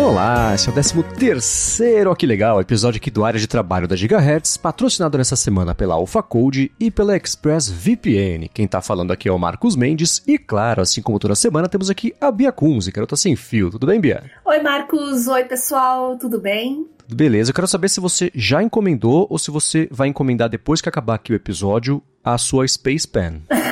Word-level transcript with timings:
Olá, 0.00 0.54
esse 0.54 0.66
é 0.66 0.70
o 0.70 0.74
13 0.74 1.02
terceiro, 1.18 2.16
que 2.16 2.24
legal, 2.24 2.58
episódio 2.58 2.96
aqui 2.96 3.10
do 3.10 3.22
Área 3.22 3.38
de 3.38 3.46
Trabalho 3.46 3.86
da 3.86 3.94
Gigahertz, 3.94 4.56
patrocinado 4.56 5.18
nessa 5.18 5.36
semana 5.36 5.74
pela 5.74 5.92
Alpha 5.92 6.22
Code 6.22 6.72
e 6.80 6.90
pela 6.90 7.14
Express 7.14 7.68
VPN. 7.68 8.48
Quem 8.48 8.66
tá 8.66 8.80
falando 8.80 9.12
aqui 9.12 9.28
é 9.28 9.32
o 9.32 9.38
Marcos 9.38 9.76
Mendes 9.76 10.22
e, 10.26 10.38
claro, 10.38 10.80
assim 10.80 11.02
como 11.02 11.18
toda 11.18 11.34
semana, 11.34 11.68
temos 11.68 11.90
aqui 11.90 12.14
a 12.18 12.32
Bia 12.32 12.50
Kunze, 12.50 12.90
garota 12.90 13.14
sem 13.14 13.36
fio. 13.36 13.70
Tudo 13.70 13.86
bem, 13.86 14.00
Bia? 14.00 14.24
Oi, 14.46 14.62
Marcos. 14.62 15.28
Oi, 15.28 15.44
pessoal. 15.44 16.16
Tudo 16.16 16.40
bem? 16.40 16.86
Beleza, 17.06 17.50
eu 17.50 17.54
quero 17.54 17.68
saber 17.68 17.90
se 17.90 18.00
você 18.00 18.32
já 18.34 18.62
encomendou 18.62 19.26
ou 19.28 19.38
se 19.38 19.50
você 19.50 19.86
vai 19.92 20.08
encomendar 20.08 20.48
depois 20.48 20.80
que 20.80 20.88
acabar 20.88 21.16
aqui 21.16 21.30
o 21.30 21.36
episódio 21.36 22.02
a 22.24 22.38
sua 22.38 22.66
Space 22.66 23.06
Pen. 23.06 23.42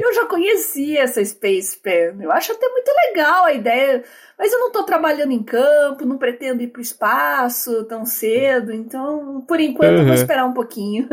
eu 0.00 0.14
já 0.14 0.26
conhecia 0.26 1.02
essa 1.02 1.24
Space 1.24 1.78
Pen. 1.78 2.20
Eu 2.20 2.30
acho 2.32 2.52
até 2.52 2.68
muito 2.68 2.90
legal 3.08 3.44
a 3.44 3.52
ideia. 3.52 4.02
Mas 4.38 4.52
eu 4.52 4.58
não 4.58 4.68
estou 4.68 4.82
trabalhando 4.82 5.30
em 5.30 5.42
campo, 5.42 6.04
não 6.04 6.18
pretendo 6.18 6.62
ir 6.62 6.68
para 6.68 6.80
o 6.80 6.82
espaço 6.82 7.84
tão 7.84 8.04
cedo, 8.04 8.72
então, 8.72 9.44
por 9.46 9.60
enquanto, 9.60 9.98
uhum. 9.98 10.06
vou 10.06 10.14
esperar 10.14 10.44
um 10.44 10.52
pouquinho. 10.52 11.06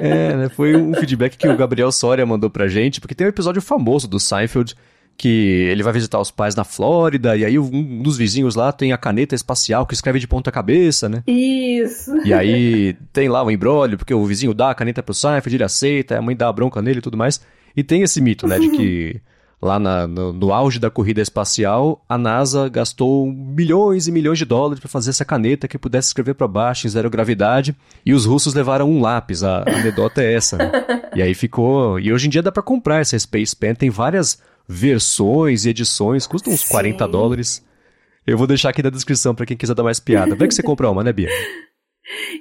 é, 0.00 0.36
né, 0.36 0.48
foi 0.48 0.76
um 0.76 0.94
feedback 0.94 1.36
que 1.36 1.48
o 1.48 1.56
Gabriel 1.56 1.90
Soria 1.90 2.24
mandou 2.24 2.48
pra 2.48 2.68
gente, 2.68 3.00
porque 3.00 3.14
tem 3.14 3.26
um 3.26 3.30
episódio 3.30 3.60
famoso 3.60 4.06
do 4.06 4.20
Seinfeld 4.20 4.76
que 5.18 5.66
ele 5.68 5.82
vai 5.82 5.92
visitar 5.92 6.20
os 6.20 6.30
pais 6.30 6.54
na 6.54 6.62
Flórida, 6.62 7.36
e 7.36 7.44
aí 7.44 7.58
um 7.58 8.00
dos 8.00 8.16
vizinhos 8.16 8.54
lá 8.54 8.70
tem 8.70 8.92
a 8.92 8.96
caneta 8.96 9.34
espacial 9.34 9.84
que 9.84 9.92
escreve 9.92 10.20
de 10.20 10.28
ponta 10.28 10.52
cabeça, 10.52 11.08
né? 11.08 11.24
Isso. 11.26 12.16
E 12.24 12.32
aí 12.32 12.96
tem 13.12 13.28
lá 13.28 13.42
um 13.42 13.50
embrólio, 13.50 13.98
porque 13.98 14.14
o 14.14 14.24
vizinho 14.24 14.54
dá 14.54 14.70
a 14.70 14.74
caneta 14.76 15.02
pro 15.02 15.12
Seinfeld, 15.12 15.56
ele 15.56 15.64
aceita, 15.64 16.16
a 16.16 16.22
mãe 16.22 16.36
dá 16.36 16.48
a 16.48 16.52
bronca 16.52 16.80
nele 16.80 17.00
e 17.00 17.02
tudo 17.02 17.16
mais. 17.16 17.40
E 17.76 17.82
tem 17.82 18.02
esse 18.02 18.20
mito, 18.20 18.46
né, 18.46 18.60
de 18.60 18.68
que 18.68 19.20
lá 19.60 19.80
na, 19.80 20.06
no, 20.06 20.32
no, 20.32 20.52
auge 20.52 20.78
da 20.78 20.88
corrida 20.88 21.20
espacial, 21.20 22.00
a 22.08 22.16
NASA 22.16 22.68
gastou 22.68 23.26
milhões 23.26 24.06
e 24.06 24.12
milhões 24.12 24.38
de 24.38 24.44
dólares 24.44 24.78
para 24.78 24.88
fazer 24.88 25.10
essa 25.10 25.24
caneta 25.24 25.66
que 25.66 25.76
pudesse 25.76 26.10
escrever 26.10 26.34
para 26.34 26.46
baixo 26.46 26.86
em 26.86 26.90
zero 26.90 27.10
gravidade, 27.10 27.76
e 28.06 28.14
os 28.14 28.24
russos 28.24 28.54
levaram 28.54 28.88
um 28.88 29.00
lápis. 29.00 29.42
A, 29.42 29.64
a 29.64 29.78
anedota 29.80 30.22
é 30.22 30.32
essa. 30.32 30.56
Né? 30.56 30.70
E 31.16 31.22
aí 31.22 31.34
ficou. 31.34 31.98
E 31.98 32.12
hoje 32.12 32.28
em 32.28 32.30
dia 32.30 32.42
dá 32.42 32.52
para 32.52 32.62
comprar 32.62 33.00
essa 33.00 33.18
Space 33.18 33.56
Pen, 33.56 33.74
tem 33.74 33.90
várias 33.90 34.38
versões 34.68 35.64
e 35.64 35.70
edições, 35.70 36.26
custam 36.26 36.52
uns 36.52 36.60
Sim. 36.60 36.70
40 36.70 37.08
dólares. 37.08 37.66
Eu 38.26 38.36
vou 38.36 38.46
deixar 38.46 38.68
aqui 38.68 38.82
na 38.82 38.90
descrição 38.90 39.34
para 39.34 39.46
quem 39.46 39.56
quiser 39.56 39.74
dar 39.74 39.82
mais 39.82 39.98
piada. 39.98 40.36
Vai 40.36 40.46
que 40.46 40.54
você 40.54 40.62
compra 40.62 40.90
uma, 40.90 41.02
né, 41.02 41.12
Bia? 41.12 41.30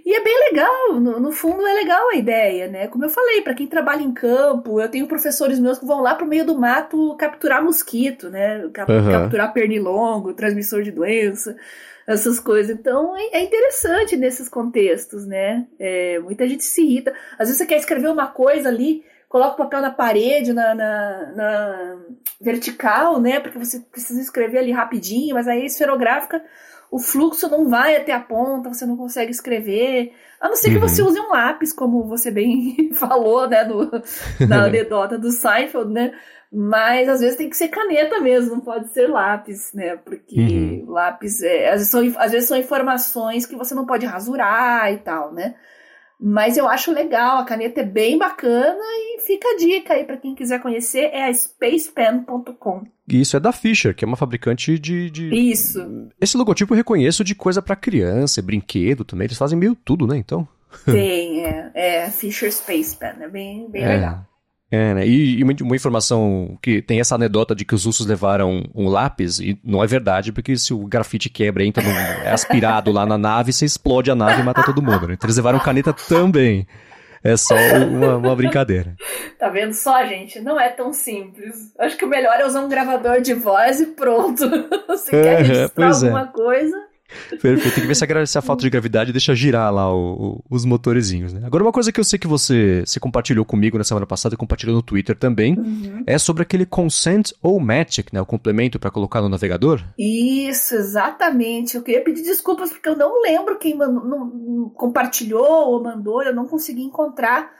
E 0.05 0.15
é 0.15 0.23
bem 0.23 0.39
legal, 0.49 0.93
no, 0.99 1.19
no, 1.19 1.31
fundo 1.33 1.65
é 1.67 1.73
legal 1.73 2.09
a 2.09 2.15
ideia, 2.15 2.69
né? 2.69 2.87
Como 2.87 3.03
eu 3.03 3.09
falei, 3.09 3.41
para 3.41 3.53
quem 3.53 3.67
trabalha 3.67 4.01
em 4.01 4.13
campo, 4.13 4.79
eu 4.79 4.87
tenho 4.87 5.07
professores 5.07 5.59
meus 5.59 5.77
que 5.77 5.85
vão 5.85 6.01
lá 6.01 6.15
pro 6.15 6.25
meio 6.25 6.45
do 6.45 6.57
mato 6.57 7.15
capturar 7.17 7.61
mosquito, 7.61 8.29
né? 8.29 8.69
Cap 8.73 8.89
uhum. 8.89 9.11
Capturar 9.11 9.51
pernilongo, 9.51 10.33
transmissor 10.33 10.83
de 10.83 10.91
doença, 10.91 11.57
essas 12.07 12.39
coisas. 12.39 12.73
Então 12.73 13.15
é, 13.17 13.39
é 13.39 13.43
interessante 13.43 14.15
nesses 14.15 14.47
contextos, 14.47 15.25
né? 15.25 15.67
É, 15.77 16.17
muita 16.19 16.47
gente 16.47 16.63
se 16.63 16.81
irrita. 16.81 17.13
Às 17.33 17.49
vezes 17.49 17.57
você 17.57 17.65
quer 17.65 17.77
escrever 17.77 18.09
uma 18.09 18.27
coisa 18.27 18.69
ali, 18.69 19.03
coloca 19.37 19.53
o 19.53 19.65
papel 19.65 19.81
na 19.81 19.91
parede, 19.91 20.51
na, 20.51 20.73
na, 20.73 21.31
na, 21.35 21.97
vertical, 22.41 23.21
né? 23.21 23.39
Porque 23.39 23.59
você 23.59 23.79
precisa 23.79 24.19
escrever 24.19 24.57
ali 24.57 24.71
rapidinho, 24.71 25.35
mas 25.35 25.47
aí 25.47 25.61
a 25.61 25.65
esferográfica, 25.65 26.43
o 26.89 26.97
fluxo 26.97 27.47
não 27.47 27.69
vai 27.69 27.95
até 27.95 28.13
a 28.13 28.19
ponta, 28.19 28.73
você 28.73 28.85
não 28.85 28.97
consegue 28.97 29.29
escrever. 29.29 30.11
A 30.41 30.49
não 30.49 30.55
ser 30.55 30.71
que 30.71 30.79
você 30.79 31.01
uhum. 31.01 31.09
use 31.09 31.19
um 31.19 31.29
lápis, 31.29 31.71
como 31.71 32.07
você 32.07 32.31
bem 32.31 32.91
falou, 32.95 33.47
né? 33.47 33.63
No, 33.63 33.91
na 34.47 34.65
anedota 34.65 35.19
do 35.19 35.29
Seinfeld, 35.29 35.93
né? 35.93 36.13
Mas 36.51 37.07
às 37.09 37.19
vezes 37.19 37.37
tem 37.37 37.49
que 37.49 37.57
ser 37.57 37.67
caneta 37.67 38.19
mesmo, 38.21 38.55
não 38.55 38.61
pode 38.61 38.91
ser 38.93 39.07
lápis, 39.07 39.71
né? 39.73 39.97
Porque 39.97 40.39
uhum. 40.39 40.85
lápis 40.87 41.43
é, 41.43 41.69
às, 41.69 41.73
vezes 41.73 41.89
são, 41.89 42.01
às 42.17 42.31
vezes 42.31 42.47
são 42.47 42.57
informações 42.57 43.45
que 43.45 43.55
você 43.55 43.75
não 43.75 43.85
pode 43.85 44.05
rasurar 44.05 44.91
e 44.91 44.97
tal, 44.97 45.31
né? 45.31 45.55
Mas 46.19 46.57
eu 46.57 46.67
acho 46.67 46.91
legal, 46.91 47.37
a 47.37 47.45
caneta 47.45 47.81
é 47.81 47.85
bem 47.85 48.17
bacana 48.17 48.81
e 48.81 49.21
fica 49.21 49.47
a 49.47 49.57
dica 49.57 49.93
aí 49.93 50.03
para 50.03 50.17
quem 50.17 50.33
quiser 50.33 50.59
conhecer, 50.59 51.11
é 51.13 51.25
a 51.25 51.33
spacepen.com. 51.33 52.83
Isso 53.07 53.37
é 53.37 53.39
da 53.39 53.51
Fisher, 53.51 53.95
que 53.95 54.03
é 54.03 54.07
uma 54.07 54.17
fabricante 54.17 54.79
de, 54.79 55.11
de... 55.11 55.29
Isso. 55.33 56.09
Esse 56.19 56.35
logotipo 56.35 56.73
eu 56.73 56.77
reconheço 56.77 57.23
de 57.23 57.35
coisa 57.35 57.61
para 57.61 57.75
criança, 57.75 58.41
brinquedo 58.41 59.05
também, 59.05 59.25
eles 59.25 59.37
fazem 59.37 59.57
meio 59.57 59.75
tudo, 59.75 60.07
né, 60.07 60.17
então? 60.17 60.47
Tem, 60.85 61.45
é, 61.45 61.71
é 61.73 62.09
Fisher 62.09 62.51
Space 62.51 62.97
Pen, 62.97 63.13
é 63.21 63.29
bem, 63.29 63.69
bem 63.69 63.83
é. 63.83 63.87
legal. 63.87 64.25
É, 64.69 64.93
né? 64.93 65.07
E, 65.07 65.39
e, 65.39 65.43
uma 65.43 65.75
informação 65.75 66.57
que 66.61 66.81
tem 66.81 66.99
essa 66.99 67.15
anedota 67.15 67.55
de 67.55 67.63
que 67.63 67.73
os 67.73 67.85
russos 67.85 68.05
levaram 68.05 68.63
um 68.75 68.89
lápis, 68.89 69.39
e 69.39 69.57
não 69.63 69.81
é 69.81 69.87
verdade, 69.87 70.33
porque 70.33 70.57
se 70.57 70.73
o 70.73 70.85
grafite 70.85 71.29
quebra 71.29 71.63
e 71.63 71.67
entra 71.67 71.81
no, 71.81 71.89
é 71.89 72.31
aspirado 72.31 72.91
lá 72.91 73.05
na 73.05 73.17
nave, 73.17 73.53
você 73.53 73.63
explode 73.63 74.11
a 74.11 74.15
nave 74.15 74.41
e 74.41 74.43
mata 74.43 74.63
todo 74.63 74.81
mundo. 74.81 75.07
Né? 75.07 75.13
Então 75.13 75.27
eles 75.27 75.37
levaram 75.37 75.59
caneta 75.59 75.93
também. 75.93 76.67
É 77.23 77.35
só 77.35 77.55
uma, 77.55 78.17
uma, 78.17 78.35
brincadeira. 78.35 78.95
Tá 79.39 79.49
vendo 79.49 79.73
só, 79.73 80.05
gente? 80.05 80.39
Não 80.39 80.59
é 80.59 80.69
tão 80.69 80.93
simples. 80.93 81.73
Acho 81.79 81.97
que 81.97 82.05
o 82.05 82.07
melhor 82.07 82.39
é 82.39 82.45
usar 82.45 82.61
um 82.61 82.69
gravador 82.69 83.21
de 83.21 83.33
voz 83.33 83.79
e 83.79 83.87
pronto. 83.87 84.47
Se 84.97 85.15
é, 85.15 85.23
quer 85.23 85.41
registrar 85.41 85.89
é. 85.89 85.93
alguma 85.93 86.27
coisa, 86.27 86.77
Perfeito. 87.29 87.73
Tem 87.73 87.83
que 87.83 87.87
ver 87.87 87.95
se 87.95 88.03
a, 88.03 88.25
se 88.25 88.37
a 88.37 88.41
falta 88.41 88.61
de 88.61 88.69
gravidade 88.69 89.11
deixa 89.11 89.33
girar 89.33 89.73
lá 89.73 89.93
o, 89.93 90.13
o, 90.13 90.43
os 90.49 90.65
motorezinhos, 90.65 91.33
né? 91.33 91.41
Agora, 91.45 91.63
uma 91.63 91.71
coisa 91.71 91.91
que 91.91 91.99
eu 91.99 92.03
sei 92.03 92.19
que 92.19 92.27
você, 92.27 92.83
você 92.85 92.99
compartilhou 92.99 93.45
comigo 93.45 93.77
na 93.77 93.83
semana 93.83 94.05
passada 94.05 94.35
e 94.35 94.37
compartilhou 94.37 94.75
no 94.75 94.81
Twitter 94.81 95.15
também, 95.15 95.57
uhum. 95.57 96.03
é 96.05 96.17
sobre 96.17 96.43
aquele 96.43 96.65
Consent 96.65 97.31
ou 97.41 97.59
Magic, 97.59 98.13
né? 98.13 98.19
O 98.19 98.25
complemento 98.25 98.79
para 98.79 98.91
colocar 98.91 99.21
no 99.21 99.29
navegador. 99.29 99.81
Isso, 99.97 100.75
exatamente. 100.75 101.77
Eu 101.77 101.83
queria 101.83 102.03
pedir 102.03 102.23
desculpas 102.23 102.71
porque 102.71 102.89
eu 102.89 102.97
não 102.97 103.21
lembro 103.21 103.57
quem 103.57 103.75
não, 103.75 103.91
não, 103.91 104.69
compartilhou 104.69 105.71
ou 105.71 105.83
mandou, 105.83 106.21
eu 106.23 106.35
não 106.35 106.45
consegui 106.45 106.83
encontrar 106.83 107.55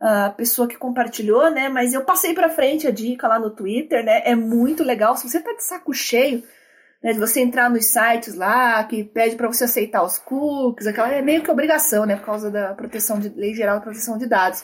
a 0.00 0.30
pessoa 0.30 0.66
que 0.66 0.76
compartilhou, 0.76 1.48
né? 1.50 1.68
Mas 1.68 1.94
eu 1.94 2.04
passei 2.04 2.34
para 2.34 2.48
frente 2.48 2.86
a 2.86 2.90
dica 2.90 3.28
lá 3.28 3.38
no 3.38 3.50
Twitter, 3.50 4.04
né? 4.04 4.22
É 4.24 4.34
muito 4.34 4.82
legal. 4.82 5.16
Se 5.16 5.28
você 5.28 5.40
tá 5.40 5.52
de 5.54 5.62
saco 5.62 5.92
cheio 5.92 6.42
né, 7.02 7.12
de 7.12 7.18
você 7.18 7.40
entrar 7.40 7.68
nos 7.68 7.86
sites 7.86 8.34
lá, 8.34 8.82
que 8.84 9.02
pede 9.02 9.34
para 9.34 9.48
você 9.48 9.64
aceitar 9.64 10.04
os 10.04 10.18
cookies, 10.18 10.86
aquela 10.86 11.12
é 11.12 11.20
meio 11.20 11.42
que 11.42 11.50
obrigação, 11.50 12.06
né, 12.06 12.16
por 12.16 12.26
causa 12.26 12.50
da 12.50 12.74
proteção 12.74 13.18
de 13.18 13.28
lei 13.30 13.54
geral 13.54 13.78
de 13.78 13.84
proteção 13.84 14.16
de 14.16 14.26
dados. 14.26 14.62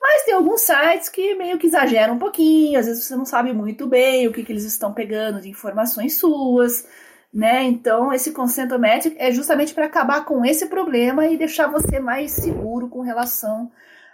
Mas 0.00 0.22
tem 0.24 0.34
alguns 0.34 0.60
sites 0.60 1.08
que 1.08 1.34
meio 1.34 1.58
que 1.58 1.66
exageram 1.66 2.14
um 2.14 2.18
pouquinho, 2.18 2.78
às 2.78 2.86
vezes 2.86 3.04
você 3.04 3.16
não 3.16 3.24
sabe 3.24 3.52
muito 3.52 3.86
bem 3.86 4.28
o 4.28 4.32
que, 4.32 4.44
que 4.44 4.52
eles 4.52 4.64
estão 4.64 4.92
pegando 4.92 5.40
de 5.40 5.48
informações 5.48 6.18
suas, 6.18 6.86
né? 7.32 7.62
Então, 7.64 8.12
esse 8.12 8.30
Consentomatic 8.30 9.16
é 9.18 9.32
justamente 9.32 9.74
para 9.74 9.86
acabar 9.86 10.24
com 10.24 10.44
esse 10.44 10.66
problema 10.66 11.26
e 11.26 11.38
deixar 11.38 11.66
você 11.66 11.98
mais 11.98 12.32
seguro 12.32 12.88
com 12.88 13.00
relação 13.00 13.72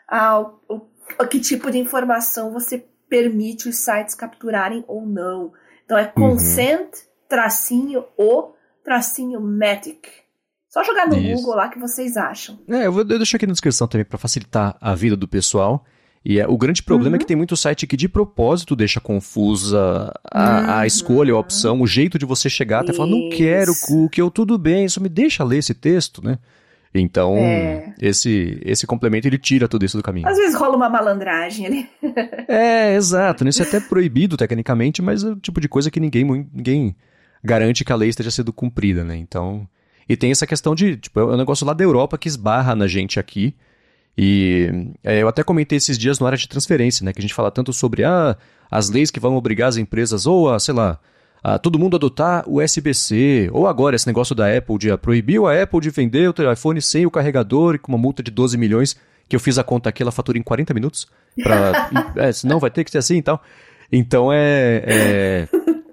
ao, 0.09 0.62
ao, 0.69 0.88
ao 1.19 1.26
que 1.26 1.41
tipo 1.41 1.70
de 1.70 1.78
informação 1.78 2.53
você 2.53 2.87
permite 3.09 3.69
os 3.69 3.76
sites 3.76 4.15
capturarem 4.15 4.84
ou 4.87 5.04
não. 5.04 5.53
Então, 5.84 5.99
é 5.99 6.04
uhum. 6.16 6.31
consent 6.31 6.94
uhum 6.94 7.09
tracinho 7.30 8.04
o 8.18 8.52
tracinho 8.84 9.41
Matic. 9.41 10.08
Só 10.68 10.84
jogar 10.84 11.08
no 11.08 11.16
Isso. 11.16 11.36
Google 11.36 11.56
lá 11.56 11.68
que 11.68 11.78
vocês 11.78 12.16
acham. 12.16 12.58
É, 12.68 12.86
eu 12.86 12.92
vou 12.92 13.04
deixar 13.04 13.36
aqui 13.36 13.46
na 13.46 13.52
descrição 13.52 13.88
também 13.88 14.04
para 14.04 14.18
facilitar 14.18 14.76
a 14.80 14.94
vida 14.94 15.16
do 15.16 15.26
pessoal. 15.26 15.84
E 16.24 16.38
é, 16.38 16.46
o 16.46 16.58
grande 16.58 16.82
problema 16.82 17.10
uhum. 17.10 17.14
é 17.14 17.19
que 17.19 17.24
uhum. 17.24 17.28
tem 17.28 17.36
muito 17.36 17.56
site 17.56 17.86
que 17.86 17.96
de 17.96 18.08
propósito 18.08 18.76
deixa 18.76 19.00
confusa 19.00 20.12
a, 20.30 20.60
uhum. 20.60 20.70
a 20.70 20.86
escolha, 20.86 21.32
a 21.32 21.38
opção, 21.38 21.80
o 21.80 21.86
jeito 21.86 22.19
de 22.19 22.26
você 22.26 22.50
chegar 22.50 22.80
até 22.82 22.92
falar, 22.92 23.08
não 23.08 23.30
quero 23.30 23.72
cookie, 23.86 24.20
eu 24.20 24.30
tudo 24.30 24.58
bem, 24.58 24.86
só 24.88 25.00
me 25.00 25.08
deixa 25.08 25.42
ler 25.42 25.58
esse 25.58 25.72
texto, 25.72 26.22
né? 26.22 26.38
Então, 26.92 27.36
é. 27.36 27.94
esse, 28.00 28.60
esse 28.64 28.86
complemento 28.86 29.26
ele 29.26 29.38
tira 29.38 29.66
tudo 29.66 29.84
isso 29.84 29.96
do 29.96 30.02
caminho. 30.02 30.28
Às 30.28 30.37
vezes 30.37 30.56
rola 30.56 30.76
uma 30.76 30.90
malandragem 30.90 31.66
ali. 31.66 31.88
é, 32.49 32.94
exato. 32.96 33.49
Isso 33.49 33.62
é 33.62 33.66
até 33.66 33.81
proibido 33.81 34.37
tecnicamente, 34.37 35.00
mas 35.00 35.22
é 35.25 35.28
o 35.28 35.37
tipo 35.37 35.60
de 35.60 35.69
coisa 35.69 35.90
que 35.90 36.00
ninguém, 36.00 36.25
ninguém 36.52 36.96
garante 37.42 37.84
que 37.84 37.92
a 37.92 37.96
lei 37.96 38.08
esteja 38.08 38.31
sendo 38.31 38.52
cumprida, 38.52 39.04
né? 39.04 39.16
Então. 39.16 39.66
E 40.08 40.16
tem 40.16 40.31
essa 40.31 40.46
questão 40.46 40.75
de, 40.75 40.96
tipo, 40.96 41.20
é 41.20 41.25
um 41.25 41.37
negócio 41.37 41.66
lá 41.66 41.72
da 41.72 41.84
Europa 41.84 42.19
que 42.19 42.28
esbarra 42.28 42.75
na 42.75 42.87
gente 42.87 43.20
aqui. 43.20 43.54
E 44.19 44.92
é, 45.04 45.22
eu 45.22 45.28
até 45.28 45.42
comentei 45.42 45.78
esses 45.78 45.96
dias 45.96 46.19
no 46.19 46.26
área 46.26 46.37
de 46.37 46.48
transferência, 46.48 47.04
né? 47.04 47.12
Que 47.12 47.20
a 47.20 47.22
gente 47.22 47.34
fala 47.34 47.50
tanto 47.50 47.72
sobre 47.72 48.04
ah, 48.04 48.37
as 48.70 48.90
leis 48.90 49.10
que 49.10 49.20
vão 49.20 49.37
obrigar 49.37 49.69
as 49.69 49.76
empresas 49.76 50.26
ou 50.26 50.52
a, 50.52 50.58
sei 50.58 50.75
lá, 50.75 50.98
a 51.42 51.58
todo 51.58 51.78
mundo 51.78 51.96
adotar 51.96 52.44
o 52.46 52.60
SBC, 52.60 53.48
ou 53.52 53.66
agora 53.66 53.96
esse 53.96 54.06
negócio 54.06 54.34
da 54.34 54.54
Apple 54.54 54.78
de 54.78 54.90
ah, 54.90 54.98
proibiu 54.98 55.46
a 55.46 55.62
Apple 55.62 55.81
de 55.81 55.90
vender 55.90 56.28
o 56.28 56.32
telefone 56.32 56.82
sem 56.82 57.06
o 57.06 57.10
carregador 57.10 57.76
e 57.76 57.78
com 57.78 57.93
uma 57.93 57.98
multa 57.98 58.22
de 58.22 58.31
12 58.31 58.58
milhões, 58.58 58.96
que 59.28 59.36
eu 59.36 59.40
fiz 59.40 59.58
a 59.58 59.64
conta 59.64 59.88
aqui, 59.88 60.02
ela 60.02 60.12
fatura 60.12 60.36
em 60.36 60.43
40 60.43 60.75
minutos. 60.75 61.06
Pra, 61.40 61.88
é, 62.16 62.32
senão 62.32 62.58
vai 62.58 62.70
ter 62.70 62.82
que 62.82 62.90
ser 62.90 62.98
assim 62.98 63.19
e 63.19 63.22
tal. 63.22 63.40
Então 63.93 64.32
é, 64.32 64.82
é 64.86 65.48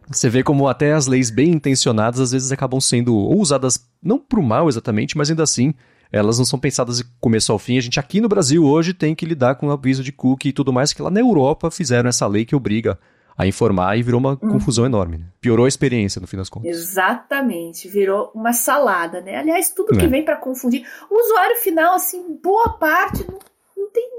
você 0.09 0.30
vê 0.30 0.44
como 0.44 0.68
até 0.68 0.94
as 0.94 1.07
leis 1.07 1.30
bem 1.30 1.51
intencionadas 1.51 2.19
às 2.19 2.31
vezes 2.31 2.51
acabam 2.51 2.80
sendo 2.80 3.15
ou 3.15 3.39
usadas 3.39 3.80
não 4.01 4.18
pro 4.18 4.42
mal 4.42 4.69
exatamente, 4.69 5.18
mas 5.18 5.30
ainda 5.30 5.44
assim 5.44 5.74
elas 6.12 6.38
não 6.38 6.45
são 6.45 6.57
pensadas 6.57 6.98
de 7.00 7.04
começo 7.19 7.51
ao 7.51 7.59
fim. 7.59 7.77
A 7.77 7.81
gente 7.81 8.00
aqui 8.00 8.21
no 8.21 8.30
Brasil 8.30 8.63
hoje 8.63 8.94
tem 8.94 9.13
que 9.13 9.25
lidar 9.25 9.56
com 9.56 9.68
o 9.68 9.71
aviso 9.71 10.04
de 10.04 10.12
cookie 10.12 10.50
e 10.50 10.54
tudo 10.54 10.71
mais, 10.71 10.94
que 10.94 11.01
lá 11.01 11.09
na 11.09 11.19
Europa 11.19 11.69
fizeram 11.69 12.09
essa 12.09 12.25
lei 12.25 12.45
que 12.45 12.56
obriga 12.56 12.98
a 13.38 13.45
informar 13.45 13.98
e 13.98 14.04
virou 14.04 14.19
uma 14.19 14.31
hum. 14.31 14.38
confusão 14.38 14.86
enorme. 14.86 15.19
Né? 15.19 15.25
Piorou 15.39 15.65
a 15.65 15.68
experiência, 15.68 16.19
no 16.19 16.27
fim 16.27 16.38
das 16.38 16.50
contas. 16.50 16.69
Exatamente, 16.69 17.88
virou 17.88 18.31
uma 18.33 18.51
salada, 18.51 19.21
né? 19.21 19.36
Aliás, 19.36 19.69
tudo 19.69 19.95
é. 19.95 20.00
que 20.00 20.07
vem 20.07 20.25
para 20.25 20.38
confundir. 20.38 20.88
O 21.10 21.19
usuário 21.19 21.57
final, 21.57 21.94
assim, 21.94 22.39
boa 22.42 22.69
parte 22.69 23.24
não, 23.30 23.38
não 23.77 23.92
tem 23.92 24.10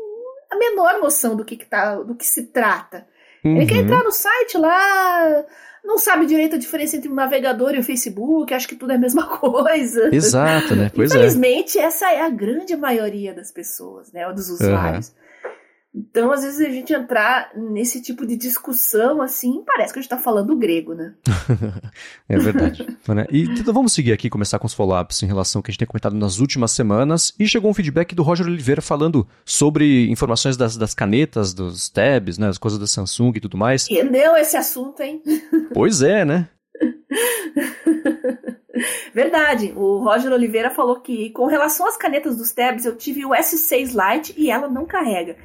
a 0.51 0.57
menor 0.57 1.01
noção 1.01 1.35
do 1.35 1.45
que, 1.45 1.57
que 1.57 1.67
tá, 1.67 1.97
do 1.97 2.15
que 2.15 2.25
se 2.25 2.45
trata. 2.45 3.07
Uhum. 3.45 3.57
Ele 3.57 3.67
quer 3.67 3.75
uhum. 3.77 3.81
entrar 3.81 4.05
no 4.05 4.13
site 4.13 4.57
lá, 4.57 5.45
não 5.89 5.97
sabe 5.97 6.27
direito 6.27 6.55
a 6.55 6.59
diferença 6.59 6.97
entre 6.97 7.09
o 7.09 7.15
navegador 7.15 7.75
e 7.75 7.79
o 7.79 7.83
Facebook, 7.83 8.53
acha 8.53 8.69
que 8.69 8.77
tudo 8.77 8.93
é 8.93 8.97
a 8.97 8.99
mesma 8.99 9.27
coisa. 9.41 10.15
Exato, 10.15 10.77
né? 10.77 10.93
Pois 10.95 11.11
é. 11.11 11.17
Infelizmente, 11.17 11.79
é. 11.79 11.83
essa 11.83 12.13
é 12.13 12.21
a 12.21 12.29
grande 12.29 12.77
maioria 12.77 13.33
das 13.33 13.51
pessoas, 13.51 14.13
né? 14.13 14.31
Dos 14.31 14.51
usuários. 14.51 15.09
Uhum. 15.09 15.15
Então, 15.95 16.31
às 16.31 16.43
vezes, 16.43 16.61
a 16.61 16.71
gente 16.71 16.93
entrar 16.93 17.51
nesse 17.57 18.03
tipo 18.03 18.27
de 18.27 18.37
discussão, 18.37 19.23
assim, 19.23 19.63
parece 19.67 19.93
que 19.93 19.99
a 19.99 20.03
gente 20.03 20.13
está 20.13 20.23
falando 20.23 20.55
grego, 20.55 20.95
né? 20.95 21.15
é 22.29 22.39
verdade. 22.39 22.87
E 23.33 23.45
então, 23.45 23.73
vamos 23.73 23.93
seguir 23.93 24.13
aqui, 24.13 24.29
começar 24.29 24.59
com 24.59 24.67
os 24.67 24.75
follow-ups 24.75 25.23
em 25.23 25.27
relação 25.27 25.59
ao 25.59 25.63
que 25.63 25.71
a 25.71 25.73
gente 25.73 25.79
tem 25.79 25.89
comentado 25.89 26.15
nas 26.15 26.39
últimas 26.41 26.73
semanas. 26.73 27.35
E 27.39 27.49
chegou 27.49 27.71
um 27.71 27.75
feedback 27.75 28.15
do 28.15 28.23
Roger 28.23 28.47
Oliveira 28.47 28.83
falando 28.83 29.27
sobre 29.45 30.09
informações 30.11 30.57
das, 30.57 30.77
das 30.77 30.95
canetas, 30.95 31.55
dos 31.55 31.89
tabs, 31.89 32.37
né? 32.39 32.49
As 32.49 32.59
coisas 32.59 32.79
da 32.79 32.87
Samsung 32.87 33.33
e 33.37 33.41
tudo 33.41 33.57
mais. 33.57 33.89
Rendeu 33.89 34.37
esse 34.37 34.57
assunto, 34.57 35.01
hein? 35.03 35.23
Pois 35.73 36.03
é, 36.03 36.25
né? 36.25 36.49
Verdade. 39.13 39.73
O 39.75 39.99
Roger 39.99 40.33
Oliveira 40.33 40.71
falou 40.71 41.01
que, 41.01 41.31
com 41.31 41.47
relação 41.47 41.87
às 41.87 41.97
canetas 41.97 42.37
dos 42.37 42.53
tabs, 42.53 42.85
eu 42.85 42.97
tive 42.97 43.25
o 43.25 43.31
S6 43.31 43.93
Lite 43.93 44.35
e 44.37 44.51
ela 44.51 44.69
não 44.69 44.87
carrega. 44.87 45.37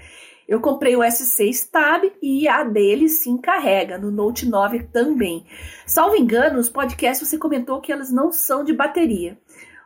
Eu 0.47 0.59
comprei 0.59 0.95
o 0.95 0.99
S6 0.99 1.69
Tab 1.71 2.03
e 2.21 2.47
a 2.47 2.63
dele 2.63 3.07
sim 3.09 3.37
carrega, 3.37 3.97
no 3.97 4.11
Note 4.11 4.47
9 4.47 4.83
também. 4.91 5.45
Salvo 5.85 6.15
engano, 6.15 6.57
nos 6.57 6.69
podcasts 6.69 7.27
você 7.27 7.37
comentou 7.37 7.81
que 7.81 7.91
elas 7.91 8.11
não 8.11 8.31
são 8.31 8.63
de 8.63 8.73
bateria. 8.73 9.37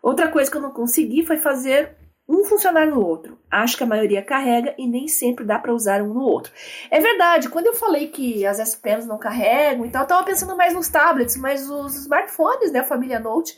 Outra 0.01 0.27
coisa 0.27 0.49
que 0.49 0.57
eu 0.57 0.61
não 0.61 0.71
consegui 0.71 1.25
foi 1.25 1.37
fazer 1.37 1.95
um 2.27 2.43
funcionar 2.43 2.87
no 2.87 3.05
outro. 3.05 3.39
Acho 3.49 3.77
que 3.77 3.83
a 3.83 3.87
maioria 3.87 4.21
carrega 4.21 4.75
e 4.77 4.85
nem 4.87 5.07
sempre 5.07 5.45
dá 5.45 5.57
para 5.57 5.73
usar 5.73 6.01
um 6.01 6.13
no 6.13 6.21
outro. 6.21 6.51
É 6.91 6.99
verdade, 6.99 7.49
quando 7.49 7.67
eu 7.67 7.73
falei 7.73 8.07
que 8.07 8.45
as 8.45 8.59
S 8.59 8.75
Pens 8.75 9.05
não 9.05 9.17
carregam, 9.17 9.85
então 9.85 10.01
eu 10.01 10.07
tava 10.07 10.25
pensando 10.25 10.55
mais 10.57 10.73
nos 10.73 10.89
tablets, 10.89 11.37
mas 11.37 11.69
os 11.69 11.95
smartphones, 11.95 12.71
né, 12.71 12.83
família 12.83 13.19
Note, 13.19 13.57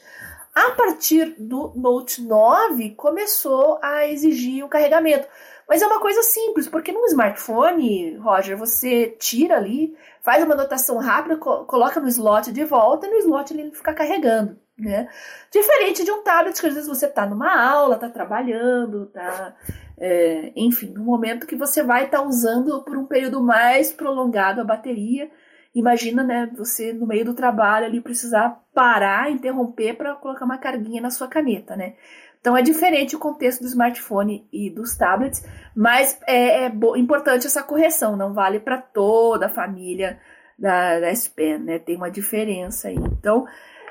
a 0.54 0.72
partir 0.72 1.36
do 1.40 1.72
Note 1.76 2.22
9 2.22 2.92
começou 2.92 3.80
a 3.82 4.08
exigir 4.08 4.64
o 4.64 4.70
carregamento. 4.70 5.28
Mas 5.70 5.84
é 5.84 5.86
uma 5.86 6.00
coisa 6.00 6.24
simples, 6.24 6.68
porque 6.68 6.92
num 6.92 7.06
smartphone, 7.06 8.18
Roger, 8.18 8.58
você 8.58 9.16
tira 9.20 9.56
ali, 9.56 9.96
faz 10.20 10.44
uma 10.44 10.56
anotação 10.56 10.98
rápida, 10.98 11.38
co 11.38 11.64
coloca 11.66 12.00
no 12.00 12.08
slot 12.08 12.52
de 12.52 12.66
volta 12.66 13.06
e 13.06 13.12
no 13.12 13.18
slot 13.18 13.54
ele 13.54 13.72
fica 13.72 13.94
carregando. 13.94 14.58
Né? 14.76 15.08
Diferente 15.52 16.04
de 16.04 16.10
um 16.10 16.24
tablet 16.24 16.60
que 16.60 16.66
às 16.66 16.74
vezes 16.74 16.90
você 16.90 17.06
está 17.06 17.24
numa 17.26 17.54
aula, 17.54 17.96
está 17.96 18.10
trabalhando, 18.10 19.04
está. 19.04 19.56
É, 19.96 20.52
enfim, 20.56 20.88
no 20.88 21.04
momento 21.04 21.46
que 21.46 21.56
você 21.56 21.84
vai 21.84 22.06
estar 22.06 22.20
tá 22.20 22.24
usando 22.24 22.82
por 22.84 22.98
um 22.98 23.06
período 23.06 23.40
mais 23.40 23.94
prolongado 23.94 24.62
a 24.62 24.64
bateria. 24.64 25.30
Imagina, 25.76 26.24
né, 26.24 26.50
você 26.58 26.94
no 26.94 27.06
meio 27.06 27.26
do 27.26 27.36
trabalho 27.36 27.86
ali 27.86 28.02
precisar 28.02 28.60
parar, 28.74 29.30
interromper 29.30 29.96
para 29.96 30.16
colocar 30.16 30.46
uma 30.46 30.58
carguinha 30.58 31.02
na 31.02 31.12
sua 31.12 31.28
caneta, 31.28 31.76
né? 31.76 31.94
Então 32.40 32.56
é 32.56 32.62
diferente 32.62 33.16
o 33.16 33.20
contexto 33.20 33.62
do 33.62 33.68
smartphone 33.68 34.48
e 34.52 34.70
dos 34.70 34.96
tablets, 34.96 35.44
mas 35.76 36.18
é, 36.26 36.66
é 36.66 36.72
importante 36.96 37.46
essa 37.46 37.62
correção, 37.62 38.16
não 38.16 38.34
vale 38.34 38.60
para 38.60 38.78
toda 38.78 39.48
a 39.48 39.54
família 39.54 40.20
da, 40.58 41.00
da 41.00 41.08
S 41.08 41.30
Pen, 41.30 41.60
né? 41.60 41.80
Tem 41.80 41.96
uma 41.96 42.10
diferença 42.10 42.88
aí. 42.88 42.96
Então, 42.96 43.46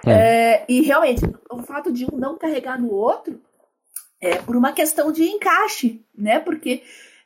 é. 0.06 0.12
É, 0.12 0.64
e 0.68 0.82
realmente, 0.82 1.22
o 1.50 1.62
fato 1.62 1.92
de 1.92 2.04
um 2.04 2.16
não 2.16 2.38
carregar 2.38 2.80
no 2.80 2.90
outro 2.90 3.40
é 4.20 4.36
por 4.36 4.56
uma 4.56 4.72
questão 4.72 5.12
de 5.12 5.24
encaixe, 5.24 6.04
né? 6.16 6.38
Porque 6.38 6.82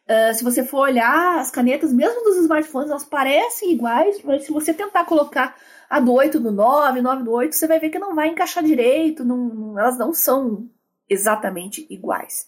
uh, 0.08 0.34
se 0.34 0.44
você 0.44 0.64
for 0.64 0.80
olhar 0.80 1.38
as 1.38 1.50
canetas, 1.50 1.92
mesmo 1.92 2.22
dos 2.22 2.36
smartphones, 2.38 2.90
elas 2.90 3.04
parecem 3.04 3.72
iguais, 3.72 4.22
mas 4.22 4.44
se 4.44 4.52
você 4.52 4.72
tentar 4.74 5.04
colocar 5.04 5.56
a 5.88 6.00
do 6.00 6.12
8 6.12 6.40
no 6.40 6.50
9, 6.50 7.00
9 7.00 7.22
no 7.22 7.30
8, 7.32 7.54
você 7.54 7.66
vai 7.66 7.78
ver 7.78 7.90
que 7.90 7.98
não 7.98 8.14
vai 8.14 8.28
encaixar 8.28 8.64
direito, 8.64 9.24
não, 9.24 9.78
elas 9.78 9.98
não 9.98 10.12
são 10.12 10.68
exatamente 11.12 11.86
iguais. 11.90 12.46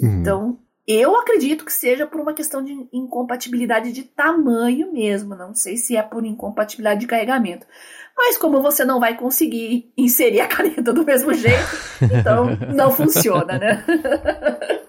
Uhum. 0.00 0.20
Então, 0.20 0.58
eu 0.86 1.16
acredito 1.16 1.64
que 1.64 1.72
seja 1.72 2.06
por 2.06 2.20
uma 2.20 2.34
questão 2.34 2.62
de 2.62 2.72
incompatibilidade 2.92 3.92
de 3.92 4.02
tamanho 4.02 4.92
mesmo. 4.92 5.34
Não 5.36 5.54
sei 5.54 5.76
se 5.76 5.96
é 5.96 6.02
por 6.02 6.24
incompatibilidade 6.24 7.00
de 7.00 7.06
carregamento. 7.06 7.66
Mas 8.16 8.36
como 8.36 8.60
você 8.60 8.84
não 8.84 9.00
vai 9.00 9.16
conseguir 9.16 9.90
inserir 9.96 10.40
a 10.40 10.48
caneta 10.48 10.92
do 10.92 11.04
mesmo 11.04 11.32
jeito, 11.32 11.78
então 12.02 12.56
não 12.74 12.90
funciona, 12.90 13.58
né? 13.58 13.84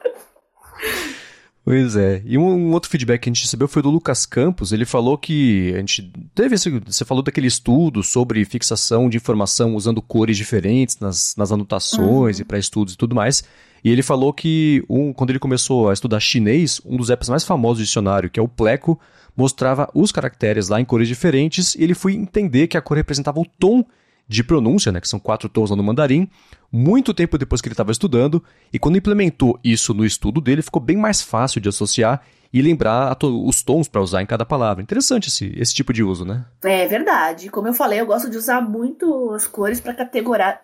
Pois 1.65 1.95
é. 1.95 2.21
E 2.25 2.37
um, 2.37 2.45
um, 2.45 2.71
outro 2.73 2.89
feedback 2.89 3.21
que 3.21 3.29
a 3.29 3.33
gente 3.33 3.43
recebeu 3.43 3.69
foi 3.69 3.81
do 3.81 3.89
Lucas 3.89 4.25
Campos. 4.25 4.73
Ele 4.73 4.83
falou 4.83 5.17
que 5.17 5.71
a 5.73 5.77
gente 5.79 6.11
teve 6.35 6.55
esse, 6.55 6.69
você 6.69 7.05
falou 7.05 7.23
daquele 7.23 7.47
estudo 7.47 8.03
sobre 8.03 8.43
fixação 8.43 9.09
de 9.09 9.15
informação 9.15 9.73
usando 9.73 10.01
cores 10.01 10.35
diferentes 10.35 10.99
nas, 10.99 11.35
nas 11.37 11.53
anotações 11.53 12.37
uhum. 12.37 12.41
e 12.41 12.43
para 12.45 12.59
estudos 12.59 12.95
e 12.95 12.97
tudo 12.97 13.15
mais. 13.15 13.45
E 13.81 13.89
ele 13.89 14.03
falou 14.03 14.33
que 14.33 14.83
um, 14.89 15.13
quando 15.13 15.29
ele 15.29 15.39
começou 15.39 15.89
a 15.89 15.93
estudar 15.93 16.19
chinês, 16.19 16.81
um 16.85 16.97
dos 16.97 17.09
apps 17.09 17.29
mais 17.29 17.45
famosos 17.45 17.79
do 17.79 17.85
dicionário, 17.85 18.29
que 18.29 18.39
é 18.39 18.43
o 18.43 18.47
Pleco, 18.47 18.99
mostrava 19.35 19.89
os 19.93 20.11
caracteres 20.11 20.67
lá 20.67 20.81
em 20.81 20.85
cores 20.85 21.07
diferentes 21.07 21.75
e 21.75 21.83
ele 21.83 21.93
foi 21.93 22.13
entender 22.13 22.67
que 22.67 22.77
a 22.77 22.81
cor 22.81 22.97
representava 22.97 23.39
o 23.39 23.45
tom 23.45 23.85
de 24.27 24.43
pronúncia, 24.43 24.91
né, 24.91 25.01
que 25.01 25.07
são 25.07 25.19
quatro 25.19 25.49
tons 25.49 25.69
lá 25.69 25.75
no 25.75 25.83
mandarim, 25.83 26.29
muito 26.71 27.13
tempo 27.13 27.37
depois 27.37 27.61
que 27.61 27.67
ele 27.67 27.73
estava 27.73 27.91
estudando, 27.91 28.43
e 28.71 28.79
quando 28.79 28.97
implementou 28.97 29.59
isso 29.63 29.93
no 29.93 30.05
estudo 30.05 30.41
dele, 30.41 30.61
ficou 30.61 30.81
bem 30.81 30.97
mais 30.97 31.21
fácil 31.21 31.61
de 31.61 31.69
associar 31.69 32.21
e 32.51 32.61
lembrar 32.61 33.17
os 33.23 33.63
tons 33.63 33.87
para 33.87 34.01
usar 34.01 34.21
em 34.21 34.27
cada 34.27 34.45
palavra. 34.45 34.83
Interessante 34.83 35.27
esse, 35.27 35.51
esse 35.57 35.73
tipo 35.73 35.91
de 35.91 36.03
uso, 36.03 36.23
né? 36.23 36.45
É 36.63 36.87
verdade. 36.87 37.49
Como 37.49 37.67
eu 37.67 37.73
falei, 37.73 37.99
eu 37.99 38.05
gosto 38.05 38.29
de 38.29 38.37
usar 38.37 38.61
muito 38.61 39.31
as 39.31 39.47
cores 39.47 39.79
para 39.79 39.95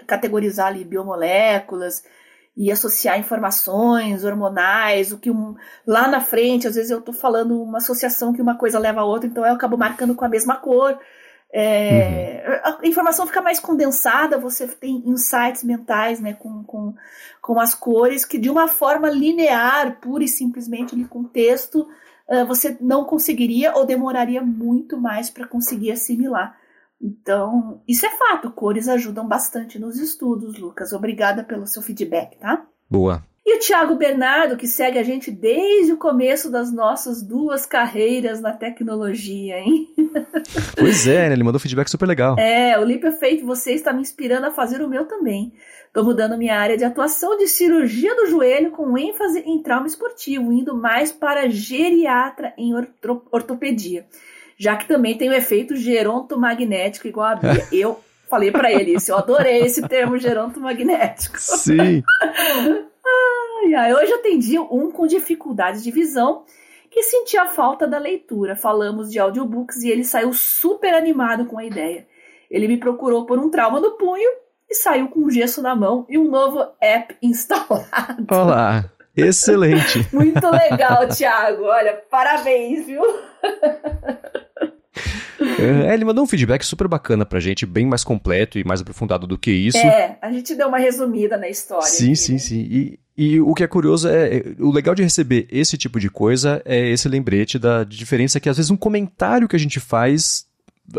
categorizar 0.06 0.68
ali 0.68 0.86
biomoléculas 0.86 2.04
e 2.56 2.72
associar 2.72 3.20
informações 3.20 4.24
hormonais, 4.24 5.12
o 5.12 5.18
que 5.18 5.32
um, 5.32 5.56
lá 5.88 6.08
na 6.08 6.22
frente, 6.22 6.68
às 6.68 6.76
vezes 6.76 6.92
eu 6.92 7.00
estou 7.00 7.14
falando 7.14 7.60
uma 7.60 7.80
associação 7.80 8.34
que 8.34 8.42
uma 8.42 8.56
coisa 8.56 8.78
leva 8.78 9.02
a 9.02 9.06
outra, 9.06 9.28
então 9.28 9.44
eu 9.46 9.54
acabo 9.54 9.78
marcando 9.78 10.14
com 10.14 10.26
a 10.26 10.30
mesma 10.30 10.58
cor. 10.58 10.96
É, 11.52 12.44
uhum. 12.48 12.76
A 12.80 12.88
informação 12.88 13.26
fica 13.26 13.42
mais 13.42 13.60
condensada, 13.60 14.38
você 14.38 14.68
tem 14.68 15.04
insights 15.06 15.64
mentais 15.64 16.20
né, 16.20 16.34
com, 16.34 16.64
com, 16.64 16.94
com 17.42 17.60
as 17.60 17.74
cores 17.74 18.24
que 18.24 18.38
de 18.38 18.50
uma 18.50 18.68
forma 18.68 19.10
linear, 19.10 20.00
pura 20.00 20.24
e 20.24 20.28
simplesmente 20.28 20.96
no 20.96 21.08
contexto, 21.08 21.88
uh, 22.28 22.46
você 22.46 22.78
não 22.80 23.04
conseguiria 23.04 23.76
ou 23.76 23.86
demoraria 23.86 24.42
muito 24.42 24.98
mais 24.98 25.30
para 25.30 25.48
conseguir 25.48 25.92
assimilar. 25.92 26.56
Então, 27.02 27.82
isso 27.88 28.06
é 28.06 28.10
fato, 28.12 28.52
cores 28.52 28.88
ajudam 28.88 29.28
bastante 29.28 29.80
nos 29.80 29.98
estudos, 29.98 30.60
Lucas. 30.60 30.92
Obrigada 30.94 31.44
pelo 31.44 31.66
seu 31.66 31.82
feedback, 31.82 32.38
tá? 32.38 32.66
Boa. 32.90 33.24
E 33.46 33.56
o 33.56 33.60
Thiago 33.60 33.96
Bernardo, 33.96 34.58
que 34.58 34.68
segue 34.68 35.00
a 35.00 35.04
gente 35.04 35.32
desde 35.32 35.94
o 35.94 35.98
começo 35.98 36.52
das 36.52 36.72
nossas 36.72 37.22
duas 37.22 37.66
carreiras 37.66 38.42
na 38.42 38.52
tecnologia, 38.52 39.60
hein? 39.60 39.88
Pois 40.78 41.08
é, 41.08 41.28
né? 41.28 41.34
ele 41.34 41.44
mandou 41.44 41.60
feedback 41.60 41.90
super 41.90 42.08
legal. 42.08 42.38
É, 42.40 42.78
o 42.78 42.84
Leap 42.84 43.04
Feito, 43.20 43.46
você 43.46 43.74
está 43.74 43.94
me 43.94 44.02
inspirando 44.02 44.48
a 44.48 44.52
fazer 44.52 44.82
o 44.82 44.90
meu 44.90 45.06
também. 45.06 45.54
Estou 45.88 46.04
mudando 46.04 46.38
minha 46.38 46.58
área 46.58 46.78
de 46.78 46.84
atuação 46.84 47.38
de 47.38 47.48
cirurgia 47.48 48.16
do 48.16 48.28
joelho 48.28 48.72
com 48.72 48.98
ênfase 48.98 49.40
em 49.40 49.62
trauma 49.62 49.88
esportivo, 49.88 50.52
indo 50.54 50.76
mais 50.76 51.12
para 51.12 51.50
geriatra 51.50 52.54
em 52.58 52.74
ortopedia. 53.32 54.06
Já 54.58 54.76
que 54.76 54.88
também 54.88 55.18
tem 55.18 55.30
o 55.30 55.34
efeito 55.34 55.76
gerontomagnético 55.76 57.08
igual 57.08 57.28
a 57.28 57.36
Bia. 57.36 57.68
eu 57.74 58.00
falei 58.30 58.52
para 58.52 58.72
ele 58.72 58.96
isso, 58.96 59.12
eu 59.12 59.18
adorei 59.18 59.62
esse 59.62 59.82
termo 59.88 60.18
gerontomagnético. 60.18 61.38
Sim. 61.40 62.04
Ai, 63.06 63.74
ai. 63.76 63.94
Hoje 63.94 64.14
atendi 64.14 64.60
um 64.60 64.92
com 64.92 65.08
dificuldades 65.08 65.84
de 65.84 65.92
visão 65.92 66.44
que 66.90 67.04
sentia 67.04 67.46
falta 67.46 67.88
da 67.88 67.98
leitura. 67.98 68.56
Falamos 68.56 69.12
de 69.12 69.20
audiobooks 69.20 69.84
e 69.84 69.90
ele 69.90 70.04
saiu 70.04 70.34
super 70.34 70.94
animado 70.94 71.46
com 71.46 71.58
a 71.58 71.66
ideia. 71.66 72.08
Ele 72.50 72.68
me 72.68 72.78
procurou 72.78 73.26
por 73.26 73.38
um 73.38 73.50
trauma 73.50 73.80
no 73.80 73.92
punho 73.92 74.30
e 74.70 74.76
saiu 74.76 75.08
com 75.10 75.22
um 75.22 75.30
gesso 75.30 75.62
na 75.62 75.76
mão 75.76 76.06
e 76.10 76.18
um 76.18 76.30
novo 76.30 76.66
app 76.82 77.16
instalado. 77.22 78.26
Olá, 78.32 78.86
excelente. 79.16 80.08
Muito 80.14 80.50
legal, 80.50 81.08
Thiago. 81.08 81.64
Olha, 81.64 82.02
parabéns, 82.10 82.86
viu? 82.86 83.02
É, 85.60 85.94
ele 85.94 86.06
mandou 86.06 86.24
um 86.24 86.28
feedback 86.28 86.64
super 86.64 86.88
bacana 86.88 87.26
pra 87.26 87.40
gente, 87.40 87.66
bem 87.66 87.86
mais 87.86 88.04
completo 88.04 88.58
e 88.58 88.64
mais 88.64 88.82
aprofundado 88.82 89.28
do 89.28 89.38
que 89.38 89.52
isso. 89.52 89.78
É, 89.78 90.18
a 90.22 90.32
gente 90.32 90.56
deu 90.56 90.68
uma 90.68 90.78
resumida 90.78 91.38
na 91.38 91.50
história. 91.50 91.88
Sim, 91.88 92.08
aqui, 92.08 92.16
sim, 92.16 92.34
né? 92.34 92.40
sim. 92.40 92.60
E, 92.60 93.00
E 93.18 93.42
o 93.42 93.54
que 93.54 93.64
é 93.64 93.68
curioso 93.68 94.08
é, 94.08 94.38
é, 94.38 94.44
o 94.60 94.72
legal 94.72 94.96
de 94.96 95.04
receber 95.04 95.46
esse 95.52 95.78
tipo 95.78 96.00
de 96.00 96.10
coisa 96.10 96.62
é 96.64 96.90
esse 96.90 97.10
lembrete 97.10 97.60
da 97.60 97.84
diferença 97.84 98.40
que 98.40 98.48
às 98.48 98.56
vezes 98.56 98.72
um 98.72 98.78
comentário 98.78 99.48
que 99.48 99.56
a 99.56 99.60
gente 99.60 99.80
faz 99.80 100.48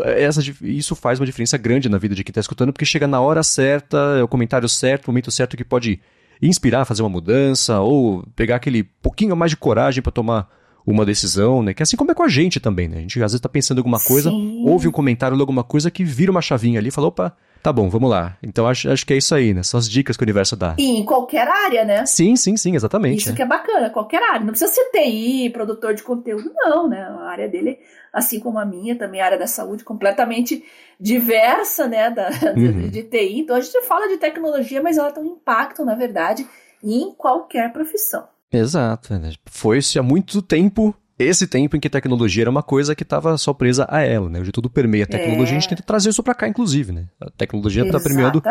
essa, 0.05 0.41
isso 0.61 0.95
faz 0.95 1.19
uma 1.19 1.25
diferença 1.25 1.57
grande 1.57 1.89
na 1.89 1.97
vida 1.97 2.15
de 2.15 2.23
quem 2.23 2.31
está 2.31 2.39
escutando, 2.39 2.71
porque 2.71 2.85
chega 2.85 3.07
na 3.07 3.19
hora 3.19 3.43
certa, 3.43 3.97
é 4.19 4.23
o 4.23 4.27
comentário 4.27 4.69
certo, 4.69 5.07
o 5.07 5.11
momento 5.11 5.31
certo 5.31 5.57
que 5.57 5.65
pode 5.65 5.99
inspirar 6.41 6.81
a 6.81 6.85
fazer 6.85 7.01
uma 7.01 7.09
mudança 7.09 7.79
ou 7.79 8.25
pegar 8.35 8.55
aquele 8.55 8.83
pouquinho 8.83 9.35
mais 9.35 9.51
de 9.51 9.57
coragem 9.57 10.01
para 10.01 10.11
tomar 10.11 10.47
uma 10.85 11.05
decisão, 11.05 11.61
né? 11.61 11.73
Que 11.73 11.81
é 11.81 11.83
assim 11.83 11.97
como 11.97 12.11
é 12.11 12.15
com 12.15 12.23
a 12.23 12.27
gente 12.27 12.59
também, 12.59 12.87
né? 12.87 12.97
A 12.97 13.01
gente 13.01 13.17
às 13.17 13.31
vezes 13.31 13.35
está 13.35 13.49
pensando 13.49 13.77
em 13.77 13.81
alguma 13.81 13.99
coisa, 13.99 14.29
Sim. 14.29 14.63
ouve 14.67 14.87
um 14.87 14.91
comentário 14.91 15.35
ou 15.35 15.41
alguma 15.41 15.63
coisa 15.63 15.91
que 15.91 16.03
vira 16.03 16.31
uma 16.31 16.41
chavinha 16.41 16.79
ali 16.79 16.89
e 16.89 16.91
fala, 16.91 17.07
opa, 17.07 17.35
Tá 17.61 17.71
bom, 17.71 17.89
vamos 17.89 18.09
lá. 18.09 18.37
Então 18.41 18.67
acho, 18.67 18.89
acho 18.89 19.05
que 19.05 19.13
é 19.13 19.17
isso 19.17 19.35
aí, 19.35 19.53
né? 19.53 19.61
São 19.61 19.77
as 19.77 19.87
dicas 19.87 20.17
que 20.17 20.23
o 20.23 20.25
universo 20.25 20.55
dá. 20.55 20.75
E 20.79 20.97
em 20.97 21.05
qualquer 21.05 21.47
área, 21.47 21.85
né? 21.85 22.05
Sim, 22.07 22.35
sim, 22.35 22.57
sim, 22.57 22.75
exatamente. 22.75 23.19
Isso 23.19 23.31
é. 23.31 23.33
que 23.35 23.41
é 23.41 23.45
bacana, 23.45 23.91
qualquer 23.91 24.21
área. 24.23 24.39
Não 24.39 24.47
precisa 24.47 24.71
ser 24.71 24.89
TI, 24.89 25.51
produtor 25.51 25.93
de 25.93 26.01
conteúdo, 26.01 26.51
não, 26.55 26.87
né? 26.87 27.03
A 27.03 27.29
área 27.29 27.47
dele, 27.47 27.77
assim 28.11 28.39
como 28.39 28.57
a 28.57 28.65
minha, 28.65 28.97
também 28.97 29.21
a 29.21 29.25
área 29.25 29.37
da 29.37 29.45
saúde, 29.45 29.83
completamente 29.83 30.63
diversa, 30.99 31.87
né? 31.87 32.09
Da, 32.09 32.29
uhum. 32.57 32.89
de, 32.89 32.89
de 32.89 33.03
TI. 33.03 33.39
Então 33.39 33.55
a 33.55 33.61
gente 33.61 33.79
fala 33.83 34.07
de 34.07 34.17
tecnologia, 34.17 34.81
mas 34.81 34.97
ela 34.97 35.11
tem 35.11 35.23
um 35.23 35.27
impacto, 35.27 35.85
na 35.85 35.93
verdade, 35.93 36.47
em 36.83 37.13
qualquer 37.13 37.71
profissão. 37.71 38.27
Exato. 38.51 39.17
Né? 39.17 39.31
Foi-se 39.45 39.97
há 39.97 40.03
muito 40.03 40.41
tempo 40.41 40.95
esse 41.23 41.45
tempo 41.45 41.75
em 41.75 41.79
que 41.79 41.89
tecnologia 41.89 42.43
era 42.43 42.49
uma 42.49 42.63
coisa 42.63 42.95
que 42.95 43.03
estava 43.03 43.37
só 43.37 43.53
presa 43.53 43.85
a 43.89 44.01
ela, 44.01 44.29
né? 44.29 44.39
Hoje 44.39 44.51
tudo 44.51 44.69
permeia 44.69 45.03
a 45.03 45.07
tecnologia, 45.07 45.53
é. 45.53 45.57
a 45.57 45.59
gente 45.59 45.65
é. 45.65 45.69
tenta 45.69 45.83
trazer 45.83 46.09
isso 46.09 46.23
para 46.23 46.33
cá, 46.33 46.47
inclusive, 46.47 46.91
né? 46.91 47.05
A 47.19 47.29
tecnologia 47.29 47.85
está 47.85 47.99
permeando 47.99 48.41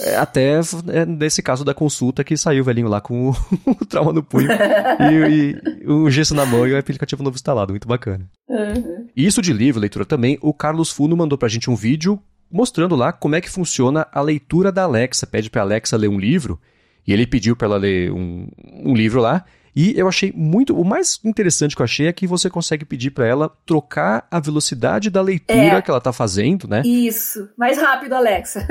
é, 0.00 0.16
até 0.16 0.60
é, 0.88 1.04
nesse 1.06 1.42
caso 1.42 1.64
da 1.64 1.74
consulta 1.74 2.24
que 2.24 2.36
saiu 2.36 2.62
o 2.62 2.64
velhinho 2.64 2.88
lá 2.88 3.00
com 3.00 3.30
o, 3.30 3.36
o 3.66 3.84
trauma 3.84 4.12
no 4.12 4.22
punho 4.22 4.48
e, 4.50 5.56
e, 5.82 5.86
o 5.86 6.08
gesso 6.10 6.34
na 6.34 6.46
mão 6.46 6.66
e 6.66 6.72
o 6.72 6.78
aplicativo 6.78 7.22
novo 7.22 7.36
instalado, 7.36 7.72
muito 7.72 7.86
bacana. 7.86 8.26
Uhum. 8.48 9.08
Isso 9.14 9.42
de 9.42 9.52
livro, 9.52 9.80
leitura 9.80 10.06
também, 10.06 10.38
o 10.40 10.54
Carlos 10.54 10.90
Funo 10.90 11.16
mandou 11.16 11.36
pra 11.36 11.48
gente 11.48 11.70
um 11.70 11.76
vídeo 11.76 12.18
mostrando 12.50 12.96
lá 12.96 13.12
como 13.12 13.34
é 13.34 13.40
que 13.40 13.50
funciona 13.50 14.06
a 14.10 14.20
leitura 14.20 14.72
da 14.72 14.84
Alexa. 14.84 15.26
Pede 15.26 15.50
pra 15.50 15.62
Alexa 15.62 15.96
ler 15.96 16.08
um 16.08 16.18
livro 16.18 16.58
e 17.06 17.12
ele 17.12 17.26
pediu 17.26 17.54
para 17.54 17.66
ela 17.66 17.76
ler 17.76 18.12
um, 18.12 18.48
um 18.84 18.94
livro 18.94 19.20
lá 19.20 19.44
e 19.76 19.92
eu 19.94 20.08
achei 20.08 20.32
muito. 20.34 20.74
O 20.74 20.82
mais 20.82 21.20
interessante 21.22 21.76
que 21.76 21.82
eu 21.82 21.84
achei 21.84 22.06
é 22.06 22.12
que 22.12 22.26
você 22.26 22.48
consegue 22.48 22.86
pedir 22.86 23.10
para 23.10 23.26
ela 23.26 23.52
trocar 23.66 24.26
a 24.30 24.40
velocidade 24.40 25.10
da 25.10 25.20
leitura 25.20 25.60
é. 25.60 25.82
que 25.82 25.90
ela 25.90 26.00
tá 26.00 26.14
fazendo, 26.14 26.66
né? 26.66 26.80
Isso. 26.82 27.50
Mais 27.58 27.76
rápido, 27.76 28.14
Alexa. 28.14 28.66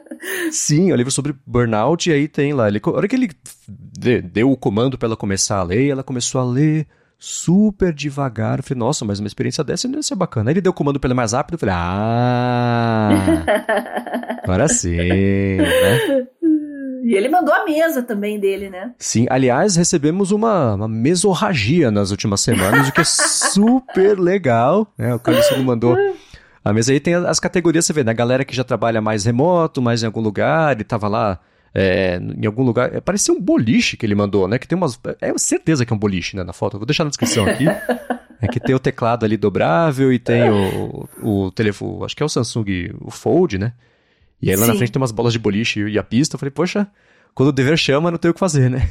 Sim, 0.52 0.90
é 0.90 0.92
um 0.92 0.96
livro 0.98 1.10
sobre 1.10 1.34
burnout, 1.46 2.10
e 2.10 2.12
aí 2.12 2.28
tem 2.28 2.52
lá. 2.52 2.68
Ele, 2.68 2.78
a 2.84 2.90
hora 2.90 3.08
que 3.08 3.16
ele 3.16 3.30
deu 4.22 4.50
o 4.50 4.56
comando 4.56 4.98
para 4.98 5.06
ela 5.06 5.16
começar 5.16 5.60
a 5.60 5.62
ler, 5.62 5.88
ela 5.88 6.02
começou 6.02 6.38
a 6.38 6.44
ler 6.44 6.86
super 7.18 7.90
devagar. 7.94 8.58
Eu 8.58 8.62
falei, 8.62 8.80
nossa, 8.80 9.02
mas 9.02 9.18
uma 9.18 9.26
experiência 9.26 9.64
dessa 9.64 9.88
não 9.88 9.96
ia 9.96 10.02
ser 10.02 10.14
bacana. 10.14 10.50
Aí 10.50 10.54
ele 10.54 10.60
deu 10.60 10.72
o 10.72 10.74
comando 10.74 11.00
para 11.00 11.08
ela 11.08 11.14
mais 11.14 11.32
rápido, 11.32 11.54
eu 11.54 11.58
falei, 11.58 11.74
ah, 11.74 13.10
agora 14.44 14.68
sim, 14.68 14.96
né? 15.56 16.26
E 17.10 17.16
ele 17.16 17.28
mandou 17.28 17.52
a 17.52 17.64
mesa 17.64 18.04
também 18.04 18.38
dele, 18.38 18.70
né? 18.70 18.92
Sim, 18.96 19.26
aliás, 19.28 19.74
recebemos 19.74 20.30
uma, 20.30 20.74
uma 20.76 20.86
mesorragia 20.86 21.90
nas 21.90 22.12
últimas 22.12 22.40
semanas, 22.40 22.88
o 22.88 22.92
que 22.92 23.00
é 23.00 23.04
super 23.04 24.16
legal. 24.16 24.86
Né? 24.96 25.12
O 25.12 25.18
Carlos 25.18 25.44
mandou. 25.64 25.96
A 26.64 26.72
mesa 26.72 26.92
aí 26.92 27.00
tem 27.00 27.16
as 27.16 27.40
categorias, 27.40 27.84
você 27.84 27.92
vê, 27.92 28.04
né? 28.04 28.12
A 28.12 28.14
galera 28.14 28.44
que 28.44 28.54
já 28.54 28.62
trabalha 28.62 29.00
mais 29.00 29.24
remoto, 29.24 29.82
mais 29.82 30.04
em 30.04 30.06
algum 30.06 30.20
lugar, 30.20 30.76
ele 30.76 30.84
tava 30.84 31.08
lá 31.08 31.40
é, 31.74 32.20
em 32.20 32.46
algum 32.46 32.62
lugar. 32.62 32.94
É, 32.94 33.00
parecia 33.00 33.34
um 33.34 33.40
boliche 33.40 33.96
que 33.96 34.06
ele 34.06 34.14
mandou, 34.14 34.46
né? 34.46 34.56
Que 34.56 34.68
tem 34.68 34.78
umas. 34.78 34.96
É 35.20 35.36
certeza 35.36 35.84
que 35.84 35.92
é 35.92 35.96
um 35.96 35.98
boliche, 35.98 36.36
né? 36.36 36.44
Na 36.44 36.52
foto. 36.52 36.78
vou 36.78 36.86
deixar 36.86 37.02
na 37.02 37.10
descrição 37.10 37.44
aqui. 37.44 37.64
é 38.40 38.46
que 38.46 38.60
tem 38.60 38.72
o 38.72 38.78
teclado 38.78 39.24
ali 39.24 39.36
dobrável 39.36 40.12
e 40.12 40.18
tem 40.20 40.48
o, 40.48 41.08
o 41.20 41.50
telefone. 41.50 42.04
Acho 42.04 42.14
que 42.14 42.22
é 42.22 42.26
o 42.26 42.28
Samsung 42.28 42.94
o 43.00 43.10
Fold, 43.10 43.58
né? 43.58 43.72
E 44.42 44.50
aí 44.50 44.56
lá 44.56 44.66
Sim. 44.66 44.72
na 44.72 44.76
frente 44.76 44.92
tem 44.92 45.00
umas 45.00 45.12
bolas 45.12 45.32
de 45.32 45.38
boliche 45.38 45.80
e 45.80 45.98
a 45.98 46.02
pista. 46.02 46.34
Eu 46.34 46.38
falei, 46.38 46.50
poxa, 46.50 46.86
quando 47.34 47.50
o 47.50 47.52
dever 47.52 47.76
chama, 47.76 48.10
não 48.10 48.18
tem 48.18 48.30
o 48.30 48.34
que 48.34 48.40
fazer, 48.40 48.70
né? 48.70 48.80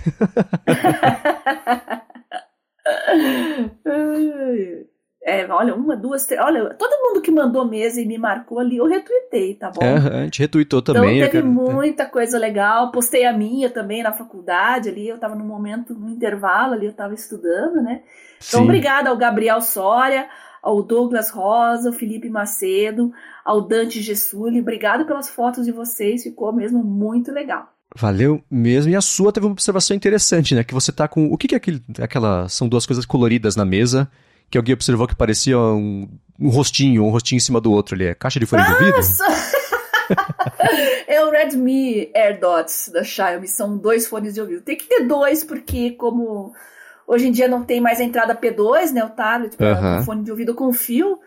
É, 5.30 5.46
olha, 5.48 5.76
uma, 5.76 5.96
duas, 5.96 6.26
três. 6.26 6.42
Olha, 6.42 6.74
todo 6.74 7.04
mundo 7.04 7.22
que 7.22 7.30
mandou 7.30 7.64
mesa 7.64 8.02
e 8.02 8.06
me 8.06 8.18
marcou 8.18 8.58
ali, 8.58 8.78
eu 8.78 8.88
retuitei, 8.88 9.54
tá 9.54 9.70
bom? 9.70 9.84
É, 9.84 10.22
a 10.22 10.24
gente 10.24 10.40
retuitou 10.40 10.82
também. 10.82 11.18
Então 11.18 11.30
teve 11.30 11.44
quero... 11.44 11.48
muita 11.48 12.06
coisa 12.08 12.40
legal. 12.40 12.90
Postei 12.90 13.26
a 13.26 13.34
minha 13.34 13.70
também 13.70 14.02
na 14.02 14.12
faculdade 14.12 14.90
ali. 14.90 15.08
Eu 15.08 15.20
tava 15.20 15.36
no 15.36 15.46
momento, 15.46 15.94
no 15.94 16.10
intervalo 16.10 16.74
ali, 16.74 16.88
eu 16.88 16.94
tava 16.94 17.14
estudando, 17.14 17.76
né? 17.76 18.02
Então, 18.38 18.62
Sim. 18.62 18.64
obrigada 18.64 19.10
ao 19.12 19.18
Gabriel 19.18 19.62
Soria, 19.62 20.28
ao 20.62 20.84
Douglas 20.84 21.30
Rosa, 21.30 21.90
ao 21.90 21.94
Felipe 21.94 22.30
Macedo, 22.30 23.12
ao 23.44 23.62
Dante 23.62 24.02
Gessulli. 24.02 24.62
Obrigado 24.62 25.06
pelas 25.06 25.30
fotos 25.30 25.66
de 25.66 25.72
vocês, 25.72 26.24
ficou 26.24 26.54
mesmo 26.54 26.84
muito 26.84 27.32
legal. 27.32 27.74
Valeu 27.96 28.42
mesmo. 28.50 28.92
E 28.92 28.96
a 28.96 29.02
sua 29.02 29.32
teve 29.32 29.46
uma 29.46 29.52
observação 29.52 29.96
interessante, 29.96 30.54
né? 30.54 30.64
Que 30.64 30.74
você 30.74 30.92
tá 30.92 31.08
com. 31.08 31.32
O 31.32 31.38
que, 31.38 31.48
que 31.48 31.56
é 31.56 31.58
aquele, 31.58 31.82
aquela. 32.00 32.48
São 32.48 32.68
duas 32.68 32.86
coisas 32.86 33.06
coloridas 33.06 33.56
na 33.56 33.66
mesa 33.66 34.10
que 34.50 34.58
alguém 34.58 34.74
observou 34.74 35.08
que 35.08 35.16
parecia 35.16 35.58
um, 35.58 36.10
um 36.40 36.50
rostinho, 36.50 37.04
um 37.04 37.10
rostinho 37.10 37.38
em 37.38 37.42
cima 37.42 37.62
do 37.62 37.72
outro 37.72 37.96
ali. 37.96 38.06
É 38.06 38.16
caixa 38.16 38.40
de 38.40 38.46
fone 38.46 38.64
de 38.64 38.72
ouvido? 38.72 38.98
é 41.08 41.24
o 41.24 41.30
Redmi 41.30 42.10
AirDots 42.16 42.90
da 42.92 43.04
Xiaomi, 43.04 43.48
são 43.48 43.78
dois 43.78 44.08
fones 44.08 44.34
de 44.34 44.42
ouvido. 44.42 44.62
Tem 44.62 44.76
que 44.76 44.88
ter 44.88 45.06
dois, 45.06 45.44
porque 45.44 45.92
como 45.92 46.54
Hoje 47.10 47.28
em 47.28 47.32
dia 47.32 47.48
não 47.48 47.64
tem 47.64 47.82
mais 47.82 48.00
a 48.00 48.04
entrada 48.04 48.36
P2, 48.36 48.92
né? 48.92 49.04
O 49.04 49.10
tablet, 49.10 49.58
uhum. 49.60 50.04
fone 50.04 50.24
de 50.24 50.30
ouvido 50.30 50.54
com 50.54 50.72
fio. 50.72 51.18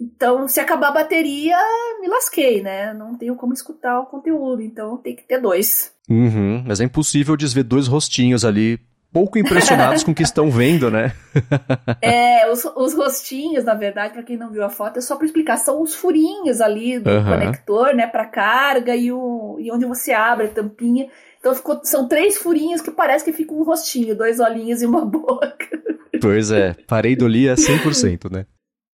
Então, 0.00 0.48
se 0.48 0.58
acabar 0.58 0.88
a 0.88 0.92
bateria, 0.92 1.58
me 2.00 2.08
lasquei, 2.08 2.62
né? 2.62 2.94
Não 2.94 3.14
tenho 3.18 3.36
como 3.36 3.52
escutar 3.52 4.00
o 4.00 4.06
conteúdo, 4.06 4.62
então 4.62 4.96
tem 4.96 5.14
que 5.14 5.24
ter 5.24 5.38
dois. 5.38 5.92
Uhum, 6.08 6.64
mas 6.66 6.80
é 6.80 6.84
impossível 6.84 7.36
desver 7.36 7.64
dois 7.64 7.86
rostinhos 7.86 8.46
ali, 8.46 8.80
pouco 9.12 9.38
impressionados 9.38 10.02
com 10.04 10.12
o 10.12 10.14
que 10.14 10.22
estão 10.22 10.50
vendo, 10.50 10.90
né? 10.90 11.12
é, 12.00 12.50
os, 12.50 12.64
os 12.64 12.94
rostinhos, 12.94 13.64
na 13.64 13.74
verdade, 13.74 14.14
para 14.14 14.22
quem 14.22 14.38
não 14.38 14.50
viu 14.50 14.64
a 14.64 14.70
foto, 14.70 15.00
é 15.00 15.02
só 15.02 15.16
para 15.16 15.26
explicar, 15.26 15.58
são 15.58 15.82
os 15.82 15.94
furinhos 15.94 16.62
ali 16.62 16.98
do 16.98 17.10
uhum. 17.10 17.24
conector, 17.24 17.94
né, 17.94 18.06
para 18.06 18.24
carga 18.24 18.96
e, 18.96 19.12
o, 19.12 19.58
e 19.60 19.70
onde 19.70 19.84
você 19.84 20.14
abre 20.14 20.46
a 20.46 20.50
tampinha. 20.50 21.08
Então 21.40 21.54
ficou, 21.54 21.80
são 21.82 22.06
três 22.06 22.36
furinhos 22.36 22.82
que 22.82 22.90
parece 22.90 23.24
que 23.24 23.32
fica 23.32 23.52
um 23.52 23.62
rostinho, 23.62 24.16
dois 24.16 24.38
olhinhos 24.38 24.82
e 24.82 24.86
uma 24.86 25.04
boca. 25.06 25.82
Pois 26.20 26.50
é, 26.50 26.74
parei 26.86 27.16
do 27.16 27.26
Lia 27.26 27.54
100%, 27.54 28.30
né? 28.30 28.46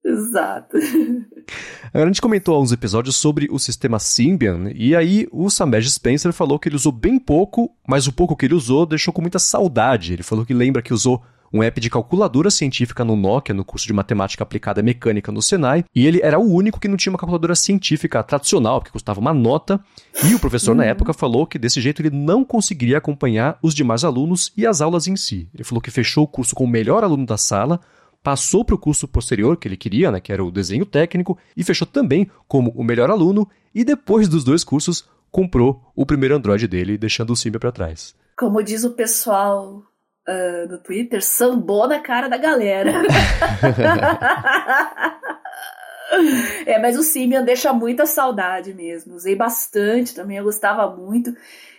Exato. 0.04 0.76
Agora, 1.92 2.04
a 2.04 2.06
gente 2.06 2.22
comentou 2.22 2.54
há 2.54 2.60
uns 2.60 2.70
episódios 2.70 3.16
sobre 3.16 3.48
o 3.50 3.58
sistema 3.58 3.98
Symbian, 3.98 4.70
e 4.72 4.94
aí 4.94 5.26
o 5.32 5.50
Samej 5.50 5.90
Spencer 5.90 6.32
falou 6.32 6.60
que 6.60 6.68
ele 6.68 6.76
usou 6.76 6.92
bem 6.92 7.18
pouco, 7.18 7.74
mas 7.86 8.06
o 8.06 8.12
pouco 8.12 8.36
que 8.36 8.46
ele 8.46 8.54
usou 8.54 8.86
deixou 8.86 9.12
com 9.12 9.20
muita 9.20 9.40
saudade. 9.40 10.12
Ele 10.12 10.22
falou 10.22 10.46
que 10.46 10.54
lembra 10.54 10.80
que 10.80 10.94
usou 10.94 11.20
um 11.56 11.62
app 11.62 11.80
de 11.80 11.90
calculadora 11.90 12.50
científica 12.50 13.04
no 13.04 13.16
Nokia, 13.16 13.54
no 13.54 13.64
curso 13.64 13.86
de 13.86 13.92
matemática 13.92 14.42
aplicada 14.42 14.82
mecânica 14.82 15.32
no 15.32 15.40
Senai, 15.40 15.84
e 15.94 16.06
ele 16.06 16.20
era 16.22 16.38
o 16.38 16.52
único 16.52 16.78
que 16.78 16.88
não 16.88 16.96
tinha 16.96 17.12
uma 17.12 17.18
calculadora 17.18 17.54
científica 17.54 18.22
tradicional, 18.22 18.80
que 18.80 18.92
custava 18.92 19.20
uma 19.20 19.32
nota, 19.32 19.80
e 20.24 20.34
o 20.34 20.38
professor 20.38 20.74
na 20.74 20.82
uhum. 20.84 20.90
época 20.90 21.12
falou 21.12 21.46
que 21.46 21.58
desse 21.58 21.80
jeito 21.80 22.02
ele 22.02 22.10
não 22.10 22.44
conseguiria 22.44 22.98
acompanhar 22.98 23.58
os 23.62 23.74
demais 23.74 24.04
alunos 24.04 24.52
e 24.56 24.66
as 24.66 24.80
aulas 24.80 25.06
em 25.06 25.16
si. 25.16 25.48
Ele 25.54 25.64
falou 25.64 25.80
que 25.80 25.90
fechou 25.90 26.24
o 26.24 26.28
curso 26.28 26.54
com 26.54 26.64
o 26.64 26.68
melhor 26.68 27.02
aluno 27.02 27.26
da 27.26 27.36
sala, 27.36 27.80
passou 28.22 28.64
para 28.64 28.74
o 28.74 28.78
curso 28.78 29.06
posterior 29.06 29.56
que 29.56 29.68
ele 29.68 29.76
queria, 29.76 30.10
né, 30.10 30.20
que 30.20 30.32
era 30.32 30.44
o 30.44 30.50
desenho 30.50 30.84
técnico, 30.84 31.38
e 31.56 31.62
fechou 31.62 31.86
também 31.86 32.28
como 32.48 32.70
o 32.76 32.82
melhor 32.82 33.10
aluno, 33.10 33.48
e 33.74 33.84
depois 33.84 34.28
dos 34.28 34.44
dois 34.44 34.64
cursos 34.64 35.04
comprou 35.30 35.82
o 35.94 36.06
primeiro 36.06 36.34
Android 36.34 36.66
dele, 36.66 36.98
deixando 36.98 37.32
o 37.32 37.36
Symbian 37.36 37.60
para 37.60 37.72
trás. 37.72 38.14
Como 38.36 38.62
diz 38.62 38.84
o 38.84 38.90
pessoal 38.90 39.82
uh, 40.28 40.68
no 40.68 40.78
Twitter, 40.78 41.22
sambou 41.22 41.86
na 41.86 42.00
cara 42.00 42.28
da 42.28 42.36
galera. 42.36 42.92
é, 46.66 46.78
mas 46.78 46.98
o 46.98 47.02
Simian 47.02 47.44
deixa 47.44 47.72
muita 47.72 48.06
saudade 48.06 48.74
mesmo. 48.74 49.14
Usei 49.14 49.34
bastante 49.34 50.14
também, 50.14 50.38
eu 50.38 50.44
gostava 50.44 50.94
muito. 50.94 51.34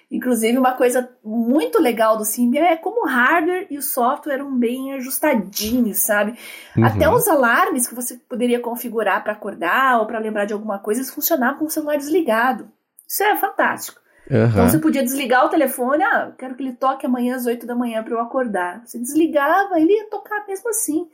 Inclusive, 0.09 0.57
uma 0.57 0.73
coisa 0.73 1.09
muito 1.21 1.81
legal 1.81 2.15
do 2.15 2.23
Symbian 2.23 2.63
é 2.63 2.77
como 2.77 3.03
o 3.03 3.09
hardware 3.09 3.67
e 3.69 3.77
o 3.77 3.81
software 3.81 4.35
eram 4.35 4.57
bem 4.57 4.93
ajustadinhos, 4.93 5.97
sabe? 5.97 6.39
Uhum. 6.77 6.85
Até 6.85 7.09
os 7.09 7.27
alarmes 7.27 7.85
que 7.85 7.93
você 7.93 8.15
poderia 8.15 8.61
configurar 8.61 9.21
para 9.21 9.33
acordar 9.33 9.99
ou 9.99 10.05
para 10.05 10.19
lembrar 10.19 10.45
de 10.45 10.53
alguma 10.53 10.79
coisa, 10.79 11.01
eles 11.01 11.13
funcionavam 11.13 11.59
com 11.59 11.65
o 11.65 11.69
celular 11.69 11.97
desligado. 11.97 12.71
Isso 13.05 13.21
é 13.21 13.35
fantástico. 13.35 13.99
Uhum. 14.29 14.47
Então 14.47 14.69
você 14.69 14.79
podia 14.79 15.03
desligar 15.03 15.45
o 15.45 15.49
telefone, 15.49 16.03
ah, 16.03 16.33
quero 16.37 16.55
que 16.55 16.63
ele 16.63 16.73
toque 16.73 17.05
amanhã 17.05 17.35
às 17.35 17.45
8 17.45 17.65
da 17.65 17.75
manhã 17.75 18.03
para 18.03 18.13
eu 18.13 18.19
acordar. 18.19 18.81
Você 18.85 18.99
desligava, 18.99 19.79
ele 19.79 19.93
ia 19.93 20.09
tocar 20.09 20.45
mesmo 20.47 20.69
assim. 20.69 21.07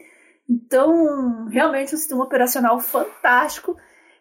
Então, 0.50 1.46
realmente 1.46 1.94
um 1.94 1.98
sistema 1.98 2.24
operacional 2.24 2.80
fantástico 2.80 3.78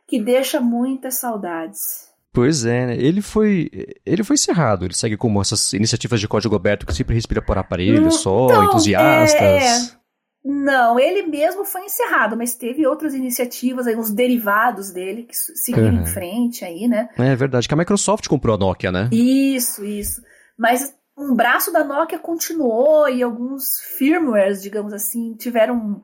que 0.06 0.20
deixa 0.20 0.60
muitas 0.60 1.14
saudades. 1.14 2.12
Pois 2.32 2.64
é, 2.64 2.86
né? 2.86 2.96
ele 2.96 3.20
foi 3.20 3.70
ele 4.06 4.24
foi 4.24 4.34
encerrado. 4.34 4.86
Ele 4.86 4.94
segue 4.94 5.16
como 5.16 5.40
essas 5.40 5.72
iniciativas 5.74 6.20
de 6.20 6.28
código 6.28 6.54
aberto 6.54 6.86
que 6.86 6.94
sempre 6.94 7.14
respira 7.14 7.42
por 7.42 7.58
aparelho, 7.58 8.10
só, 8.10 8.64
entusiastas. 8.64 9.40
É, 9.40 9.66
é. 9.66 10.01
Não, 10.44 10.98
ele 10.98 11.22
mesmo 11.22 11.64
foi 11.64 11.84
encerrado, 11.84 12.36
mas 12.36 12.54
teve 12.54 12.84
outras 12.86 13.14
iniciativas, 13.14 13.86
aí, 13.86 13.94
uns 13.94 14.10
derivados 14.10 14.90
dele 14.90 15.22
que 15.22 15.36
seguiram 15.36 15.94
uhum. 15.94 16.02
em 16.02 16.06
frente 16.06 16.64
aí, 16.64 16.88
né? 16.88 17.08
É 17.16 17.36
verdade, 17.36 17.68
que 17.68 17.74
a 17.74 17.76
Microsoft 17.76 18.26
comprou 18.26 18.56
a 18.56 18.58
Nokia, 18.58 18.90
né? 18.90 19.08
Isso, 19.12 19.84
isso. 19.84 20.20
Mas 20.58 20.92
um 21.16 21.34
braço 21.34 21.72
da 21.72 21.84
Nokia 21.84 22.18
continuou 22.18 23.08
e 23.08 23.22
alguns 23.22 23.80
firmwares, 23.96 24.60
digamos 24.62 24.92
assim, 24.92 25.34
tiveram 25.34 26.02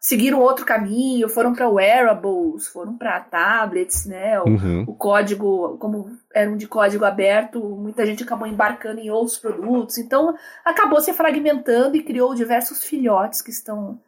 seguiram 0.00 0.40
outro 0.40 0.64
caminho, 0.64 1.28
foram 1.28 1.54
para 1.54 1.68
wearables, 1.68 2.68
foram 2.68 2.96
para 2.96 3.20
tablets, 3.20 4.06
né? 4.06 4.40
O, 4.40 4.48
uhum. 4.48 4.84
o, 4.86 4.94
código, 4.94 5.76
como 5.78 6.16
era 6.32 6.50
um 6.50 6.56
de 6.56 6.66
código 6.66 7.04
aberto, 7.04 7.60
muita 7.60 8.06
gente 8.06 8.22
acabou 8.22 8.46
embarcando 8.46 9.00
em 9.00 9.10
outros 9.10 9.38
produtos, 9.38 9.98
então 9.98 10.34
acabou 10.64 11.00
se 11.00 11.12
fragmentando 11.12 11.96
e 11.96 12.02
criou 12.02 12.34
diversos 12.34 12.84
filhotes 12.84 13.42
que 13.42 13.50
estão 13.50 13.98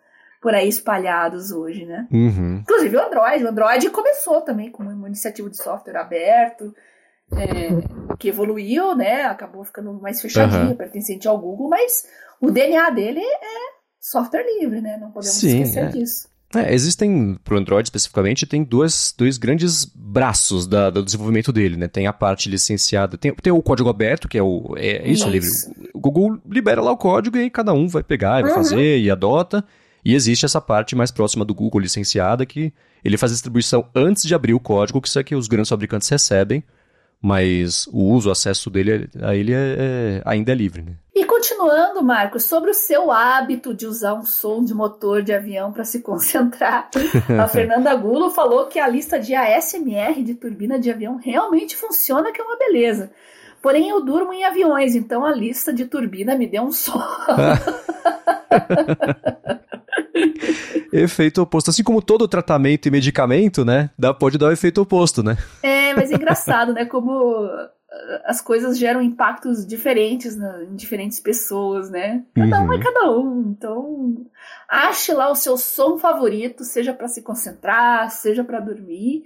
por 0.41 0.55
aí 0.55 0.69
espalhados 0.69 1.51
hoje, 1.51 1.85
né? 1.85 2.07
Uhum. 2.11 2.61
Inclusive 2.63 2.97
o 2.97 3.07
Android, 3.07 3.45
o 3.45 3.49
Android 3.49 3.91
começou 3.91 4.41
também 4.41 4.71
com 4.71 4.83
uma 4.83 5.09
iniciativa 5.09 5.51
de 5.51 5.57
software 5.57 5.99
aberto. 5.99 6.75
É, 7.33 8.17
que 8.19 8.29
evoluiu, 8.29 8.97
né? 8.97 9.23
Acabou 9.23 9.65
ficando 9.65 9.93
mais 9.95 10.21
fechadinho, 10.21 10.71
uhum. 10.71 10.77
pertencente 10.77 11.29
ao 11.29 11.39
Google, 11.39 11.69
mas 11.69 12.05
o 12.41 12.51
DNA 12.51 12.91
dele 12.91 13.21
é 13.21 13.70
software 14.01 14.45
livre, 14.61 14.81
né? 14.81 14.97
Não 14.97 15.11
podemos 15.11 15.37
Sim, 15.37 15.63
esquecer 15.63 15.85
é. 15.85 15.89
disso. 15.89 16.29
É, 16.53 16.75
existem, 16.75 17.39
para 17.45 17.55
o 17.55 17.59
Android 17.59 17.87
especificamente, 17.87 18.45
tem 18.45 18.65
duas, 18.65 19.15
dois 19.17 19.39
grandes 19.39 19.85
braços 19.85 20.67
da, 20.67 20.91
do 20.91 21.05
desenvolvimento 21.05 21.53
dele, 21.53 21.77
né? 21.77 21.87
Tem 21.87 22.09
a 22.09 22.13
parte 22.13 22.49
licenciada, 22.49 23.17
tem, 23.17 23.33
tem 23.33 23.53
o 23.53 23.63
código 23.63 23.89
aberto, 23.89 24.29
que 24.29 24.37
é 24.37 24.43
o 24.43 24.75
é 24.77 25.09
isso, 25.09 25.29
isso. 25.29 25.31
livre. 25.31 25.49
O 25.95 26.01
Google 26.01 26.41
libera 26.51 26.83
lá 26.83 26.91
o 26.91 26.97
código 26.97 27.37
e 27.37 27.43
aí 27.43 27.51
cada 27.51 27.73
um 27.73 27.87
vai 27.87 28.03
pegar 28.03 28.41
e 28.41 28.43
vai 28.43 28.51
uhum. 28.51 28.57
fazer 28.57 28.99
e 28.99 29.09
adota. 29.09 29.65
E 30.05 30.15
existe 30.15 30.45
essa 30.45 30.61
parte 30.61 30.97
mais 30.97 31.13
próxima 31.13 31.45
do 31.45 31.55
Google 31.55 31.81
licenciada 31.81 32.45
que 32.45 32.73
ele 33.05 33.17
faz 33.17 33.31
distribuição 33.31 33.87
antes 33.95 34.25
de 34.25 34.35
abrir 34.35 34.55
o 34.55 34.61
código, 34.61 35.01
que 35.01 35.09
isso 35.09 35.21
é 35.21 35.25
que 35.25 35.37
os 35.37 35.47
grandes 35.47 35.69
fabricantes 35.69 36.09
recebem, 36.09 36.65
mas 37.23 37.87
o 37.89 38.05
uso, 38.05 38.29
o 38.29 38.33
acesso 38.33 38.71
dele 38.71 39.09
a 39.23 39.35
ele 39.35 39.53
é, 39.53 39.77
é, 39.79 40.23
ainda 40.25 40.53
é 40.53 40.55
livre, 40.55 40.83
né? 40.83 40.93
E 41.15 41.25
continuando, 41.25 42.03
Marcos, 42.03 42.45
sobre 42.45 42.71
o 42.71 42.75
seu 42.75 43.11
hábito 43.11 43.75
de 43.75 43.87
usar 43.87 44.15
um 44.15 44.25
som 44.25 44.65
de 44.65 44.73
motor 44.73 45.23
de 45.23 45.33
avião 45.33 45.71
para 45.71 45.85
se 45.85 46.01
concentrar, 46.05 46.89
a 47.39 47.47
Fernanda 47.47 47.95
Gulo 47.95 48.31
falou 48.31 48.67
que 48.67 48.79
a 48.79 48.89
lista 48.89 49.21
de 49.21 49.35
ASMR 49.35 50.23
de 50.23 50.35
turbina 50.35 50.79
de 50.79 50.91
avião 50.91 51.17
realmente 51.17 51.77
funciona, 51.77 52.33
que 52.33 52.41
é 52.41 52.45
uma 52.45 52.57
beleza. 52.57 53.11
Porém, 53.61 53.91
eu 53.91 54.03
durmo 54.03 54.33
em 54.33 54.45
aviões, 54.45 54.95
então 54.95 55.23
a 55.23 55.35
lista 55.35 55.75
de 55.75 55.85
turbina 55.85 56.35
me 56.35 56.47
deu 56.47 56.63
um 56.63 56.73
sono. 56.73 57.05
efeito 60.93 61.43
oposto. 61.43 61.71
Assim 61.71 61.83
como 61.83 62.03
todo 62.03 62.29
tratamento 62.29 62.87
e 62.87 62.91
medicamento, 62.91 63.65
né? 63.65 63.91
Dá, 63.99 64.13
pode 64.13 64.39
dar 64.39 64.49
o 64.49 64.53
efeito 64.53 64.81
oposto, 64.83 65.23
né? 65.23 65.37
É, 65.63 65.95
mas 65.95 66.11
é 66.11 66.15
engraçado, 66.15 66.73
né? 66.73 66.85
Como 66.85 67.49
as 68.25 68.41
coisas 68.41 68.79
geram 68.79 69.03
impactos 69.03 69.67
diferentes 69.67 70.37
na, 70.37 70.65
em 70.65 70.77
diferentes 70.77 71.19
pessoas, 71.21 71.91
né? 71.91 72.25
Cada 72.35 72.61
uhum. 72.61 72.67
um 72.67 72.73
é 72.73 72.77
uhum. 72.77 72.83
cada 72.83 73.11
um. 73.11 73.41
Então, 73.51 74.27
ache 74.69 75.13
lá 75.13 75.31
o 75.31 75.35
seu 75.35 75.57
som 75.57 75.99
favorito, 75.99 76.65
seja 76.65 76.93
para 76.93 77.09
se 77.09 77.23
concentrar, 77.23 78.11
seja 78.11 78.45
para 78.45 78.61
dormir, 78.61 79.25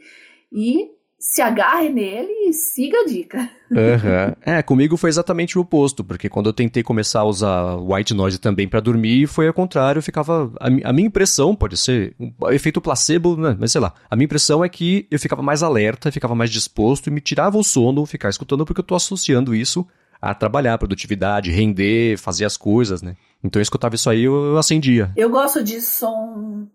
e 0.50 0.90
se 1.26 1.40
agarre 1.40 1.88
nele 1.88 2.48
e 2.48 2.52
siga 2.52 2.98
a 2.98 3.06
dica. 3.06 3.50
Uhum. 3.70 4.34
É, 4.42 4.62
comigo 4.62 4.94
foi 4.96 5.08
exatamente 5.08 5.58
o 5.58 5.62
oposto, 5.62 6.04
porque 6.04 6.28
quando 6.28 6.50
eu 6.50 6.52
tentei 6.52 6.82
começar 6.82 7.20
a 7.20 7.24
usar 7.24 7.76
white 7.76 8.12
noise 8.12 8.38
também 8.38 8.68
para 8.68 8.78
dormir, 8.78 9.26
foi 9.26 9.48
ao 9.48 9.54
contrário, 9.54 9.98
eu 9.98 10.02
ficava. 10.02 10.52
A, 10.60 10.66
a, 10.66 10.92
minha 10.92 11.08
impressão, 11.08 11.56
pode 11.56 11.78
ser 11.78 12.14
um 12.20 12.30
efeito 12.50 12.78
placebo, 12.78 13.38
né? 13.38 13.56
mas 13.58 13.72
sei 13.72 13.80
lá. 13.80 13.94
A 14.08 14.14
minha 14.14 14.26
impressão 14.26 14.62
é 14.62 14.68
que 14.68 15.06
eu 15.10 15.18
ficava 15.18 15.42
mais 15.42 15.62
alerta, 15.62 16.12
ficava 16.12 16.34
mais 16.34 16.50
disposto 16.50 17.06
e 17.06 17.10
me 17.10 17.22
tirava 17.22 17.56
o 17.56 17.64
sono 17.64 18.04
ficar 18.04 18.28
escutando, 18.28 18.66
porque 18.66 18.80
eu 18.80 18.84
tô 18.84 18.94
associando 18.94 19.54
isso 19.54 19.86
a 20.20 20.34
trabalhar, 20.34 20.76
produtividade, 20.76 21.50
render, 21.50 22.18
fazer 22.18 22.44
as 22.44 22.56
coisas, 22.56 23.00
né? 23.00 23.16
Então 23.42 23.60
eu 23.60 23.62
escutava 23.62 23.94
isso 23.94 24.10
aí, 24.10 24.24
eu, 24.24 24.34
eu 24.34 24.58
acendia. 24.58 25.10
Eu 25.16 25.30
gosto 25.30 25.64
de 25.64 25.80
som 25.80 26.66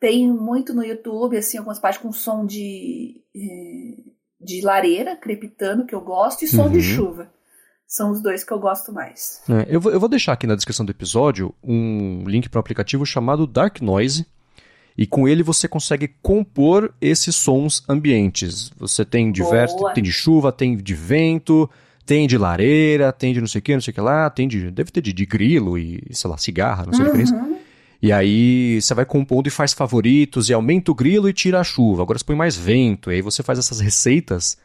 tem 0.00 0.26
muito 0.32 0.72
no 0.72 0.82
YouTube, 0.82 1.36
assim, 1.36 1.58
algumas 1.58 1.78
partes 1.78 2.00
com 2.00 2.10
som 2.10 2.46
de, 2.46 3.20
eh, 3.36 4.02
de 4.40 4.62
lareira 4.62 5.14
crepitando, 5.14 5.84
que 5.84 5.94
eu 5.94 6.00
gosto, 6.00 6.42
e 6.42 6.48
som 6.48 6.64
uhum. 6.64 6.72
de 6.72 6.80
chuva. 6.80 7.30
São 7.86 8.10
os 8.10 8.22
dois 8.22 8.42
que 8.42 8.52
eu 8.52 8.58
gosto 8.58 8.92
mais. 8.92 9.42
É, 9.48 9.66
eu, 9.68 9.80
vou, 9.80 9.92
eu 9.92 10.00
vou 10.00 10.08
deixar 10.08 10.32
aqui 10.32 10.46
na 10.46 10.54
descrição 10.54 10.86
do 10.86 10.90
episódio 10.90 11.54
um 11.62 12.24
link 12.26 12.48
para 12.48 12.58
um 12.58 12.60
aplicativo 12.60 13.04
chamado 13.04 13.46
Dark 13.46 13.80
Noise. 13.82 14.26
E 14.96 15.06
com 15.06 15.26
ele 15.26 15.42
você 15.42 15.68
consegue 15.68 16.08
compor 16.22 16.94
esses 17.00 17.34
sons 17.34 17.82
ambientes. 17.88 18.70
Você 18.78 19.04
tem 19.04 19.30
diversos. 19.30 19.80
Tem 19.92 20.02
de 20.02 20.12
chuva, 20.12 20.52
tem 20.52 20.76
de 20.76 20.94
vento, 20.94 21.68
tem 22.06 22.26
de 22.26 22.38
lareira, 22.38 23.12
tem 23.12 23.32
de 23.32 23.40
não 23.40 23.48
sei 23.48 23.58
o 23.58 23.62
que, 23.62 23.74
não 23.74 23.80
sei 23.80 23.92
o 23.92 23.94
que 23.94 24.00
lá, 24.00 24.30
tem 24.30 24.46
de. 24.46 24.70
Deve 24.70 24.90
ter 24.90 25.00
de, 25.00 25.12
de 25.12 25.26
grilo 25.26 25.76
e, 25.76 26.02
sei 26.12 26.30
lá, 26.30 26.38
cigarra, 26.38 26.86
não 26.86 26.92
sei 26.92 27.04
uhum. 27.04 27.10
a 27.10 27.16
diferença. 27.16 27.59
E 28.02 28.12
aí 28.12 28.80
você 28.80 28.94
vai 28.94 29.04
compondo 29.04 29.46
e 29.46 29.50
faz 29.50 29.72
favoritos 29.72 30.48
e 30.48 30.52
aumenta 30.52 30.90
o 30.90 30.94
grilo 30.94 31.28
e 31.28 31.32
tira 31.32 31.60
a 31.60 31.64
chuva. 31.64 32.02
Agora 32.02 32.18
você 32.18 32.24
põe 32.24 32.36
mais 32.36 32.56
vento, 32.56 33.10
e 33.10 33.16
aí 33.16 33.22
você 33.22 33.42
faz 33.42 33.58
essas 33.58 33.80
receitas 33.80 34.56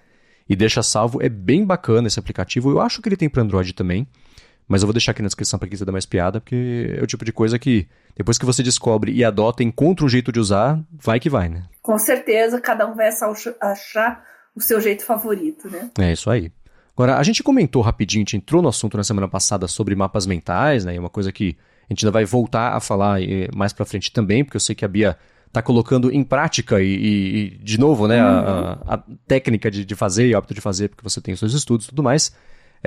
e 0.47 0.55
deixa 0.55 0.81
salvo. 0.81 1.21
É 1.21 1.27
bem 1.27 1.65
bacana 1.65 2.07
esse 2.07 2.19
aplicativo. 2.19 2.71
Eu 2.71 2.79
acho 2.79 3.01
que 3.01 3.09
ele 3.09 3.17
tem 3.17 3.29
para 3.29 3.41
Android 3.41 3.73
também. 3.73 4.07
Mas 4.67 4.81
eu 4.81 4.87
vou 4.87 4.93
deixar 4.93 5.11
aqui 5.11 5.21
na 5.21 5.27
descrição 5.27 5.59
para 5.59 5.67
quem 5.67 5.73
quiser 5.73 5.85
dar 5.85 5.91
mais 5.91 6.07
piada, 6.07 6.41
porque 6.41 6.95
é 6.97 7.03
o 7.03 7.05
tipo 7.05 7.23
de 7.23 7.31
coisa 7.31 7.59
que 7.59 7.87
depois 8.15 8.37
que 8.37 8.45
você 8.45 8.63
descobre 8.63 9.11
e 9.11 9.23
adota, 9.23 9.61
encontra 9.61 10.03
um 10.03 10.09
jeito 10.09 10.31
de 10.31 10.39
usar, 10.39 10.79
vai 10.91 11.19
que 11.19 11.29
vai, 11.29 11.49
né? 11.49 11.65
Com 11.83 11.99
certeza, 11.99 12.59
cada 12.59 12.87
um 12.87 12.95
vai 12.95 13.09
achar 13.61 14.23
o 14.55 14.61
seu 14.61 14.81
jeito 14.81 15.05
favorito, 15.05 15.69
né? 15.69 15.91
É 15.99 16.13
isso 16.13 16.31
aí. 16.31 16.51
Agora, 16.95 17.17
a 17.17 17.23
gente 17.23 17.43
comentou 17.43 17.81
rapidinho, 17.81 18.21
a 18.21 18.25
gente 18.25 18.37
entrou 18.37 18.61
no 18.61 18.69
assunto 18.69 18.97
na 18.97 19.03
semana 19.03 19.27
passada 19.27 19.67
sobre 19.67 19.93
mapas 19.95 20.25
mentais, 20.25 20.83
né? 20.83 20.95
É 20.95 20.99
uma 20.99 21.09
coisa 21.09 21.31
que 21.31 21.55
a 21.89 21.93
gente 21.93 22.05
ainda 22.05 22.11
vai 22.11 22.25
voltar 22.25 22.73
a 22.73 22.79
falar 22.79 23.19
mais 23.55 23.73
para 23.73 23.85
frente 23.85 24.11
também, 24.11 24.43
porque 24.43 24.57
eu 24.57 24.61
sei 24.61 24.75
que 24.75 24.83
a 24.83 24.87
Bia 24.87 25.17
está 25.47 25.61
colocando 25.61 26.11
em 26.11 26.23
prática 26.23 26.81
e, 26.81 26.87
e, 26.87 27.37
e 27.37 27.49
de 27.63 27.79
novo, 27.79 28.07
né, 28.07 28.21
uhum. 28.21 28.29
a, 28.29 28.95
a, 28.95 29.03
técnica 29.27 29.71
de, 29.71 29.85
de 29.85 29.95
fazer 29.95 30.27
e 30.27 30.33
o 30.33 30.37
hábito 30.37 30.53
de 30.53 30.61
fazer, 30.61 30.89
porque 30.89 31.03
você 31.03 31.21
tem 31.21 31.33
os 31.33 31.39
seus 31.39 31.53
estudos 31.53 31.85
e 31.85 31.89
tudo 31.89 32.03
mais. 32.03 32.35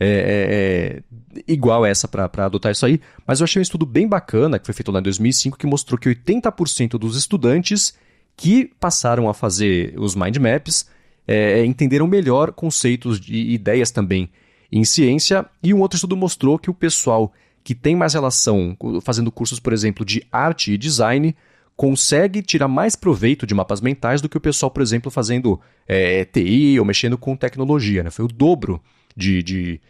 é, 0.00 0.06
é, 0.06 1.38
é, 1.38 1.42
igual 1.46 1.84
essa 1.84 2.06
para 2.06 2.30
adotar 2.44 2.72
isso 2.72 2.86
aí, 2.86 3.00
mas 3.26 3.40
eu 3.40 3.44
achei 3.44 3.60
um 3.60 3.62
estudo 3.62 3.84
bem 3.84 4.06
bacana, 4.06 4.58
que 4.58 4.66
foi 4.66 4.74
feito 4.74 4.92
lá 4.92 5.00
em 5.00 5.02
2005, 5.02 5.58
que 5.58 5.66
mostrou 5.66 5.98
que 5.98 6.08
80% 6.08 6.98
dos 6.98 7.16
estudantes 7.16 7.94
que 8.36 8.70
passaram 8.78 9.28
a 9.28 9.34
fazer 9.34 9.94
os 9.98 10.14
mind 10.14 10.36
maps 10.36 10.88
é, 11.26 11.64
entenderam 11.64 12.06
melhor 12.06 12.52
conceitos 12.52 13.20
e 13.28 13.52
ideias 13.52 13.90
também 13.90 14.30
em 14.70 14.84
ciência, 14.84 15.46
e 15.62 15.72
um 15.74 15.80
outro 15.80 15.96
estudo 15.96 16.16
mostrou 16.16 16.58
que 16.58 16.70
o 16.70 16.74
pessoal 16.74 17.32
que 17.64 17.74
tem 17.74 17.96
mais 17.96 18.14
relação, 18.14 18.76
fazendo 19.02 19.32
cursos, 19.32 19.58
por 19.58 19.72
exemplo, 19.72 20.04
de 20.04 20.22
arte 20.30 20.72
e 20.72 20.78
design, 20.78 21.34
consegue 21.76 22.42
tirar 22.42 22.68
mais 22.68 22.96
proveito 22.96 23.46
de 23.46 23.54
mapas 23.54 23.80
mentais 23.80 24.20
do 24.20 24.28
que 24.28 24.36
o 24.36 24.40
pessoal, 24.40 24.70
por 24.70 24.82
exemplo, 24.82 25.10
fazendo 25.10 25.60
é, 25.86 26.24
TI 26.24 26.78
ou 26.78 26.84
mexendo 26.84 27.16
com 27.16 27.36
tecnologia. 27.36 28.02
Né? 28.02 28.10
Foi 28.10 28.24
o 28.24 28.28
dobro 28.28 28.80
de, 29.18 29.42
de, 29.42 29.80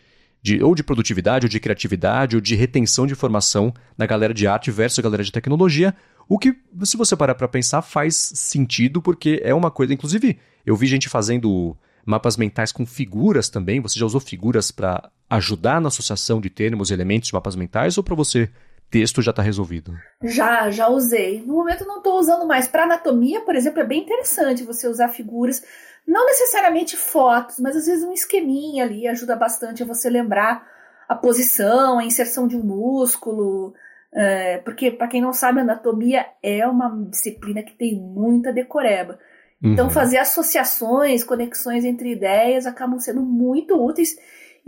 de, 0.42 0.62
ou 0.62 0.74
de 0.74 0.82
produtividade, 0.82 1.44
ou 1.44 1.50
de 1.50 1.60
criatividade, 1.60 2.34
ou 2.34 2.40
de 2.40 2.54
retenção 2.54 3.06
de 3.06 3.12
informação 3.12 3.72
na 3.96 4.06
galera 4.06 4.32
de 4.32 4.46
arte 4.46 4.70
versus 4.70 4.98
a 4.98 5.02
galera 5.02 5.22
de 5.22 5.30
tecnologia. 5.30 5.94
O 6.26 6.38
que, 6.38 6.56
se 6.84 6.96
você 6.96 7.14
parar 7.14 7.34
para 7.34 7.46
pensar, 7.46 7.82
faz 7.82 8.16
sentido, 8.16 9.02
porque 9.02 9.40
é 9.44 9.54
uma 9.54 9.70
coisa. 9.70 9.92
Inclusive, 9.92 10.38
eu 10.64 10.74
vi 10.74 10.86
gente 10.86 11.08
fazendo 11.08 11.76
mapas 12.06 12.38
mentais 12.38 12.72
com 12.72 12.86
figuras 12.86 13.50
também. 13.50 13.80
Você 13.80 13.98
já 13.98 14.06
usou 14.06 14.20
figuras 14.20 14.70
para 14.70 15.10
ajudar 15.28 15.80
na 15.80 15.88
associação 15.88 16.40
de 16.40 16.48
termos 16.48 16.90
elementos 16.90 17.28
de 17.28 17.34
mapas 17.34 17.54
mentais, 17.54 17.98
ou 17.98 18.04
para 18.04 18.14
você 18.14 18.48
texto 18.90 19.22
já 19.22 19.30
está 19.30 19.42
resolvido? 19.42 19.94
Já, 20.22 20.70
já 20.70 20.88
usei. 20.88 21.42
No 21.46 21.54
momento 21.54 21.84
não 21.84 21.98
estou 21.98 22.18
usando 22.18 22.46
mais. 22.46 22.66
Para 22.68 22.84
anatomia, 22.84 23.40
por 23.42 23.54
exemplo, 23.54 23.80
é 23.80 23.84
bem 23.84 24.02
interessante 24.02 24.64
você 24.64 24.88
usar 24.88 25.08
figuras 25.08 25.62
não 26.06 26.24
necessariamente 26.24 26.96
fotos, 26.96 27.60
mas 27.60 27.76
às 27.76 27.86
vezes 27.86 28.02
um 28.02 28.12
esqueminha 28.12 28.84
ali 28.84 29.06
ajuda 29.06 29.36
bastante 29.36 29.82
a 29.82 29.86
você 29.86 30.08
lembrar 30.08 30.66
a 31.06 31.14
posição, 31.14 31.98
a 31.98 32.04
inserção 32.04 32.48
de 32.48 32.56
um 32.56 32.62
músculo. 32.62 33.74
É, 34.10 34.56
porque, 34.58 34.90
para 34.90 35.06
quem 35.06 35.20
não 35.20 35.34
sabe, 35.34 35.60
anatomia 35.60 36.26
é 36.42 36.66
uma 36.66 36.88
disciplina 37.10 37.62
que 37.62 37.74
tem 37.74 37.94
muita 37.94 38.52
decoreba. 38.52 39.18
Então, 39.62 39.86
uhum. 39.86 39.90
fazer 39.90 40.18
associações, 40.18 41.24
conexões 41.24 41.84
entre 41.84 42.12
ideias 42.12 42.64
acabam 42.64 42.98
sendo 42.98 43.20
muito 43.20 43.74
úteis. 43.74 44.16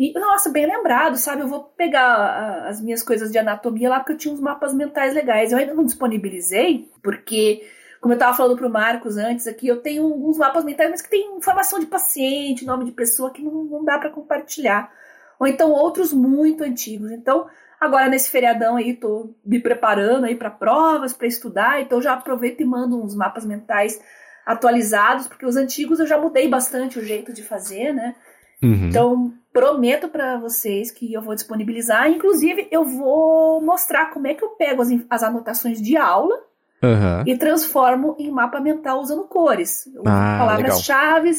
E, 0.01 0.19
nossa, 0.19 0.49
bem 0.49 0.65
lembrado, 0.65 1.19
sabe? 1.19 1.43
Eu 1.43 1.47
vou 1.47 1.65
pegar 1.77 2.65
as 2.67 2.81
minhas 2.81 3.03
coisas 3.03 3.31
de 3.31 3.37
anatomia 3.37 3.91
lá, 3.91 3.99
porque 4.01 4.13
eu 4.13 4.17
tinha 4.17 4.33
uns 4.33 4.41
mapas 4.41 4.73
mentais 4.73 5.13
legais. 5.13 5.53
Eu 5.53 5.59
ainda 5.59 5.75
não 5.75 5.85
disponibilizei, 5.85 6.89
porque 7.03 7.69
como 8.01 8.15
eu 8.15 8.17
estava 8.17 8.35
falando 8.35 8.57
para 8.57 8.67
o 8.67 8.71
Marcos 8.71 9.19
antes 9.19 9.47
aqui, 9.47 9.69
eu 9.69 9.83
tenho 9.83 10.05
alguns 10.05 10.39
mapas 10.39 10.65
mentais, 10.65 10.89
mas 10.89 11.03
que 11.03 11.11
tem 11.11 11.37
informação 11.37 11.79
de 11.79 11.85
paciente, 11.85 12.65
nome 12.65 12.87
de 12.87 12.93
pessoa 12.93 13.31
que 13.31 13.43
não, 13.43 13.63
não 13.65 13.85
dá 13.85 13.99
para 13.99 14.09
compartilhar. 14.09 14.91
Ou 15.39 15.47
então 15.47 15.71
outros 15.71 16.15
muito 16.15 16.65
antigos. 16.65 17.11
Então, 17.11 17.47
agora 17.79 18.09
nesse 18.09 18.31
feriadão 18.31 18.77
aí, 18.77 18.93
estou 18.93 19.37
me 19.45 19.61
preparando 19.61 20.25
aí 20.25 20.35
para 20.35 20.49
provas, 20.49 21.13
para 21.13 21.27
estudar, 21.27 21.83
então 21.83 22.01
já 22.01 22.15
aproveito 22.15 22.63
e 22.63 22.65
mando 22.65 22.99
uns 22.99 23.15
mapas 23.15 23.45
mentais 23.45 24.01
atualizados, 24.47 25.29
porque 25.29 25.45
os 25.45 25.57
antigos 25.57 26.01
eu 26.01 26.07
já 26.07 26.17
mudei 26.17 26.49
bastante 26.49 26.99
o 26.99 27.05
jeito 27.05 27.35
de 27.35 27.43
fazer, 27.43 27.93
né? 27.93 28.15
Uhum. 28.63 28.89
Então, 28.89 29.35
prometo 29.53 30.09
para 30.09 30.39
vocês 30.39 30.91
que 30.91 31.13
eu 31.13 31.23
vou 31.23 31.35
disponibilizar. 31.35 32.09
Inclusive, 32.09 32.69
eu 32.71 32.85
vou 32.85 33.61
mostrar 33.61 34.07
como 34.07 34.27
é 34.27 34.35
que 34.35 34.45
eu 34.45 34.51
pego 34.51 34.83
as, 34.83 34.89
as 35.09 35.23
anotações 35.23 35.81
de 35.81 35.97
aula 35.97 36.35
uhum. 36.83 37.23
e 37.27 37.37
transformo 37.37 38.17
em 38.19 38.31
mapa 38.31 38.61
mental 38.61 39.01
usando 39.01 39.25
cores. 39.25 39.89
Ah, 40.07 40.37
Palavras-chave, 40.39 41.31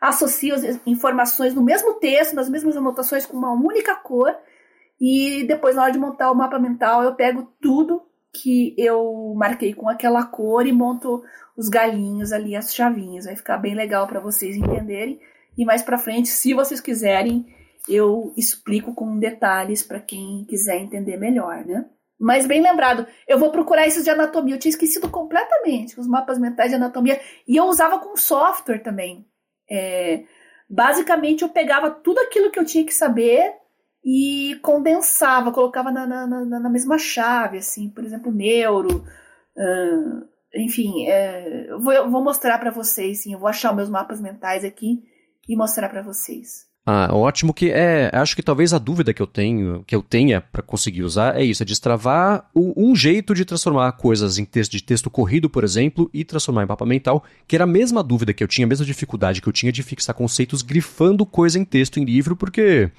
associo 0.00 0.54
as 0.54 0.80
informações 0.86 1.54
no 1.54 1.62
mesmo 1.62 1.94
texto, 1.94 2.34
nas 2.34 2.48
mesmas 2.48 2.76
anotações 2.76 3.24
com 3.24 3.36
uma 3.36 3.52
única 3.52 3.94
cor. 3.94 4.34
E 5.00 5.44
depois, 5.46 5.76
na 5.76 5.82
hora 5.82 5.92
de 5.92 5.98
montar 5.98 6.30
o 6.30 6.34
mapa 6.34 6.58
mental, 6.58 7.02
eu 7.02 7.14
pego 7.14 7.52
tudo 7.60 8.02
que 8.32 8.74
eu 8.76 9.32
marquei 9.36 9.72
com 9.72 9.88
aquela 9.88 10.24
cor 10.24 10.66
e 10.66 10.72
monto 10.72 11.22
os 11.56 11.68
galinhos 11.68 12.32
ali, 12.32 12.56
as 12.56 12.74
chavinhas. 12.74 13.26
Vai 13.26 13.36
ficar 13.36 13.58
bem 13.58 13.74
legal 13.74 14.06
para 14.06 14.20
vocês 14.20 14.56
entenderem. 14.56 15.20
E 15.56 15.64
mais 15.64 15.82
para 15.82 15.98
frente, 15.98 16.28
se 16.28 16.52
vocês 16.52 16.80
quiserem, 16.80 17.46
eu 17.88 18.32
explico 18.36 18.94
com 18.94 19.18
detalhes 19.18 19.82
para 19.82 20.00
quem 20.00 20.44
quiser 20.48 20.78
entender 20.78 21.16
melhor, 21.16 21.64
né? 21.64 21.86
Mas 22.18 22.46
bem 22.46 22.62
lembrado, 22.62 23.06
eu 23.28 23.38
vou 23.38 23.50
procurar 23.50 23.86
esses 23.86 24.04
de 24.04 24.10
anatomia. 24.10 24.54
Eu 24.54 24.58
tinha 24.58 24.70
esquecido 24.70 25.08
completamente 25.10 25.98
os 25.98 26.06
mapas 26.06 26.38
mentais 26.38 26.70
de 26.70 26.76
anatomia. 26.76 27.20
E 27.46 27.56
eu 27.56 27.64
usava 27.64 27.98
com 27.98 28.16
software 28.16 28.78
também. 28.78 29.26
É, 29.70 30.24
basicamente, 30.68 31.42
eu 31.42 31.48
pegava 31.48 31.90
tudo 31.90 32.18
aquilo 32.20 32.50
que 32.50 32.58
eu 32.58 32.64
tinha 32.64 32.84
que 32.84 32.94
saber 32.94 33.52
e 34.04 34.58
condensava, 34.62 35.52
colocava 35.52 35.90
na, 35.90 36.06
na, 36.06 36.26
na, 36.26 36.60
na 36.60 36.70
mesma 36.70 36.98
chave, 36.98 37.58
assim, 37.58 37.90
por 37.90 38.04
exemplo, 38.04 38.32
neuro. 38.32 39.04
Uh, 39.56 40.26
enfim, 40.54 41.06
é, 41.06 41.66
eu, 41.68 41.80
vou, 41.80 41.92
eu 41.92 42.10
vou 42.10 42.22
mostrar 42.22 42.58
para 42.58 42.70
vocês, 42.70 43.22
sim. 43.22 43.32
Eu 43.32 43.38
vou 43.38 43.48
achar 43.48 43.74
meus 43.74 43.90
mapas 43.90 44.20
mentais 44.20 44.64
aqui 44.64 45.02
e 45.48 45.56
mostrar 45.56 45.88
para 45.88 46.02
vocês. 46.02 46.74
Ah, 46.86 47.08
ótimo 47.14 47.54
que 47.54 47.70
é. 47.70 48.10
Acho 48.12 48.36
que 48.36 48.42
talvez 48.42 48.74
a 48.74 48.78
dúvida 48.78 49.14
que 49.14 49.22
eu 49.22 49.26
tenho, 49.26 49.82
que 49.86 49.96
eu 49.96 50.02
tenha 50.02 50.42
para 50.42 50.60
conseguir 50.62 51.02
usar 51.02 51.40
é 51.40 51.42
isso, 51.42 51.62
é 51.62 51.66
destravar 51.66 52.50
o, 52.54 52.74
um 52.76 52.94
jeito 52.94 53.34
de 53.34 53.44
transformar 53.44 53.90
coisas 53.92 54.36
em 54.36 54.44
texto 54.44 54.72
de 54.72 54.82
texto 54.82 55.08
corrido, 55.08 55.48
por 55.48 55.64
exemplo, 55.64 56.10
e 56.12 56.24
transformar 56.24 56.64
em 56.64 56.66
mapa 56.66 56.84
mental, 56.84 57.24
que 57.48 57.56
era 57.56 57.64
a 57.64 57.66
mesma 57.66 58.02
dúvida 58.02 58.34
que 58.34 58.44
eu 58.44 58.48
tinha, 58.48 58.66
a 58.66 58.68
mesma 58.68 58.84
dificuldade 58.84 59.40
que 59.40 59.48
eu 59.48 59.52
tinha 59.52 59.72
de 59.72 59.82
fixar 59.82 60.14
conceitos 60.14 60.60
grifando 60.60 61.24
coisa 61.24 61.58
em 61.58 61.64
texto 61.64 61.98
em 61.98 62.04
livro, 62.04 62.36
porque 62.36 62.90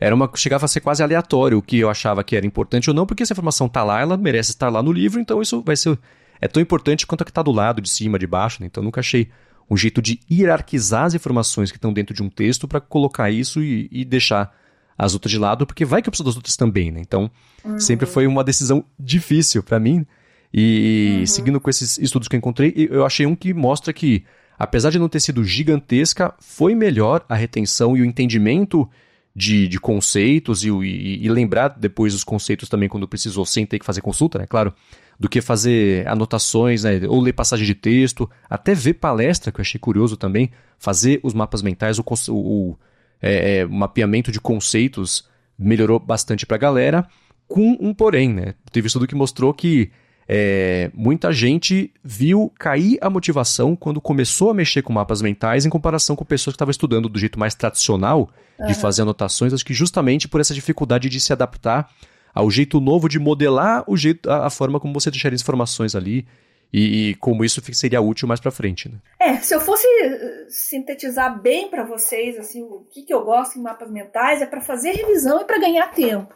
era 0.00 0.14
uma 0.14 0.30
chegava 0.34 0.64
a 0.64 0.68
ser 0.68 0.80
quase 0.80 1.02
aleatório 1.02 1.58
o 1.58 1.62
que 1.62 1.78
eu 1.78 1.90
achava 1.90 2.24
que 2.24 2.36
era 2.36 2.46
importante 2.46 2.88
ou 2.88 2.96
não, 2.96 3.04
porque 3.04 3.22
essa 3.22 3.34
informação 3.34 3.68
tá 3.68 3.84
lá, 3.84 4.00
ela 4.00 4.16
merece 4.16 4.52
estar 4.52 4.70
lá 4.70 4.82
no 4.82 4.92
livro, 4.92 5.20
então 5.20 5.42
isso 5.42 5.62
vai 5.62 5.76
ser 5.76 5.98
é 6.40 6.48
tão 6.48 6.62
importante 6.62 7.06
quanto 7.06 7.20
a 7.22 7.24
que 7.24 7.30
está 7.30 7.42
do 7.42 7.52
lado, 7.52 7.82
de 7.82 7.88
cima, 7.88 8.18
de 8.18 8.26
baixo, 8.26 8.58
né? 8.60 8.66
então 8.66 8.82
nunca 8.82 9.00
achei 9.00 9.28
um 9.68 9.76
jeito 9.76 10.00
de 10.00 10.20
hierarquizar 10.30 11.04
as 11.04 11.14
informações 11.14 11.70
que 11.70 11.76
estão 11.76 11.92
dentro 11.92 12.14
de 12.14 12.22
um 12.22 12.28
texto 12.28 12.68
para 12.68 12.80
colocar 12.80 13.30
isso 13.30 13.62
e, 13.62 13.88
e, 13.90 14.04
deixar 14.04 14.54
as 14.96 15.12
outras 15.14 15.30
de 15.30 15.38
lado, 15.38 15.66
porque 15.66 15.84
vai 15.84 16.00
que 16.00 16.08
eu 16.08 16.10
preciso 16.10 16.26
das 16.26 16.36
outras 16.36 16.56
também, 16.56 16.90
né? 16.90 17.00
Então, 17.00 17.30
uhum. 17.64 17.78
sempre 17.78 18.06
foi 18.06 18.26
uma 18.26 18.42
decisão 18.44 18.84
difícil 18.98 19.62
para 19.62 19.78
mim. 19.78 20.06
E 20.54 21.18
uhum. 21.18 21.26
seguindo 21.26 21.60
com 21.60 21.68
esses 21.68 21.98
estudos 21.98 22.28
que 22.28 22.36
eu 22.36 22.38
encontrei, 22.38 22.72
eu 22.90 23.04
achei 23.04 23.26
um 23.26 23.34
que 23.34 23.52
mostra 23.52 23.92
que, 23.92 24.24
apesar 24.58 24.90
de 24.90 24.98
não 24.98 25.08
ter 25.08 25.20
sido 25.20 25.44
gigantesca, 25.44 26.32
foi 26.40 26.74
melhor 26.74 27.24
a 27.28 27.34
retenção 27.34 27.96
e 27.96 28.00
o 28.00 28.04
entendimento 28.04 28.88
de, 29.36 29.68
de 29.68 29.78
conceitos 29.78 30.64
e, 30.64 30.70
e, 30.70 31.26
e 31.26 31.28
lembrar 31.28 31.68
depois 31.68 32.14
os 32.14 32.24
conceitos 32.24 32.70
também 32.70 32.88
quando 32.88 33.06
precisou, 33.06 33.44
sem 33.44 33.66
ter 33.66 33.78
que 33.78 33.84
fazer 33.84 34.00
consulta, 34.00 34.38
né? 34.38 34.46
Claro 34.46 34.72
do 35.18 35.28
que 35.28 35.40
fazer 35.40 36.06
anotações, 36.06 36.84
né, 36.84 37.00
ou 37.08 37.22
ler 37.22 37.32
passagem 37.32 37.64
de 37.64 37.74
texto, 37.74 38.28
até 38.50 38.74
ver 38.74 38.94
palestra, 38.94 39.50
que 39.50 39.58
eu 39.58 39.62
achei 39.62 39.80
curioso 39.80 40.16
também, 40.16 40.50
fazer 40.78 41.20
os 41.22 41.32
mapas 41.32 41.62
mentais, 41.62 41.98
o, 41.98 42.04
o 42.28 42.76
é, 43.22 43.60
é, 43.60 43.66
mapeamento 43.66 44.30
de 44.30 44.38
conceitos 44.38 45.26
melhorou 45.58 45.98
bastante 45.98 46.44
para 46.44 46.56
a 46.56 46.60
galera, 46.60 47.08
com 47.48 47.78
um 47.80 47.94
porém, 47.94 48.32
né? 48.32 48.54
Teve 48.70 48.88
estudo 48.88 49.06
que 49.06 49.14
mostrou 49.14 49.54
que 49.54 49.90
é, 50.28 50.90
muita 50.92 51.32
gente 51.32 51.92
viu 52.02 52.52
cair 52.58 52.98
a 53.00 53.08
motivação 53.08 53.76
quando 53.76 54.00
começou 54.00 54.50
a 54.50 54.54
mexer 54.54 54.82
com 54.82 54.92
mapas 54.92 55.22
mentais 55.22 55.64
em 55.64 55.70
comparação 55.70 56.16
com 56.16 56.24
pessoas 56.24 56.54
que 56.54 56.56
estavam 56.56 56.70
estudando 56.70 57.08
do 57.08 57.18
jeito 57.18 57.38
mais 57.38 57.54
tradicional 57.54 58.30
de 58.66 58.74
fazer 58.74 59.02
anotações, 59.02 59.52
acho 59.52 59.64
que 59.64 59.74
justamente 59.74 60.26
por 60.26 60.40
essa 60.40 60.54
dificuldade 60.54 61.08
de 61.08 61.20
se 61.20 61.32
adaptar 61.32 61.90
ao 62.34 62.50
jeito 62.50 62.80
novo 62.80 63.08
de 63.08 63.18
modelar 63.18 63.84
o 63.86 63.96
jeito, 63.96 64.30
a, 64.30 64.46
a 64.46 64.50
forma 64.50 64.80
como 64.80 64.94
você 64.94 65.10
deixaria 65.10 65.34
as 65.34 65.42
informações 65.42 65.94
ali 65.94 66.26
e, 66.72 67.10
e 67.10 67.14
como 67.16 67.44
isso 67.44 67.62
seria 67.72 68.00
útil 68.00 68.26
mais 68.26 68.40
para 68.40 68.50
frente. 68.50 68.88
Né? 68.88 68.98
É, 69.20 69.36
se 69.36 69.54
eu 69.54 69.60
fosse 69.60 69.86
eh, 70.02 70.46
sintetizar 70.48 71.40
bem 71.40 71.70
para 71.70 71.84
vocês 71.84 72.38
assim 72.38 72.62
o 72.62 72.86
que, 72.90 73.02
que 73.02 73.14
eu 73.14 73.24
gosto 73.24 73.58
em 73.58 73.62
mapas 73.62 73.90
mentais 73.90 74.42
é 74.42 74.46
para 74.46 74.60
fazer 74.60 74.92
revisão 74.92 75.40
e 75.40 75.44
para 75.44 75.58
ganhar 75.58 75.86
tempo. 75.92 76.34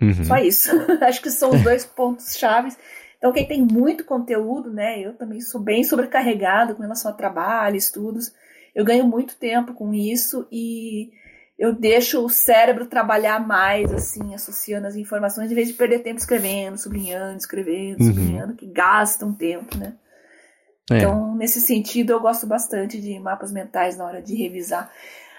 Uhum. 0.00 0.24
Só 0.24 0.36
isso. 0.38 0.70
Acho 1.02 1.22
que 1.22 1.30
são 1.30 1.50
os 1.50 1.62
dois 1.62 1.84
pontos 1.84 2.36
chaves. 2.36 2.76
Então, 3.22 3.32
quem 3.32 3.46
tem 3.46 3.62
muito 3.62 4.04
conteúdo, 4.04 4.72
né? 4.72 4.98
Eu 4.98 5.14
também 5.14 5.40
sou 5.40 5.60
bem 5.60 5.84
sobrecarregado 5.84 6.74
com 6.74 6.82
relação 6.82 7.08
a 7.08 7.14
trabalho, 7.14 7.76
estudos. 7.76 8.32
Eu 8.74 8.84
ganho 8.84 9.06
muito 9.06 9.36
tempo 9.36 9.74
com 9.74 9.94
isso 9.94 10.44
e 10.50 11.12
eu 11.56 11.72
deixo 11.72 12.24
o 12.24 12.28
cérebro 12.28 12.86
trabalhar 12.86 13.38
mais, 13.38 13.92
assim, 13.92 14.34
associando 14.34 14.88
as 14.88 14.96
informações, 14.96 15.52
em 15.52 15.54
vez 15.54 15.68
de 15.68 15.74
perder 15.74 16.00
tempo 16.00 16.18
escrevendo, 16.18 16.76
sublinhando, 16.76 17.38
escrevendo, 17.38 18.00
uhum. 18.00 18.06
sublinhando, 18.06 18.54
que 18.56 18.66
gastam 18.66 19.32
tempo, 19.32 19.78
né? 19.78 19.94
É. 20.90 20.98
Então, 20.98 21.36
nesse 21.36 21.60
sentido, 21.60 22.10
eu 22.10 22.18
gosto 22.18 22.44
bastante 22.44 23.00
de 23.00 23.20
mapas 23.20 23.52
mentais 23.52 23.96
na 23.96 24.04
hora 24.04 24.20
de 24.20 24.34
revisar. 24.34 24.90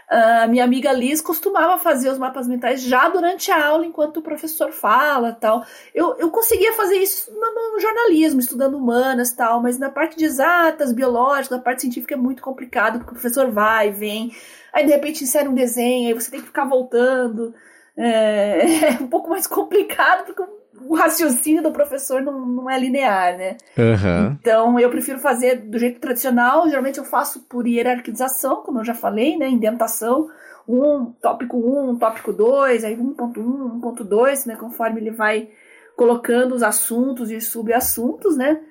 A 0.10 0.48
minha 0.48 0.63
amiga 0.63 0.92
Liz 0.92 1.22
costumava 1.22 1.78
fazer 1.78 2.10
os 2.10 2.18
mapas 2.18 2.48
mentais 2.48 2.82
já 2.82 3.10
durante 3.10 3.52
a 3.52 3.66
aula, 3.66 3.86
enquanto 3.86 4.18
o 4.18 4.22
professor 4.22 4.72
fala 4.72 5.32
tal. 5.32 5.66
Eu, 5.94 6.16
eu 6.18 6.30
conseguia 6.30 6.74
fazer 6.74 6.98
isso 6.98 7.32
no, 7.32 7.74
no 7.74 7.80
jornalismo, 7.80 8.39
estudando 8.39 8.78
humanas 8.78 9.32
tal, 9.32 9.62
mas 9.62 9.80
na 9.80 9.89
parte 9.89 10.18
de 10.18 10.26
exatas, 10.26 10.92
biológicas, 10.92 11.58
na 11.58 11.63
parte 11.63 11.82
científica 11.82 12.13
é 12.13 12.18
muito 12.18 12.42
complicado, 12.44 13.00
porque 13.00 13.12
o 13.12 13.20
professor 13.20 13.50
vai, 13.50 13.92
vem, 13.92 14.32
aí 14.72 14.86
de 14.86 14.92
repente 14.92 15.24
insere 15.24 15.48
um 15.48 15.54
desenho, 15.54 16.10
aí 16.10 16.13
você 16.13 16.32
tem 16.32 16.42
que 16.42 16.48
ficar 16.48 16.66
voltando. 16.66 17.54
É, 17.96 18.89
é 18.98 18.98
um 19.02 19.08
pouco 19.08 19.30
mais 19.30 19.48
complicado, 19.48 20.26
porque 20.26 20.44
o 20.88 20.96
raciocínio 20.96 21.63
do 21.63 21.72
professor 21.72 22.22
não, 22.22 22.46
não 22.46 22.69
é 22.69 22.80
linear, 22.80 23.38
né? 23.38 23.58
Uhum. 23.78 24.38
Então 24.39 24.80
eu 24.80 24.89
prefiro 24.89 25.19
fazer 25.19 25.58
do 25.58 25.78
jeito 25.78 26.00
tradicional. 26.00 26.67
Geralmente 26.67 26.98
eu 26.98 27.06
faço 27.06 27.41
por 27.41 27.67
hierarquização, 27.67 28.58
como 28.58 28.80
eu 28.80 28.84
já 28.84 28.93
falei, 28.93 29.38
né? 29.38 29.48
Indentação. 29.50 30.30
Um, 30.67 31.12
tópico 31.22 31.58
1, 31.58 31.89
um, 31.89 31.98
tópico 31.98 32.32
2, 32.32 32.86
aí 32.86 32.96
1.1, 32.96 33.36
1.2, 33.82 34.46
né? 34.48 34.56
Conforme 34.56 35.02
ele 35.02 35.12
vai 35.12 35.50
colocando 35.96 36.56
os 36.56 36.63
assuntos 36.63 37.32
e 37.32 37.39
subassuntos, 37.41 38.38
né? 38.38 38.62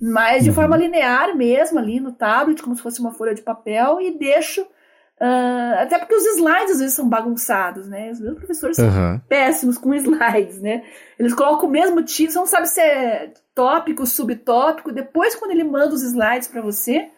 Mas 0.00 0.42
de 0.42 0.48
uhum. 0.48 0.54
forma 0.54 0.76
linear 0.76 1.36
mesmo, 1.36 1.78
ali 1.78 2.00
no 2.00 2.12
tablet, 2.12 2.62
como 2.62 2.74
se 2.74 2.82
fosse 2.82 3.00
uma 3.00 3.12
folha 3.12 3.34
de 3.34 3.42
papel, 3.42 4.00
e 4.00 4.10
deixo 4.18 4.66
Uh, 5.22 5.78
até 5.78 6.00
porque 6.00 6.16
os 6.16 6.26
slides 6.34 6.72
às 6.72 6.80
vezes 6.80 6.94
são 6.96 7.08
bagunçados, 7.08 7.86
né? 7.86 8.10
Os 8.10 8.18
meus 8.18 8.36
professores 8.36 8.76
uhum. 8.78 8.90
são 8.90 9.22
péssimos 9.28 9.78
com 9.78 9.94
slides, 9.94 10.60
né? 10.60 10.82
Eles 11.16 11.32
colocam 11.32 11.68
o 11.68 11.70
mesmo 11.72 12.02
título, 12.02 12.32
você 12.32 12.38
não 12.40 12.46
sabe 12.46 12.68
se 12.68 12.80
é 12.80 13.32
tópico, 13.54 14.04
subtópico. 14.04 14.90
Depois, 14.90 15.36
quando 15.36 15.52
ele 15.52 15.62
manda 15.62 15.94
os 15.94 16.02
slides 16.02 16.48
para 16.48 16.60
você, 16.60 17.08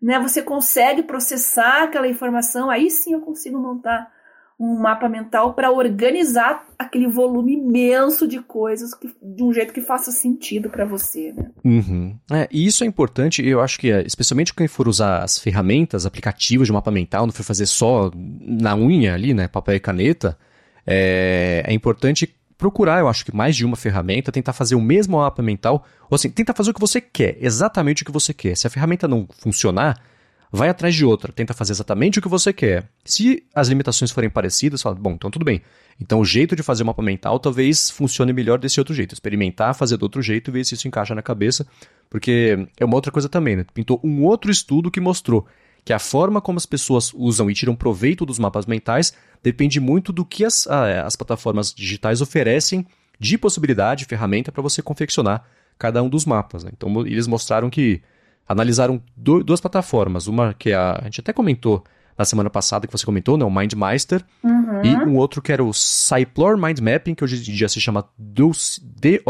né, 0.00 0.20
você 0.20 0.42
consegue 0.42 1.02
processar 1.02 1.84
aquela 1.84 2.06
informação. 2.06 2.68
Aí 2.68 2.90
sim 2.90 3.14
eu 3.14 3.22
consigo 3.22 3.58
montar 3.58 4.12
um 4.58 4.76
mapa 4.80 5.08
mental 5.08 5.54
para 5.54 5.70
organizar 5.70 6.66
aquele 6.76 7.06
volume 7.06 7.54
imenso 7.54 8.26
de 8.26 8.40
coisas 8.40 8.92
que, 8.92 9.08
de 9.22 9.42
um 9.42 9.52
jeito 9.52 9.72
que 9.72 9.80
faça 9.80 10.10
sentido 10.10 10.68
para 10.68 10.84
você, 10.84 11.32
né? 11.32 11.50
Uhum. 11.64 12.18
É, 12.32 12.48
e 12.50 12.66
isso 12.66 12.82
é 12.82 12.86
importante, 12.86 13.46
eu 13.46 13.60
acho 13.60 13.78
que, 13.78 13.90
é, 13.90 14.02
especialmente 14.04 14.52
quem 14.52 14.66
for 14.66 14.88
usar 14.88 15.22
as 15.22 15.38
ferramentas, 15.38 16.04
aplicativos 16.04 16.66
de 16.66 16.72
mapa 16.72 16.90
mental, 16.90 17.24
não 17.24 17.32
for 17.32 17.44
fazer 17.44 17.66
só 17.66 18.10
na 18.14 18.74
unha 18.74 19.14
ali, 19.14 19.32
né, 19.32 19.46
papel 19.46 19.76
e 19.76 19.80
caneta, 19.80 20.36
é, 20.84 21.62
é 21.64 21.72
importante 21.72 22.34
procurar, 22.56 22.98
eu 22.98 23.08
acho 23.08 23.24
que 23.24 23.34
mais 23.34 23.54
de 23.54 23.64
uma 23.64 23.76
ferramenta, 23.76 24.32
tentar 24.32 24.52
fazer 24.52 24.74
o 24.74 24.80
mesmo 24.80 25.18
mapa 25.18 25.40
mental, 25.40 25.86
ou 26.10 26.16
assim, 26.16 26.28
tentar 26.28 26.54
fazer 26.54 26.72
o 26.72 26.74
que 26.74 26.80
você 26.80 27.00
quer, 27.00 27.36
exatamente 27.40 28.02
o 28.02 28.06
que 28.06 28.10
você 28.10 28.34
quer. 28.34 28.56
Se 28.56 28.66
a 28.66 28.70
ferramenta 28.70 29.06
não 29.06 29.28
funcionar, 29.38 30.02
vai 30.50 30.68
atrás 30.68 30.94
de 30.94 31.04
outra, 31.04 31.32
tenta 31.32 31.54
fazer 31.54 31.72
exatamente 31.72 32.18
o 32.18 32.22
que 32.22 32.28
você 32.28 32.52
quer. 32.52 32.88
Se 33.04 33.44
as 33.54 33.68
limitações 33.68 34.10
forem 34.10 34.30
parecidas, 34.30 34.82
fala, 34.82 34.94
bom, 34.94 35.12
então 35.12 35.30
tudo 35.30 35.44
bem. 35.44 35.62
Então 36.00 36.20
o 36.20 36.24
jeito 36.24 36.54
de 36.54 36.62
fazer 36.62 36.82
o 36.82 36.86
mapa 36.86 37.02
mental 37.02 37.38
talvez 37.38 37.90
funcione 37.90 38.32
melhor 38.32 38.58
desse 38.58 38.80
outro 38.80 38.94
jeito. 38.94 39.14
Experimentar, 39.14 39.74
fazer 39.74 39.96
do 39.96 40.04
outro 40.04 40.22
jeito 40.22 40.50
e 40.50 40.52
ver 40.52 40.64
se 40.64 40.74
isso 40.74 40.86
encaixa 40.86 41.14
na 41.14 41.22
cabeça. 41.22 41.66
Porque 42.08 42.68
é 42.78 42.84
uma 42.84 42.94
outra 42.94 43.10
coisa 43.10 43.28
também, 43.28 43.56
né? 43.56 43.66
Pintou 43.74 44.00
um 44.02 44.24
outro 44.24 44.50
estudo 44.50 44.90
que 44.90 45.00
mostrou 45.00 45.46
que 45.84 45.92
a 45.92 45.98
forma 45.98 46.40
como 46.40 46.58
as 46.58 46.66
pessoas 46.66 47.12
usam 47.14 47.50
e 47.50 47.54
tiram 47.54 47.74
proveito 47.74 48.26
dos 48.26 48.38
mapas 48.38 48.66
mentais 48.66 49.12
depende 49.42 49.80
muito 49.80 50.12
do 50.12 50.24
que 50.24 50.44
as, 50.44 50.66
as 50.66 51.16
plataformas 51.16 51.72
digitais 51.72 52.20
oferecem 52.20 52.86
de 53.18 53.36
possibilidade, 53.36 54.04
ferramenta 54.04 54.52
para 54.52 54.62
você 54.62 54.82
confeccionar 54.82 55.44
cada 55.78 56.02
um 56.02 56.08
dos 56.08 56.24
mapas. 56.24 56.64
Né? 56.64 56.70
Então 56.76 57.06
eles 57.06 57.26
mostraram 57.26 57.70
que 57.70 58.02
analisaram 58.48 59.02
do, 59.16 59.44
duas 59.44 59.60
plataformas. 59.60 60.26
Uma 60.26 60.54
que 60.54 60.72
a, 60.72 60.98
a 61.00 61.04
gente 61.04 61.20
até 61.20 61.32
comentou 61.32 61.84
na 62.16 62.24
semana 62.24 62.50
passada, 62.50 62.86
que 62.86 62.92
você 62.92 63.06
comentou, 63.06 63.36
né? 63.38 63.44
O 63.44 63.50
MindMeister. 63.50 64.24
Uhum. 64.42 64.82
E 64.82 64.96
um 64.96 65.16
outro 65.16 65.40
que 65.40 65.52
era 65.52 65.62
o 65.62 65.72
Cyplor 65.72 66.58
Mind 66.58 66.80
Mapping, 66.80 67.14
que 67.14 67.22
hoje 67.22 67.36
em 67.36 67.54
dia 67.54 67.68
se 67.68 67.80
chama 67.80 68.04
D-O-C-E-A-R. 68.18 69.28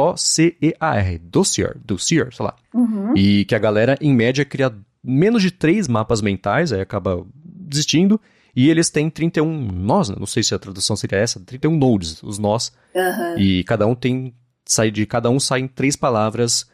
Dossier. 1.19 1.77
Dossier, 1.85 2.33
sei 2.33 2.47
lá. 2.47 2.57
Uhum. 2.73 3.15
E 3.15 3.45
que 3.45 3.55
a 3.55 3.59
galera, 3.59 3.99
em 4.01 4.15
média, 4.15 4.43
cria 4.45 4.75
menos 5.05 5.43
de 5.43 5.51
três 5.51 5.87
mapas 5.87 6.23
mentais, 6.23 6.73
aí 6.73 6.81
acaba 6.81 7.27
desistindo. 7.35 8.19
E 8.57 8.71
eles 8.71 8.89
têm 8.89 9.11
31 9.11 9.71
nós, 9.71 10.09
né? 10.09 10.17
não 10.19 10.27
sei 10.27 10.43
se 10.43 10.55
a 10.55 10.59
tradução 10.59 10.97
seria 10.97 11.19
essa, 11.19 11.39
31 11.39 11.77
nodes, 11.77 12.23
os 12.23 12.39
nós. 12.39 12.73
Uhum. 12.95 13.39
E 13.39 13.63
cada 13.65 13.87
um 13.87 13.95
tem. 13.95 14.35
Sai, 14.65 14.91
de 14.91 15.05
cada 15.07 15.31
um 15.31 15.39
saem 15.39 15.67
três 15.69 15.95
palavras 15.97 16.67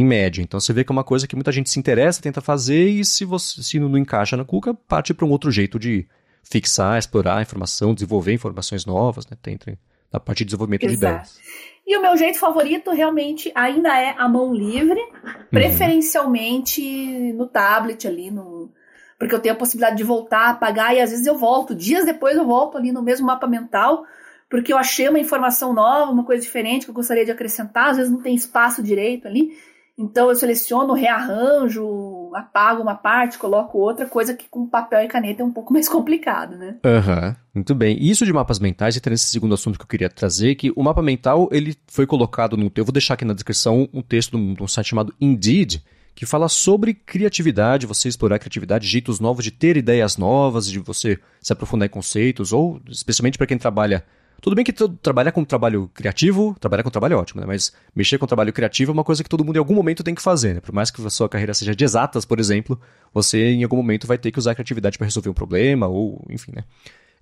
em 0.00 0.04
média. 0.04 0.42
Então 0.42 0.60
você 0.60 0.72
vê 0.72 0.84
que 0.84 0.92
é 0.92 0.94
uma 0.94 1.04
coisa 1.04 1.26
que 1.26 1.34
muita 1.34 1.50
gente 1.50 1.70
se 1.70 1.78
interessa, 1.78 2.20
tenta 2.20 2.40
fazer, 2.40 2.88
e 2.88 3.04
se 3.04 3.24
você 3.24 3.62
se 3.62 3.78
não 3.78 3.96
encaixa 3.96 4.36
na 4.36 4.44
cuca, 4.44 4.74
parte 4.74 5.14
para 5.14 5.24
um 5.24 5.30
outro 5.30 5.50
jeito 5.50 5.78
de 5.78 6.06
fixar, 6.42 6.98
explorar 6.98 7.38
a 7.38 7.42
informação, 7.42 7.94
desenvolver 7.94 8.34
informações 8.34 8.84
novas, 8.84 9.26
né? 9.26 9.36
Tem, 9.40 9.56
tem 9.56 9.78
na 10.12 10.20
parte 10.20 10.38
de 10.38 10.46
desenvolvimento 10.46 10.84
Exato. 10.84 10.98
de 10.98 11.06
ideias. 11.06 11.40
E 11.86 11.96
o 11.96 12.02
meu 12.02 12.16
jeito 12.16 12.38
favorito 12.38 12.90
realmente 12.90 13.50
ainda 13.54 13.96
é 13.98 14.14
a 14.18 14.28
mão 14.28 14.54
livre, 14.54 15.00
uhum. 15.00 15.32
preferencialmente 15.50 16.80
uhum. 16.82 17.34
no 17.34 17.46
tablet 17.46 18.06
ali, 18.06 18.30
no, 18.30 18.70
porque 19.18 19.34
eu 19.34 19.40
tenho 19.40 19.54
a 19.54 19.58
possibilidade 19.58 19.96
de 19.96 20.04
voltar, 20.04 20.50
apagar, 20.50 20.94
e 20.94 21.00
às 21.00 21.10
vezes 21.10 21.26
eu 21.26 21.38
volto, 21.38 21.74
dias 21.74 22.04
depois 22.04 22.36
eu 22.36 22.44
volto 22.44 22.76
ali 22.76 22.92
no 22.92 23.02
mesmo 23.02 23.26
mapa 23.26 23.46
mental, 23.46 24.04
porque 24.48 24.72
eu 24.72 24.78
achei 24.78 25.08
uma 25.08 25.18
informação 25.18 25.72
nova, 25.72 26.10
uma 26.10 26.24
coisa 26.24 26.42
diferente 26.42 26.84
que 26.84 26.90
eu 26.90 26.94
gostaria 26.94 27.24
de 27.24 27.30
acrescentar, 27.30 27.90
às 27.90 27.96
vezes 27.96 28.12
não 28.12 28.20
tem 28.20 28.34
espaço 28.34 28.82
direito 28.82 29.26
ali, 29.26 29.56
então 29.98 30.28
eu 30.28 30.36
seleciono, 30.36 30.92
rearranjo, 30.92 32.30
apago 32.34 32.82
uma 32.82 32.94
parte, 32.94 33.38
coloco 33.38 33.78
outra, 33.78 34.06
coisa 34.06 34.34
que 34.34 34.46
com 34.48 34.66
papel 34.66 35.00
e 35.00 35.08
caneta 35.08 35.42
é 35.42 35.44
um 35.44 35.52
pouco 35.52 35.72
mais 35.74 35.88
complicado, 35.88 36.56
né? 36.56 36.76
Aham, 36.84 37.28
uhum, 37.28 37.34
muito 37.54 37.74
bem. 37.74 37.96
Isso 37.98 38.26
de 38.26 38.32
mapas 38.32 38.58
mentais, 38.58 38.96
entra 38.96 39.10
nesse 39.10 39.30
segundo 39.30 39.54
assunto 39.54 39.78
que 39.78 39.84
eu 39.84 39.88
queria 39.88 40.10
trazer, 40.10 40.54
que 40.54 40.70
o 40.76 40.82
mapa 40.82 41.00
mental, 41.00 41.48
ele 41.50 41.74
foi 41.86 42.06
colocado 42.06 42.56
no... 42.56 42.70
Eu 42.74 42.84
vou 42.84 42.92
deixar 42.92 43.14
aqui 43.14 43.24
na 43.24 43.32
descrição 43.32 43.88
um 43.92 44.02
texto 44.02 44.38
de 44.38 44.62
um 44.62 44.68
site 44.68 44.90
chamado 44.90 45.14
Indeed, 45.18 45.82
que 46.14 46.26
fala 46.26 46.48
sobre 46.48 46.94
criatividade, 46.94 47.86
você 47.86 48.08
explorar 48.08 48.38
criatividade, 48.38 48.86
jeitos 48.86 49.20
novos 49.20 49.44
de 49.44 49.50
ter 49.50 49.76
ideias 49.76 50.16
novas, 50.16 50.66
de 50.66 50.78
você 50.78 51.18
se 51.40 51.52
aprofundar 51.52 51.86
em 51.86 51.90
conceitos, 51.90 52.52
ou 52.52 52.80
especialmente 52.88 53.36
para 53.36 53.46
quem 53.46 53.58
trabalha 53.58 54.04
tudo 54.40 54.54
bem 54.54 54.64
que 54.64 54.72
trabalhar 54.72 55.32
com 55.32 55.44
trabalho 55.44 55.90
criativo, 55.94 56.56
trabalhar 56.60 56.82
com 56.82 56.90
trabalho 56.90 57.14
é 57.14 57.16
ótimo, 57.16 57.40
né? 57.40 57.46
Mas 57.46 57.72
mexer 57.94 58.18
com 58.18 58.26
trabalho 58.26 58.52
criativo 58.52 58.92
é 58.92 58.94
uma 58.94 59.04
coisa 59.04 59.22
que 59.22 59.28
todo 59.28 59.44
mundo 59.44 59.56
em 59.56 59.58
algum 59.58 59.74
momento 59.74 60.04
tem 60.04 60.14
que 60.14 60.22
fazer, 60.22 60.54
né? 60.54 60.60
Por 60.60 60.74
mais 60.74 60.90
que 60.90 61.04
a 61.04 61.10
sua 61.10 61.28
carreira 61.28 61.54
seja 61.54 61.74
de 61.74 61.84
exatas, 61.84 62.24
por 62.24 62.38
exemplo, 62.38 62.78
você 63.12 63.52
em 63.52 63.62
algum 63.62 63.76
momento 63.76 64.06
vai 64.06 64.18
ter 64.18 64.30
que 64.30 64.38
usar 64.38 64.52
a 64.52 64.54
criatividade 64.54 64.98
para 64.98 65.06
resolver 65.06 65.30
um 65.30 65.34
problema, 65.34 65.86
ou 65.86 66.24
enfim, 66.28 66.52
né? 66.54 66.64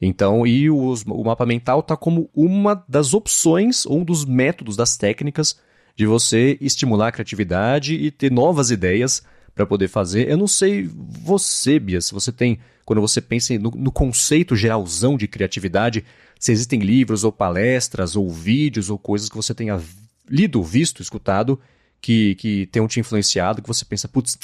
Então, 0.01 0.47
e 0.47 0.71
os, 0.71 1.03
o 1.07 1.25
mapa 1.25 1.47
mental 1.47 1.81
está 1.81 1.97
como 1.97 2.29
uma 2.35 2.85
das 2.89 3.15
opções, 3.15 3.87
ou 3.87 4.01
um 4.01 4.05
dos 4.05 4.25
métodos, 4.25 4.77
das 4.77 4.97
técnicas 4.97 5.59
de 5.97 6.07
você 6.07 6.59
estimular 6.61 7.09
a 7.09 7.13
criatividade 7.13 7.95
e 7.95 8.11
ter 8.11 8.31
novas 8.31 8.71
ideias 8.71 9.23
para 9.55 9.65
poder 9.65 9.89
fazer. 9.89 10.29
Eu 10.29 10.37
não 10.37 10.49
sei 10.49 10.89
você, 10.89 11.79
Bia, 11.79 12.01
se 12.01 12.13
você 12.13 12.33
tem, 12.33 12.59
quando 12.85 13.01
você 13.01 13.21
pensa 13.21 13.57
no, 13.59 13.71
no 13.71 13.93
conceito 13.93 14.57
geralzão 14.57 15.17
de 15.17 15.29
criatividade, 15.29 16.05
se 16.45 16.53
existem 16.53 16.79
livros 16.81 17.25
ou 17.25 17.33
palestras 17.33 18.17
ou 18.17 18.29
vídeos 18.29 18.91
ou 18.91 18.99
coisas 18.99 19.31
que 19.31 19.35
você 19.35 19.55
tenha 19.55 19.81
lido, 20.29 20.63
visto, 20.63 21.01
escutado, 21.01 21.59
que, 22.03 22.35
que 22.35 22.67
tenham 22.67 22.87
te 22.87 23.01
influenciado, 23.01 23.63
que 23.63 23.69
você 23.69 23.83
pensa, 23.83 24.07
putz, 24.07 24.37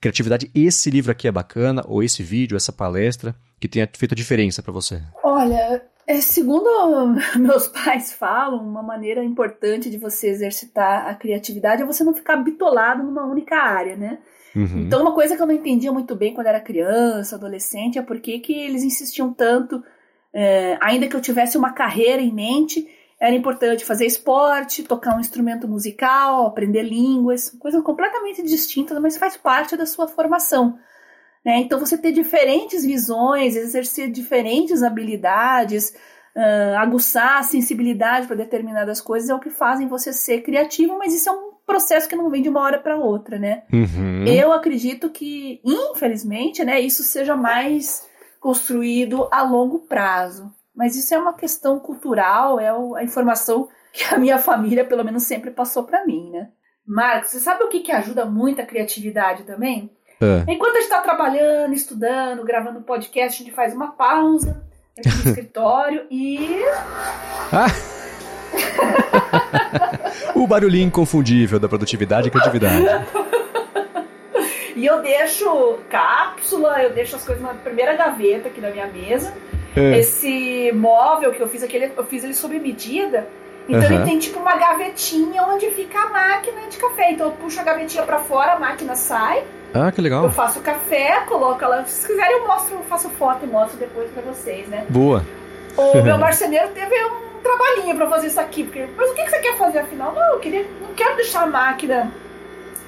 criatividade, 0.00 0.50
esse 0.54 0.88
livro 0.88 1.12
aqui 1.12 1.28
é 1.28 1.30
bacana, 1.30 1.84
ou 1.86 2.02
esse 2.02 2.22
vídeo, 2.22 2.56
essa 2.56 2.72
palestra, 2.72 3.36
que 3.60 3.68
tenha 3.68 3.86
feito 3.92 4.12
a 4.12 4.16
diferença 4.16 4.62
para 4.62 4.72
você? 4.72 5.02
Olha, 5.22 5.82
é, 6.06 6.22
segundo 6.22 6.64
meus 7.38 7.68
pais 7.68 8.14
falam, 8.14 8.66
uma 8.66 8.82
maneira 8.82 9.22
importante 9.22 9.90
de 9.90 9.98
você 9.98 10.28
exercitar 10.28 11.06
a 11.06 11.14
criatividade 11.14 11.82
é 11.82 11.84
você 11.84 12.02
não 12.02 12.14
ficar 12.14 12.38
bitolado 12.38 13.02
numa 13.02 13.26
única 13.26 13.56
área, 13.56 13.94
né? 13.94 14.20
Uhum. 14.56 14.84
Então, 14.86 15.02
uma 15.02 15.12
coisa 15.12 15.36
que 15.36 15.42
eu 15.42 15.46
não 15.46 15.54
entendia 15.54 15.92
muito 15.92 16.16
bem 16.16 16.32
quando 16.32 16.46
era 16.46 16.60
criança, 16.60 17.36
adolescente, 17.36 17.98
é 17.98 18.02
por 18.02 18.18
que 18.20 18.40
eles 18.54 18.82
insistiam 18.82 19.34
tanto 19.34 19.84
é, 20.34 20.78
ainda 20.80 21.06
que 21.06 21.16
eu 21.16 21.20
tivesse 21.20 21.56
uma 21.56 21.72
carreira 21.72 22.22
em 22.22 22.32
mente, 22.32 22.88
era 23.20 23.36
importante 23.36 23.84
fazer 23.84 24.04
esporte, 24.04 24.82
tocar 24.82 25.16
um 25.16 25.20
instrumento 25.20 25.68
musical, 25.68 26.46
aprender 26.46 26.82
línguas, 26.82 27.50
coisa 27.50 27.80
completamente 27.80 28.42
distinta, 28.42 28.98
mas 28.98 29.16
faz 29.16 29.36
parte 29.36 29.76
da 29.76 29.86
sua 29.86 30.08
formação. 30.08 30.76
Né? 31.44 31.58
Então, 31.58 31.78
você 31.78 31.96
ter 31.96 32.10
diferentes 32.10 32.84
visões, 32.84 33.54
exercer 33.54 34.10
diferentes 34.10 34.82
habilidades, 34.82 35.94
uh, 36.36 36.76
aguçar 36.78 37.38
a 37.38 37.42
sensibilidade 37.44 38.26
para 38.26 38.36
determinadas 38.36 39.00
coisas 39.00 39.30
é 39.30 39.34
o 39.34 39.40
que 39.40 39.50
fazem 39.50 39.86
você 39.86 40.12
ser 40.12 40.42
criativo, 40.42 40.98
mas 40.98 41.14
isso 41.14 41.28
é 41.28 41.32
um 41.32 41.52
processo 41.64 42.08
que 42.08 42.16
não 42.16 42.28
vem 42.28 42.42
de 42.42 42.48
uma 42.48 42.60
hora 42.60 42.78
para 42.78 42.96
outra, 42.96 43.38
né? 43.38 43.62
Uhum. 43.72 44.24
Eu 44.26 44.52
acredito 44.52 45.08
que, 45.10 45.60
infelizmente, 45.64 46.64
né, 46.64 46.80
isso 46.80 47.02
seja 47.02 47.36
mais 47.36 48.04
construído 48.42 49.28
a 49.30 49.42
longo 49.42 49.78
prazo. 49.78 50.52
Mas 50.74 50.96
isso 50.96 51.14
é 51.14 51.18
uma 51.18 51.32
questão 51.32 51.78
cultural, 51.78 52.58
é 52.58 52.68
a 52.68 53.04
informação 53.04 53.68
que 53.92 54.02
a 54.12 54.18
minha 54.18 54.36
família, 54.36 54.84
pelo 54.84 55.04
menos, 55.04 55.22
sempre 55.22 55.52
passou 55.52 55.84
para 55.84 56.04
mim, 56.04 56.30
né? 56.30 56.48
Marcos, 56.84 57.30
você 57.30 57.38
sabe 57.38 57.62
o 57.62 57.68
que, 57.68 57.80
que 57.80 57.92
ajuda 57.92 58.24
muito 58.24 58.60
a 58.60 58.66
criatividade 58.66 59.44
também? 59.44 59.92
É. 60.20 60.52
Enquanto 60.52 60.72
a 60.72 60.80
gente 60.80 60.90
está 60.90 61.00
trabalhando, 61.00 61.72
estudando, 61.72 62.42
gravando 62.42 62.82
podcast, 62.82 63.40
a 63.40 63.44
gente 63.44 63.54
faz 63.54 63.72
uma 63.72 63.92
pausa 63.92 64.64
aqui 64.98 65.08
no 65.08 65.22
escritório 65.30 66.06
e. 66.10 66.60
Ah. 67.52 67.66
o 70.34 70.46
barulhinho 70.48 70.88
inconfundível 70.88 71.60
da 71.60 71.68
produtividade 71.68 72.26
e 72.26 72.30
criatividade. 72.30 72.84
e 74.74 74.86
eu 74.86 75.00
deixo 75.02 75.78
cápsula, 75.88 76.82
eu 76.82 76.90
deixo 76.90 77.16
as 77.16 77.24
coisas 77.24 77.42
na 77.42 77.54
primeira 77.54 77.94
gaveta 77.94 78.48
aqui 78.48 78.60
na 78.60 78.70
minha 78.70 78.86
mesa. 78.86 79.32
É. 79.76 79.98
Esse 79.98 80.70
móvel 80.74 81.32
que 81.32 81.40
eu 81.40 81.48
fiz 81.48 81.62
aqui, 81.62 81.90
eu 81.96 82.04
fiz 82.04 82.24
ele 82.24 82.34
sob 82.34 82.58
medida. 82.58 83.26
Então 83.68 83.88
uhum. 83.88 83.96
ele 83.96 84.04
tem 84.04 84.18
tipo 84.18 84.40
uma 84.40 84.56
gavetinha 84.56 85.42
onde 85.44 85.70
fica 85.70 85.98
a 85.98 86.08
máquina 86.10 86.68
de 86.68 86.76
café. 86.76 87.12
Então 87.12 87.26
eu 87.28 87.32
puxo 87.32 87.60
a 87.60 87.62
gavetinha 87.62 88.02
para 88.02 88.18
fora, 88.18 88.54
a 88.54 88.58
máquina 88.58 88.94
sai. 88.96 89.44
Ah, 89.74 89.90
que 89.90 90.00
legal. 90.00 90.24
Eu 90.24 90.30
faço 90.30 90.60
café, 90.60 91.24
coloco 91.26 91.62
ela. 91.64 91.84
Se 91.86 92.06
quiserem, 92.06 92.38
eu 92.38 92.46
mostro, 92.46 92.74
eu 92.74 92.82
faço 92.82 93.08
foto 93.10 93.44
e 93.44 93.48
mostro 93.48 93.78
depois 93.78 94.10
para 94.10 94.22
vocês, 94.22 94.68
né? 94.68 94.84
Boa. 94.88 95.24
O 95.76 96.00
meu 96.02 96.18
marceneiro 96.18 96.68
teve 96.68 96.94
um 97.04 97.40
trabalhinho 97.42 97.96
para 97.96 98.08
fazer 98.08 98.26
isso 98.26 98.40
aqui. 98.40 98.64
Porque, 98.64 98.86
mas 98.96 99.10
o 99.10 99.14
que, 99.14 99.24
que 99.24 99.30
você 99.30 99.38
quer 99.38 99.56
fazer 99.56 99.78
afinal? 99.78 100.12
Não, 100.12 100.34
eu 100.34 100.40
queria, 100.40 100.66
não 100.80 100.94
quero 100.94 101.16
deixar 101.16 101.44
a 101.44 101.46
máquina 101.46 102.12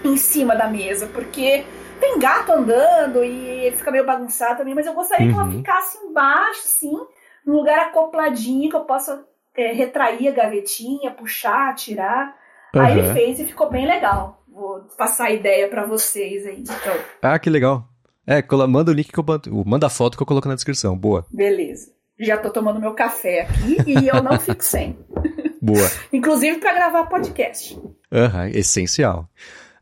em 0.04 0.16
cima 0.18 0.54
da 0.54 0.68
mesa, 0.68 1.08
porque 1.12 1.64
tem 2.00 2.18
gato 2.18 2.52
andando 2.52 3.24
e 3.24 3.66
ele 3.66 3.76
fica 3.76 3.90
meio 3.90 4.06
bagunçado 4.06 4.58
também, 4.58 4.74
mas 4.74 4.86
eu 4.86 4.94
gostaria 4.94 5.26
uhum. 5.26 5.32
que 5.32 5.38
ela 5.38 5.48
uhum. 5.48 5.56
ficasse 5.58 5.98
embaixo, 5.98 6.62
sim, 6.64 6.98
num 7.46 7.54
lugar 7.54 7.78
acopladinho, 7.78 8.70
que 8.70 8.76
eu 8.76 8.84
possa 8.84 9.24
é, 9.56 9.72
retrair 9.72 10.28
a 10.28 10.32
gavetinha, 10.32 11.10
puxar, 11.10 11.74
tirar. 11.74 12.36
Uhum. 12.74 12.80
Aí 12.80 12.98
ele 12.98 13.12
fez 13.12 13.40
e 13.40 13.44
ficou 13.44 13.70
bem 13.70 13.86
legal. 13.86 14.42
Vou 14.48 14.80
passar 14.96 15.26
a 15.26 15.30
ideia 15.32 15.68
para 15.68 15.84
vocês 15.84 16.46
aí. 16.46 16.60
Então. 16.60 16.96
Ah, 17.22 17.38
que 17.38 17.50
legal. 17.50 17.88
É, 18.26 18.42
manda 18.66 18.90
o 18.90 18.94
link 18.94 19.12
que 19.12 19.18
eu 19.18 19.64
manda 19.66 19.86
a 19.86 19.90
foto 19.90 20.16
que 20.16 20.22
eu 20.22 20.26
coloco 20.26 20.48
na 20.48 20.54
descrição. 20.54 20.96
Boa. 20.96 21.26
Beleza. 21.30 21.92
Já 22.18 22.36
tô 22.36 22.50
tomando 22.50 22.80
meu 22.80 22.94
café 22.94 23.42
aqui 23.42 23.76
e 23.86 24.08
eu 24.08 24.22
não 24.22 24.38
fico 24.38 24.64
sem. 24.64 24.96
Boa. 25.60 25.90
Inclusive 26.12 26.58
para 26.58 26.72
gravar 26.72 27.06
podcast. 27.06 27.78
Aham, 28.12 28.44
uhum, 28.44 28.50
essencial. 28.54 29.28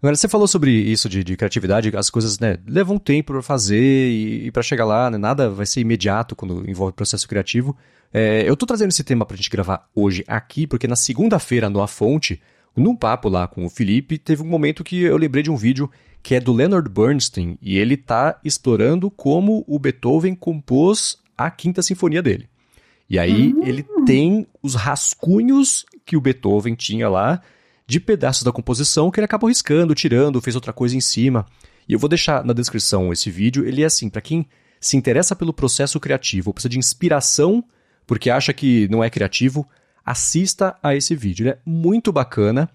Agora, 0.02 0.16
você 0.16 0.26
falou 0.26 0.48
sobre 0.48 0.72
isso 0.72 1.08
de, 1.08 1.22
de 1.22 1.36
criatividade, 1.36 1.96
as 1.96 2.10
coisas 2.10 2.40
né, 2.40 2.58
levam 2.66 2.98
tempo 2.98 3.34
para 3.34 3.42
fazer 3.42 3.80
e, 3.80 4.46
e 4.46 4.50
para 4.50 4.60
chegar 4.60 4.84
lá, 4.84 5.08
né, 5.08 5.16
nada 5.16 5.48
vai 5.48 5.64
ser 5.64 5.80
imediato 5.80 6.34
quando 6.34 6.68
envolve 6.68 6.92
processo 6.92 7.28
criativo. 7.28 7.76
É, 8.12 8.42
eu 8.44 8.56
tô 8.56 8.66
trazendo 8.66 8.88
esse 8.88 9.04
tema 9.04 9.24
pra 9.24 9.36
gente 9.36 9.48
gravar 9.48 9.88
hoje 9.94 10.24
aqui, 10.26 10.66
porque 10.66 10.88
na 10.88 10.96
segunda-feira, 10.96 11.70
no 11.70 11.80
A 11.80 11.86
Fonte, 11.86 12.42
num 12.76 12.96
papo 12.96 13.28
lá 13.28 13.46
com 13.46 13.64
o 13.64 13.70
Felipe, 13.70 14.18
teve 14.18 14.42
um 14.42 14.46
momento 14.46 14.82
que 14.82 15.02
eu 15.02 15.16
lembrei 15.16 15.44
de 15.44 15.52
um 15.52 15.56
vídeo 15.56 15.88
que 16.20 16.34
é 16.34 16.40
do 16.40 16.52
Leonard 16.52 16.88
Bernstein, 16.90 17.56
e 17.62 17.78
ele 17.78 17.96
tá 17.96 18.40
explorando 18.44 19.08
como 19.08 19.64
o 19.68 19.78
Beethoven 19.78 20.34
compôs 20.34 21.16
a 21.38 21.48
quinta 21.48 21.80
sinfonia 21.80 22.20
dele. 22.20 22.48
E 23.08 23.20
aí 23.20 23.52
uhum. 23.52 23.62
ele 23.64 23.86
tem 24.04 24.48
os 24.60 24.74
rascunhos 24.74 25.86
que 26.04 26.16
o 26.16 26.20
Beethoven 26.20 26.74
tinha 26.74 27.08
lá, 27.08 27.40
de 27.86 28.00
pedaços 28.00 28.42
da 28.42 28.52
composição 28.52 29.10
que 29.10 29.20
ele 29.20 29.24
acabou 29.24 29.48
riscando, 29.48 29.94
tirando, 29.94 30.40
fez 30.40 30.54
outra 30.54 30.72
coisa 30.72 30.96
em 30.96 31.00
cima. 31.00 31.46
E 31.88 31.92
eu 31.92 31.98
vou 31.98 32.08
deixar 32.08 32.44
na 32.44 32.52
descrição 32.52 33.12
esse 33.12 33.30
vídeo. 33.30 33.66
Ele 33.66 33.82
é 33.82 33.86
assim, 33.86 34.08
para 34.08 34.20
quem 34.20 34.46
se 34.80 34.96
interessa 34.96 35.36
pelo 35.36 35.52
processo 35.52 35.98
criativo, 36.00 36.52
precisa 36.52 36.68
de 36.70 36.78
inspiração 36.78 37.64
porque 38.06 38.30
acha 38.30 38.52
que 38.52 38.88
não 38.88 39.02
é 39.02 39.08
criativo, 39.08 39.66
assista 40.04 40.76
a 40.82 40.94
esse 40.94 41.14
vídeo. 41.14 41.44
Ele 41.44 41.50
é 41.50 41.58
muito 41.64 42.12
bacana 42.12 42.68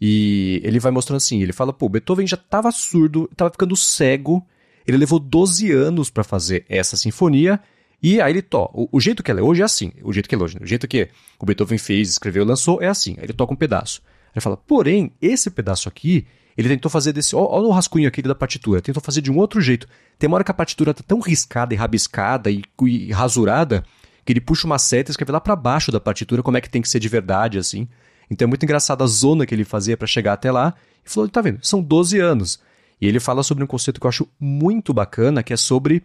e 0.00 0.60
ele 0.64 0.78
vai 0.78 0.92
mostrando 0.92 1.16
assim, 1.16 1.42
ele 1.42 1.52
fala, 1.52 1.72
pô, 1.72 1.88
Beethoven 1.88 2.26
já 2.26 2.36
estava 2.36 2.70
surdo, 2.70 3.28
estava 3.32 3.50
ficando 3.50 3.76
cego, 3.76 4.44
ele 4.86 4.98
levou 4.98 5.18
12 5.18 5.72
anos 5.72 6.10
para 6.10 6.24
fazer 6.24 6.64
essa 6.68 6.96
sinfonia 6.96 7.60
e 8.02 8.20
aí 8.20 8.32
ele 8.32 8.42
toca. 8.42 8.78
O, 8.78 8.88
o, 8.92 9.00
jeito 9.00 9.22
que 9.22 9.30
ela 9.30 9.40
é 9.40 9.42
hoje 9.42 9.62
é 9.62 9.64
assim, 9.64 9.92
o 10.02 10.12
jeito 10.12 10.28
que 10.28 10.34
é 10.34 10.38
hoje, 10.38 10.58
o 10.60 10.66
jeito 10.66 10.86
que 10.86 11.08
o 11.38 11.46
Beethoven 11.46 11.78
fez, 11.78 12.10
escreveu, 12.10 12.44
lançou 12.44 12.82
é 12.82 12.88
assim. 12.88 13.14
Aí 13.16 13.24
ele 13.24 13.32
toca 13.32 13.52
um 13.52 13.56
pedaço. 13.56 14.02
Ele 14.34 14.42
fala, 14.42 14.56
porém, 14.56 15.12
esse 15.20 15.50
pedaço 15.50 15.88
aqui, 15.88 16.26
ele 16.56 16.68
tentou 16.68 16.90
fazer 16.90 17.12
desse. 17.12 17.34
Olha 17.36 17.66
o 17.66 17.70
rascunho 17.70 18.08
aqui 18.08 18.22
da 18.22 18.34
partitura, 18.34 18.80
tentou 18.80 19.02
fazer 19.02 19.20
de 19.20 19.30
um 19.30 19.36
outro 19.36 19.60
jeito. 19.60 19.86
Tem 20.18 20.28
uma 20.28 20.36
hora 20.36 20.44
que 20.44 20.50
a 20.50 20.54
partitura 20.54 20.92
tá 20.92 21.02
tão 21.06 21.20
riscada 21.20 21.74
e 21.74 21.76
rabiscada 21.76 22.50
e, 22.50 22.62
e 22.82 23.12
rasurada 23.12 23.84
que 24.24 24.32
ele 24.32 24.40
puxa 24.40 24.66
uma 24.66 24.78
seta 24.78 25.10
e 25.10 25.12
escreve 25.12 25.32
lá 25.32 25.40
para 25.40 25.54
baixo 25.54 25.92
da 25.92 26.00
partitura 26.00 26.42
como 26.42 26.56
é 26.56 26.60
que 26.60 26.70
tem 26.70 26.80
que 26.80 26.88
ser 26.88 26.98
de 26.98 27.08
verdade, 27.08 27.58
assim. 27.58 27.86
Então 28.30 28.46
é 28.46 28.48
muito 28.48 28.62
engraçado 28.64 29.04
a 29.04 29.06
zona 29.06 29.44
que 29.44 29.54
ele 29.54 29.64
fazia 29.64 29.96
para 29.96 30.06
chegar 30.06 30.32
até 30.32 30.50
lá. 30.50 30.74
E 31.04 31.10
falou: 31.10 31.28
tá 31.28 31.40
vendo? 31.40 31.58
São 31.62 31.82
12 31.82 32.18
anos. 32.18 32.58
E 33.00 33.06
ele 33.06 33.20
fala 33.20 33.42
sobre 33.42 33.62
um 33.62 33.66
conceito 33.66 34.00
que 34.00 34.06
eu 34.06 34.08
acho 34.08 34.28
muito 34.40 34.94
bacana, 34.94 35.42
que 35.42 35.52
é 35.52 35.56
sobre 35.56 36.02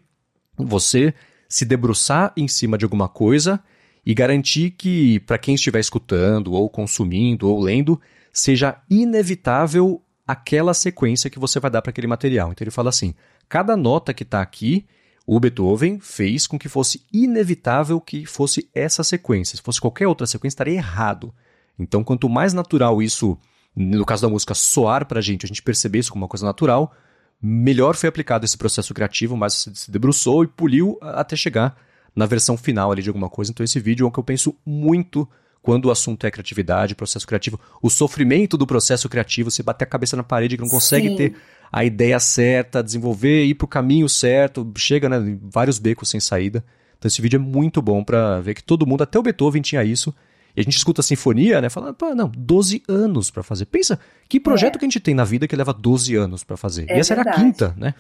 você 0.58 1.14
se 1.48 1.64
debruçar 1.64 2.34
em 2.36 2.48
cima 2.48 2.78
de 2.78 2.86
alguma 2.86 3.08
coisa 3.08 3.60
e 4.06 4.14
garantir 4.14 4.72
que, 4.72 5.20
para 5.22 5.38
quem 5.38 5.56
estiver 5.56 5.80
escutando, 5.80 6.54
ou 6.54 6.70
consumindo, 6.70 7.50
ou 7.50 7.60
lendo, 7.60 8.00
seja 8.40 8.82
inevitável 8.90 10.02
aquela 10.28 10.74
sequência 10.74 11.30
que 11.30 11.40
você 11.40 11.60
vai 11.60 11.72
dar 11.72 11.82
para 11.82 11.90
aquele 11.90 12.08
material. 12.08 12.52
Então 12.52 12.64
ele 12.64 12.72
fala 12.72 12.90
assim: 12.90 13.14
cada 13.48 13.76
nota 13.76 14.14
que 14.14 14.24
está 14.24 14.42
aqui, 14.42 14.86
o 15.26 15.40
Beethoven 15.40 16.00
fez 16.00 16.48
com 16.48 16.58
que 16.58 16.70
fosse 16.70 17.06
inevitável 17.14 18.02
que 18.02 18.26
fosse 18.26 18.70
essa 18.74 19.04
sequência. 19.04 19.58
Se 19.58 19.62
fosse 19.62 19.80
qualquer 19.80 20.08
outra 20.08 20.26
sequência, 20.26 20.56
estaria 20.56 20.74
errado. 20.74 21.34
Então, 21.78 22.04
quanto 22.04 22.28
mais 22.28 22.52
natural 22.52 23.02
isso, 23.02 23.38
no 23.76 24.06
caso 24.06 24.24
da 24.24 24.30
música, 24.30 24.54
soar 24.54 25.06
para 25.06 25.20
a 25.20 25.22
gente, 25.22 25.46
a 25.46 25.48
gente 25.48 25.62
perceber 25.62 26.00
isso 26.00 26.12
como 26.12 26.24
uma 26.24 26.30
coisa 26.30 26.46
natural, 26.46 26.92
melhor 27.42 27.96
foi 27.96 28.10
aplicado 28.10 28.44
esse 28.44 28.58
processo 28.58 28.94
criativo, 28.94 29.38
mais 29.38 29.54
você 29.54 29.76
se 29.76 29.92
debruçou 29.92 30.44
e 30.44 30.48
poliu 30.48 30.98
até 31.02 31.36
chegar 31.36 31.78
na 32.16 32.26
versão 32.26 32.58
final 32.58 32.92
ali 32.92 33.02
de 33.02 33.10
alguma 33.10 33.30
coisa. 33.30 33.52
Então, 33.52 33.64
esse 33.64 33.80
vídeo 33.80 34.06
é 34.06 34.08
o 34.08 34.12
que 34.12 34.20
eu 34.20 34.24
penso 34.24 34.56
muito 34.66 35.28
quando 35.62 35.86
o 35.86 35.92
assunto 35.92 36.26
é 36.26 36.32
criatividade, 36.32 36.96
processo 36.96 37.28
criativo, 37.28 37.60
o 37.82 37.90
sofrimento 37.90 38.58
do 38.58 38.66
processo 38.66 39.10
criativo, 39.10 39.52
você 39.52 39.62
bater 39.62 39.84
a 39.84 39.88
cabeça 39.88 40.16
na 40.16 40.24
parede 40.24 40.56
que 40.56 40.64
não 40.64 40.70
consegue 40.70 41.10
Sim. 41.10 41.16
ter 41.16 41.36
a 41.72 41.84
ideia 41.84 42.20
certa, 42.20 42.82
desenvolver, 42.82 43.46
ir 43.46 43.56
para 43.56 43.66
o 43.66 43.68
caminho 43.68 44.10
certo, 44.10 44.70
chega 44.78 45.08
né, 45.08 45.18
em 45.18 45.40
vários 45.42 45.78
becos 45.78 46.10
sem 46.10 46.20
saída. 46.20 46.64
Então 46.98 47.08
esse 47.08 47.22
vídeo 47.22 47.38
é 47.38 47.40
muito 47.40 47.82
bom 47.82 48.04
para 48.04 48.40
ver 48.42 48.54
que 48.54 48.64
todo 48.64 48.86
mundo, 48.86 49.04
até 49.04 49.18
o 49.20 49.24
Beethoven 49.24 49.62
tinha 49.62 49.84
isso. 49.84 50.14
E 50.56 50.62
a 50.62 50.64
gente 50.64 50.76
escuta 50.76 51.02
a 51.02 51.04
sinfonia, 51.04 51.62
né? 51.62 51.70
Falando, 51.70 51.94
pô, 51.94 52.14
não, 52.16 52.30
12 52.36 52.84
anos 52.90 53.30
para 53.30 53.44
fazer. 53.44 53.66
Pensa, 53.66 54.00
que 54.28 54.40
projeto 54.40 54.76
é. 54.76 54.80
que 54.80 54.86
a 54.86 54.88
gente 54.88 55.00
tem 55.00 55.14
na 55.14 55.24
vida 55.24 55.48
que 55.48 55.56
leva 55.56 55.72
12 55.72 56.16
anos 56.16 56.44
para 56.44 56.58
fazer? 56.58 56.90
É 56.90 56.98
e 56.98 57.00
essa 57.00 57.16
verdade. 57.16 57.38
era 57.38 57.40
a 57.40 57.46
quinta, 57.46 57.76
né? 57.78 57.94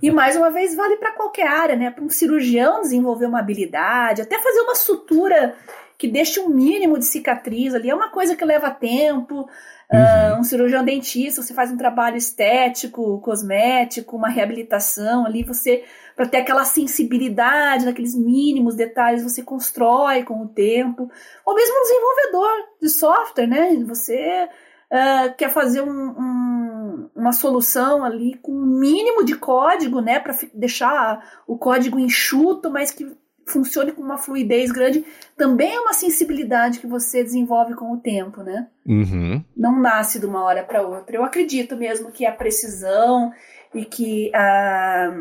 e 0.00 0.10
mais 0.10 0.36
uma 0.36 0.50
vez, 0.50 0.76
vale 0.76 0.96
para 0.96 1.12
qualquer 1.12 1.48
área, 1.48 1.74
né? 1.74 1.90
Para 1.90 2.04
um 2.04 2.10
cirurgião 2.10 2.82
desenvolver 2.82 3.26
uma 3.26 3.40
habilidade, 3.40 4.20
até 4.20 4.38
fazer 4.38 4.60
uma 4.60 4.74
sutura 4.74 5.54
que 6.02 6.08
deixe 6.08 6.40
um 6.40 6.48
mínimo 6.48 6.98
de 6.98 7.04
cicatriz 7.04 7.72
ali. 7.76 7.88
É 7.88 7.94
uma 7.94 8.08
coisa 8.08 8.34
que 8.34 8.44
leva 8.44 8.72
tempo. 8.72 9.48
Uhum. 9.88 10.36
Uh, 10.36 10.40
um 10.40 10.42
cirurgião 10.42 10.84
dentista, 10.84 11.40
você 11.40 11.54
faz 11.54 11.70
um 11.70 11.76
trabalho 11.76 12.16
estético, 12.16 13.20
cosmético, 13.20 14.16
uma 14.16 14.28
reabilitação 14.28 15.24
ali, 15.24 15.44
você, 15.44 15.84
para 16.16 16.26
ter 16.26 16.38
aquela 16.38 16.64
sensibilidade 16.64 17.84
naqueles 17.84 18.16
mínimos 18.16 18.74
detalhes, 18.74 19.22
você 19.22 19.44
constrói 19.44 20.24
com 20.24 20.42
o 20.42 20.48
tempo. 20.48 21.08
Ou 21.46 21.54
mesmo 21.54 21.76
um 21.78 21.82
desenvolvedor 21.82 22.50
de 22.80 22.88
software, 22.88 23.46
né? 23.46 23.84
Você 23.86 24.48
uh, 24.90 25.36
quer 25.36 25.50
fazer 25.50 25.82
um, 25.82 25.88
um, 25.88 27.10
uma 27.14 27.32
solução 27.32 28.02
ali 28.02 28.34
com 28.42 28.50
um 28.50 28.66
mínimo 28.80 29.24
de 29.24 29.36
código, 29.36 30.00
né? 30.00 30.18
Para 30.18 30.34
deixar 30.52 31.42
o 31.46 31.56
código 31.56 32.00
enxuto, 32.00 32.72
mas 32.72 32.90
que 32.90 33.06
funcione 33.46 33.92
com 33.92 34.02
uma 34.02 34.18
fluidez 34.18 34.70
grande, 34.70 35.04
também 35.36 35.74
é 35.74 35.80
uma 35.80 35.92
sensibilidade 35.92 36.78
que 36.78 36.86
você 36.86 37.22
desenvolve 37.22 37.74
com 37.74 37.92
o 37.92 37.98
tempo, 37.98 38.42
né? 38.42 38.68
Uhum. 38.86 39.44
Não 39.56 39.80
nasce 39.80 40.18
de 40.18 40.26
uma 40.26 40.42
hora 40.44 40.62
para 40.62 40.82
outra. 40.82 41.16
Eu 41.16 41.24
acredito 41.24 41.76
mesmo 41.76 42.10
que 42.10 42.24
a 42.24 42.32
precisão 42.32 43.32
e 43.74 43.84
que 43.84 44.30
a, 44.34 45.12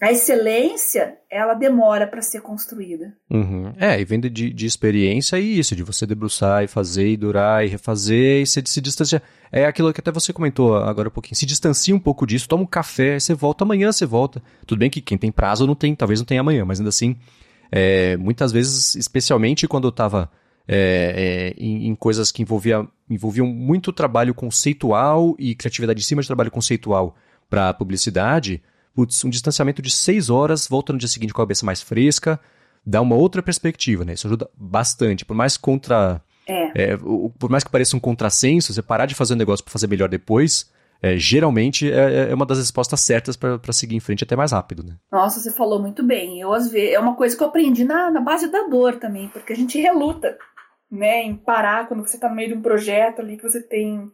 A 0.00 0.10
excelência, 0.10 1.16
ela 1.30 1.54
demora 1.54 2.06
para 2.06 2.20
ser 2.20 2.42
construída. 2.42 3.16
Uhum. 3.30 3.72
É, 3.78 3.98
e 3.98 4.04
vem 4.04 4.20
de, 4.20 4.52
de 4.52 4.66
experiência 4.66 5.38
e 5.38 5.58
isso, 5.58 5.74
de 5.74 5.82
você 5.82 6.04
debruçar 6.04 6.64
e 6.64 6.66
fazer 6.66 7.08
e 7.08 7.16
durar 7.16 7.64
e 7.64 7.68
refazer 7.68 8.42
e 8.42 8.46
se, 8.46 8.62
se 8.66 8.80
distanciar. 8.80 9.22
É 9.52 9.64
aquilo 9.64 9.92
que 9.92 10.00
até 10.00 10.10
você 10.10 10.32
comentou 10.32 10.76
agora 10.76 11.08
um 11.08 11.12
pouquinho. 11.12 11.36
Se 11.36 11.46
distancia 11.46 11.94
um 11.94 12.00
pouco 12.00 12.26
disso, 12.26 12.48
toma 12.48 12.64
um 12.64 12.66
café, 12.66 13.18
você 13.18 13.32
volta, 13.34 13.64
amanhã 13.64 13.92
você 13.92 14.04
volta. 14.04 14.42
Tudo 14.66 14.80
bem 14.80 14.90
que 14.90 15.00
quem 15.00 15.16
tem 15.16 15.30
prazo 15.30 15.66
não 15.66 15.76
tem, 15.76 15.94
talvez 15.94 16.20
não 16.20 16.26
tenha 16.26 16.40
amanhã, 16.40 16.64
mas 16.64 16.80
ainda 16.80 16.90
assim, 16.90 17.16
é, 17.76 18.16
muitas 18.16 18.52
vezes, 18.52 18.94
especialmente 18.94 19.66
quando 19.66 19.88
eu 19.88 19.90
estava 19.90 20.30
é, 20.68 21.52
é, 21.58 21.60
em, 21.60 21.88
em, 21.88 21.94
coisas 21.96 22.30
que 22.30 22.40
envolvia, 22.40 22.86
envolviam 23.10 23.48
muito 23.48 23.92
trabalho 23.92 24.32
conceitual 24.32 25.34
e 25.40 25.56
criatividade 25.56 26.00
em 26.00 26.04
cima 26.04 26.22
de 26.22 26.28
trabalho 26.28 26.52
conceitual 26.52 27.16
para 27.50 27.74
publicidade, 27.74 28.62
putz, 28.94 29.24
um 29.24 29.28
distanciamento 29.28 29.82
de 29.82 29.90
seis 29.90 30.30
horas, 30.30 30.68
volta 30.68 30.92
no 30.92 31.00
dia 31.00 31.08
seguinte 31.08 31.34
com 31.34 31.42
a 31.42 31.44
cabeça 31.44 31.66
mais 31.66 31.82
fresca, 31.82 32.38
dá 32.86 33.00
uma 33.00 33.16
outra 33.16 33.42
perspectiva, 33.42 34.04
né? 34.04 34.12
Isso 34.12 34.28
ajuda 34.28 34.48
bastante. 34.56 35.24
Por 35.24 35.34
mais 35.34 35.56
contra. 35.56 36.22
É. 36.46 36.92
É, 36.92 36.96
por 36.96 37.50
mais 37.50 37.64
que 37.64 37.70
pareça 37.70 37.96
um 37.96 38.00
contrassenso, 38.00 38.72
você 38.72 38.82
parar 38.82 39.06
de 39.06 39.16
fazer 39.16 39.34
um 39.34 39.38
negócio 39.38 39.64
para 39.64 39.72
fazer 39.72 39.88
melhor 39.88 40.08
depois, 40.08 40.70
é, 41.04 41.18
geralmente 41.18 41.92
é, 41.92 42.30
é, 42.30 42.34
uma 42.34 42.46
das 42.46 42.56
respostas 42.56 42.98
certas 43.02 43.36
para 43.36 43.72
seguir 43.74 43.94
em 43.94 44.00
frente 44.00 44.24
até 44.24 44.34
mais 44.34 44.52
rápido, 44.52 44.82
né? 44.82 44.96
Nossa, 45.12 45.38
você 45.38 45.50
falou 45.50 45.78
muito 45.78 46.02
bem. 46.02 46.40
Eu, 46.40 46.54
às 46.54 46.70
vezes, 46.70 46.94
é 46.94 46.98
uma 46.98 47.14
coisa 47.14 47.36
que 47.36 47.42
eu 47.42 47.46
aprendi 47.48 47.84
na, 47.84 48.10
na 48.10 48.22
base 48.22 48.50
da 48.50 48.62
dor 48.62 48.96
também, 48.96 49.28
porque 49.28 49.52
a 49.52 49.56
gente 49.56 49.78
reluta, 49.78 50.38
né, 50.90 51.22
em 51.22 51.36
parar 51.36 51.88
quando 51.88 52.06
você 52.06 52.16
está 52.16 52.26
no 52.26 52.34
meio 52.34 52.48
de 52.48 52.54
um 52.54 52.62
projeto 52.62 53.20
ali 53.20 53.36
que 53.36 53.42
você 53.42 53.60
tem 53.60 54.10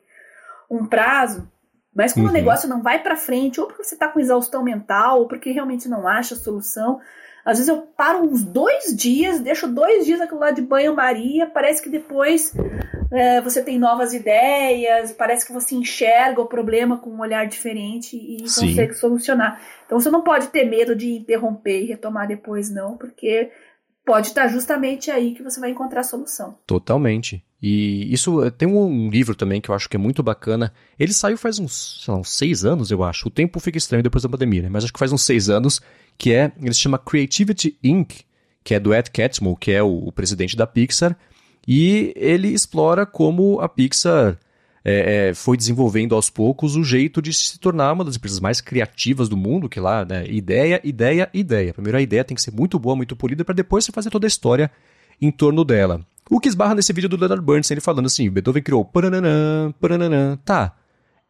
um 0.69 0.85
prazo. 0.85 1.49
Mas 1.95 2.13
quando 2.13 2.25
uhum. 2.25 2.33
o 2.33 2.35
negócio 2.35 2.69
não 2.69 2.83
vai 2.83 3.01
para 3.01 3.17
frente, 3.17 3.61
ou 3.61 3.69
porque 3.69 3.85
você 3.85 3.95
está 3.95 4.09
com 4.09 4.19
exaustão 4.19 4.65
mental, 4.65 5.21
ou 5.21 5.29
porque 5.29 5.53
realmente 5.53 5.89
não 5.89 6.09
acha 6.09 6.35
a 6.35 6.39
solução, 6.39 6.99
às 7.45 7.59
vezes 7.59 7.69
eu 7.69 7.83
paro 7.83 8.25
uns 8.25 8.43
dois 8.43 8.97
dias, 8.97 9.39
deixo 9.39 9.69
dois 9.69 10.05
dias 10.05 10.21
aquilo 10.21 10.41
lá 10.41 10.51
de 10.51 10.61
banho-maria, 10.61 11.47
parece 11.47 11.81
que 11.81 11.89
depois 11.89 12.53
é, 13.13 13.41
você 13.41 13.63
tem 13.63 13.79
novas 13.79 14.13
ideias, 14.13 15.13
parece 15.13 15.47
que 15.47 15.53
você 15.53 15.75
enxerga 15.75 16.41
o 16.41 16.47
problema 16.47 16.99
com 16.99 17.11
um 17.11 17.21
olhar 17.21 17.47
diferente 17.47 18.17
e 18.17 18.49
Sim. 18.49 18.69
consegue 18.69 18.95
solucionar. 18.95 19.61
Então 19.85 19.99
você 19.99 20.11
não 20.11 20.23
pode 20.23 20.49
ter 20.49 20.65
medo 20.65 20.95
de 20.95 21.13
interromper 21.13 21.83
e 21.83 21.87
retomar 21.87 22.29
depois, 22.29 22.71
não, 22.71 22.97
porque 22.97 23.51
pode 24.05 24.29
estar 24.29 24.49
justamente 24.49 25.11
aí 25.11 25.35
que 25.35 25.43
você 25.43 25.61
vai 25.61 25.71
encontrar 25.71 26.01
a 26.01 26.05
solução. 26.05 26.57
Totalmente. 26.67 27.45
E 27.63 28.13
isso 28.13 28.43
eh, 28.43 28.51
tem 28.51 28.67
um 28.67 29.11
livro 29.11 29.35
também 29.35 29.61
que 29.61 29.71
eu 29.71 29.75
acho 29.75 29.89
que 29.89 29.97
é 29.97 29.99
muito 29.99 30.23
bacana. 30.23 30.73
Ele 30.99 31.13
saiu 31.13 31.37
faz 31.37 31.59
uns, 31.59 32.03
sei 32.05 32.15
lá, 32.15 32.21
uns 32.21 32.31
seis 32.31 32.65
anos, 32.65 32.91
eu 32.91 33.05
acho. 33.05 33.29
O 33.29 33.31
tempo 33.31 33.61
fica 33.61 33.77
estranho 33.77 34.03
depois 34.03 34.23
da 34.23 34.29
pandemia, 34.29 34.63
né? 34.63 34.69
Mas 34.71 34.85
acho 34.85 34.93
que 34.93 34.99
faz 34.99 35.13
uns 35.13 35.23
seis 35.23 35.51
anos, 35.51 35.81
que 36.17 36.33
é, 36.33 36.53
ele 36.61 36.73
se 36.73 36.81
chama 36.81 36.99
Creativity 36.99 37.79
Inc., 37.83 38.23
que 38.65 38.75
é 38.75 38.81
do 38.81 38.95
Ed 38.95 39.11
Catmull, 39.11 39.57
que 39.57 39.73
é 39.73 39.83
o, 39.83 40.07
o 40.07 40.13
presidente 40.13 40.57
da 40.57 40.67
Pixar. 40.67 41.17
E 41.67 42.13
ele 42.17 42.49
explora 42.49 43.05
como 43.05 43.61
a 43.61 43.69
Pixar 43.69 44.39
é, 44.85 45.29
é, 45.29 45.35
foi 45.35 45.57
desenvolvendo 45.57 46.15
aos 46.15 46.31
poucos 46.31 46.75
o 46.77 46.83
jeito 46.83 47.21
de 47.21 47.33
se 47.33 47.59
tornar 47.59 47.93
uma 47.93 48.05
das 48.05 48.17
empresas 48.17 48.41
mais 48.41 48.61
criativas 48.61 49.29
do 49.29 49.37
mundo, 49.37 49.69
que 49.69 49.79
lá, 49.79 50.05
né, 50.05 50.27
ideia, 50.27 50.81
ideia, 50.83 51.29
ideia. 51.35 51.73
Primeiro 51.73 51.99
a 51.99 52.03
ideia 52.03 52.25
tem 52.25 52.35
que 52.35 52.43
ser 52.43 52.53
muito 52.53 52.79
boa, 52.79 52.97
muito 52.97 53.15
polida, 53.15 53.45
para 53.45 53.55
depois 53.55 53.85
você 53.85 53.93
fazer 53.93 54.11
toda 54.11 54.27
a 54.27 54.29
história 54.29 54.71
em 55.21 55.31
torno 55.31 55.65
dela. 55.65 56.01
O 56.31 56.41
que 56.41 56.49
esbarra 56.49 56.75
nesse 56.75 56.93
vídeo 56.93 57.09
do 57.09 57.17
Leonard 57.17 57.45
Bernstein, 57.45 57.75
ele 57.75 57.81
falando 57.81 58.07
assim, 58.07 58.31
Beethoven 58.31 58.63
criou 58.63 58.85
parananã, 58.85 59.73
parananã, 59.81 60.39
tá. 60.45 60.77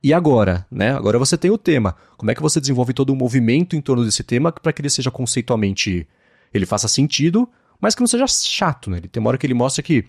E 0.02 0.14
agora, 0.14 0.66
né? 0.70 0.92
Agora 0.92 1.18
você 1.18 1.36
tem 1.36 1.50
o 1.50 1.58
tema. 1.58 1.96
Como 2.16 2.30
é 2.30 2.34
que 2.34 2.40
você 2.40 2.60
desenvolve 2.60 2.92
todo 2.92 3.12
um 3.12 3.16
movimento 3.16 3.76
em 3.76 3.80
torno 3.80 4.04
desse 4.04 4.22
tema 4.22 4.52
para 4.52 4.72
que 4.72 4.80
ele 4.80 4.88
seja 4.88 5.10
conceitualmente, 5.10 6.06
ele 6.54 6.66
faça 6.66 6.88
sentido, 6.88 7.48
mas 7.80 7.94
que 7.94 8.00
não 8.00 8.06
seja 8.06 8.26
chato, 8.26 8.90
né? 8.90 8.98
Ele 8.98 9.08
tem 9.08 9.20
uma 9.20 9.28
hora 9.28 9.38
que 9.38 9.46
ele 9.46 9.54
mostra 9.54 9.82
que 9.82 10.04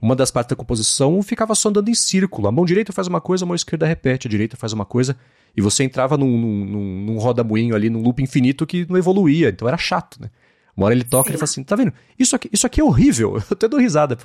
uma 0.00 0.14
das 0.14 0.30
partes 0.30 0.50
da 0.50 0.56
composição 0.56 1.22
ficava 1.22 1.54
só 1.54 1.68
andando 1.68 1.88
em 1.88 1.94
círculo. 1.94 2.46
A 2.46 2.52
mão 2.52 2.64
direita 2.64 2.92
faz 2.92 3.06
uma 3.06 3.20
coisa, 3.20 3.44
a 3.44 3.46
mão 3.46 3.54
esquerda 3.54 3.86
repete, 3.86 4.28
a 4.28 4.30
direita 4.30 4.56
faz 4.56 4.72
uma 4.72 4.84
coisa, 4.84 5.16
e 5.56 5.62
você 5.62 5.84
entrava 5.84 6.16
num, 6.18 6.38
num, 6.38 7.04
num 7.06 7.18
roda-moinho 7.18 7.74
ali, 7.74 7.88
num 7.88 8.02
loop 8.02 8.22
infinito 8.22 8.66
que 8.66 8.86
não 8.88 8.98
evoluía, 8.98 9.48
então 9.48 9.66
era 9.66 9.78
chato, 9.78 10.20
né? 10.20 10.30
Uma 10.76 10.86
hora 10.86 10.94
ele 10.94 11.04
toca 11.04 11.28
e 11.28 11.30
ele 11.30 11.38
fala 11.38 11.44
assim: 11.44 11.62
tá 11.62 11.76
vendo? 11.76 11.92
Isso 12.18 12.34
aqui, 12.34 12.50
isso 12.52 12.66
aqui 12.66 12.80
é 12.80 12.84
horrível. 12.84 13.36
Eu 13.38 13.42
até 13.52 13.68
dou 13.68 13.78
risada. 13.78 14.18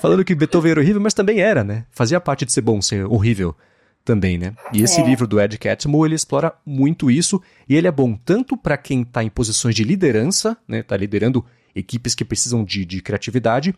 Falando 0.00 0.24
que 0.24 0.34
Beethoven 0.34 0.70
era 0.70 0.80
horrível, 0.80 1.00
mas 1.00 1.12
também 1.12 1.40
era, 1.40 1.62
né? 1.62 1.84
Fazia 1.90 2.18
parte 2.20 2.44
de 2.46 2.52
ser 2.52 2.62
bom, 2.62 2.80
ser 2.80 3.04
horrível 3.04 3.54
também, 4.04 4.38
né? 4.38 4.54
E 4.72 4.82
esse 4.82 5.00
é. 5.00 5.04
livro 5.04 5.26
do 5.26 5.38
Ed 5.38 5.58
Catmull, 5.58 6.06
ele 6.06 6.14
explora 6.14 6.54
muito 6.64 7.10
isso, 7.10 7.42
e 7.68 7.76
ele 7.76 7.86
é 7.86 7.92
bom 7.92 8.14
tanto 8.16 8.56
para 8.56 8.76
quem 8.78 9.02
está 9.02 9.22
em 9.22 9.28
posições 9.28 9.74
de 9.74 9.84
liderança, 9.84 10.56
né? 10.66 10.82
Tá 10.82 10.96
liderando 10.96 11.44
equipes 11.78 12.14
que 12.14 12.24
precisam 12.24 12.64
de, 12.64 12.84
de 12.84 13.00
criatividade, 13.00 13.74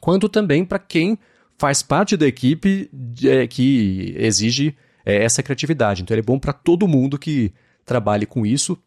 quanto 0.00 0.28
também 0.28 0.64
para 0.64 0.78
quem 0.78 1.18
faz 1.56 1.82
parte 1.82 2.16
da 2.16 2.26
equipe 2.26 2.90
é, 3.24 3.46
que 3.46 4.14
exige 4.16 4.76
é, 5.04 5.24
essa 5.24 5.42
criatividade. 5.42 6.02
Então 6.02 6.14
ele 6.14 6.20
é 6.20 6.24
bom 6.24 6.38
para 6.38 6.52
todo 6.52 6.88
mundo 6.88 7.18
que 7.18 7.52
trabalhe 7.84 8.26
com 8.26 8.44
isso, 8.44 8.78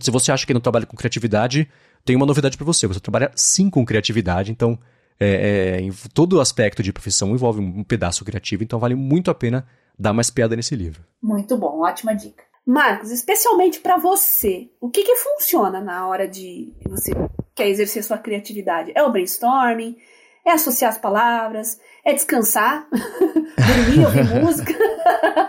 se 0.00 0.10
você 0.10 0.32
acha 0.32 0.46
que 0.46 0.54
não 0.54 0.60
trabalha 0.60 0.86
com 0.86 0.96
criatividade, 0.96 1.68
tem 2.04 2.16
uma 2.16 2.26
novidade 2.26 2.56
para 2.56 2.64
você. 2.64 2.86
Você 2.86 3.00
trabalha 3.00 3.30
sim 3.34 3.70
com 3.70 3.84
criatividade, 3.84 4.50
então 4.50 4.78
é, 5.18 5.78
é, 5.78 5.80
em 5.80 5.90
todo 6.12 6.40
aspecto 6.40 6.82
de 6.82 6.92
profissão 6.92 7.30
envolve 7.32 7.60
um 7.60 7.82
pedaço 7.82 8.24
criativo, 8.24 8.62
então 8.62 8.78
vale 8.78 8.94
muito 8.94 9.30
a 9.30 9.34
pena 9.34 9.66
dar 9.98 10.12
mais 10.12 10.30
piada 10.30 10.54
nesse 10.54 10.76
livro. 10.76 11.02
Muito 11.22 11.56
bom, 11.56 11.80
ótima 11.80 12.14
dica. 12.14 12.44
Marcos, 12.66 13.12
especialmente 13.12 13.78
para 13.78 13.96
você, 13.96 14.68
o 14.80 14.90
que, 14.90 15.04
que 15.04 15.14
funciona 15.14 15.80
na 15.80 16.08
hora 16.08 16.26
de 16.26 16.74
você 16.84 17.12
quer 17.54 17.68
exercer 17.68 18.02
sua 18.02 18.18
criatividade? 18.18 18.90
É 18.92 19.04
o 19.04 19.12
brainstorming? 19.12 19.96
É 20.44 20.50
associar 20.50 20.90
as 20.90 20.98
palavras? 20.98 21.80
É 22.04 22.12
descansar? 22.12 22.88
Dormir, 22.90 24.04
ouvir 24.04 24.24
música? 24.42 24.74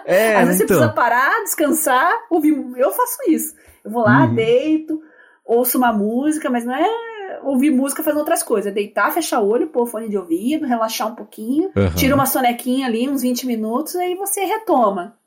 É, 0.05 0.36
Às 0.36 0.45
vezes 0.47 0.61
então... 0.61 0.78
você 0.78 0.84
precisa 0.84 0.89
parar, 0.89 1.43
descansar, 1.43 2.13
ouvir. 2.30 2.53
Eu 2.78 2.91
faço 2.91 3.18
isso. 3.28 3.55
Eu 3.84 3.89
vou 3.89 4.03
lá, 4.03 4.26
uhum. 4.26 4.36
deito, 4.36 5.01
ouço 5.43 5.80
uma 5.80 5.91
música, 5.91 6.51
mas 6.51 6.65
não 6.65 6.76
é 6.76 7.39
ouvir 7.41 7.72
música 7.72 8.03
fazendo 8.03 8.20
outras 8.20 8.43
coisas. 8.43 8.72
É 8.72 8.74
deitar, 8.74 9.11
fechar 9.11 9.39
o 9.39 9.47
olho, 9.47 9.68
pôr 9.68 9.88
fone 9.88 10.07
de 10.07 10.18
ouvido, 10.18 10.68
relaxar 10.68 11.07
um 11.07 11.15
pouquinho, 11.15 11.72
uhum. 11.76 11.95
tira 11.95 12.13
uma 12.13 12.28
sonequinha 12.28 12.86
ali, 12.86 13.09
uns 13.09 13.24
20 13.24 13.47
minutos, 13.47 13.95
aí 13.95 14.13
você 14.13 14.43
retoma. 14.45 15.18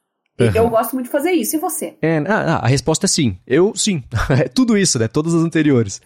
Uhum. 0.41 0.51
Eu 0.55 0.71
gosto 0.71 0.95
muito 0.95 1.07
de 1.07 1.13
fazer 1.13 1.33
isso. 1.33 1.57
E 1.57 1.59
você? 1.59 1.95
É, 2.01 2.19
ah, 2.19 2.57
ah 2.57 2.65
a 2.65 2.67
resposta 2.67 3.07
é 3.07 3.09
sim. 3.09 3.37
Eu, 3.47 3.73
sim. 3.75 4.03
É 4.31 4.49
tudo 4.49 4.79
isso, 4.79 4.99
né? 4.99 5.09
Todas 5.09 5.35
as 5.35 5.43
anteriores. 5.43 6.01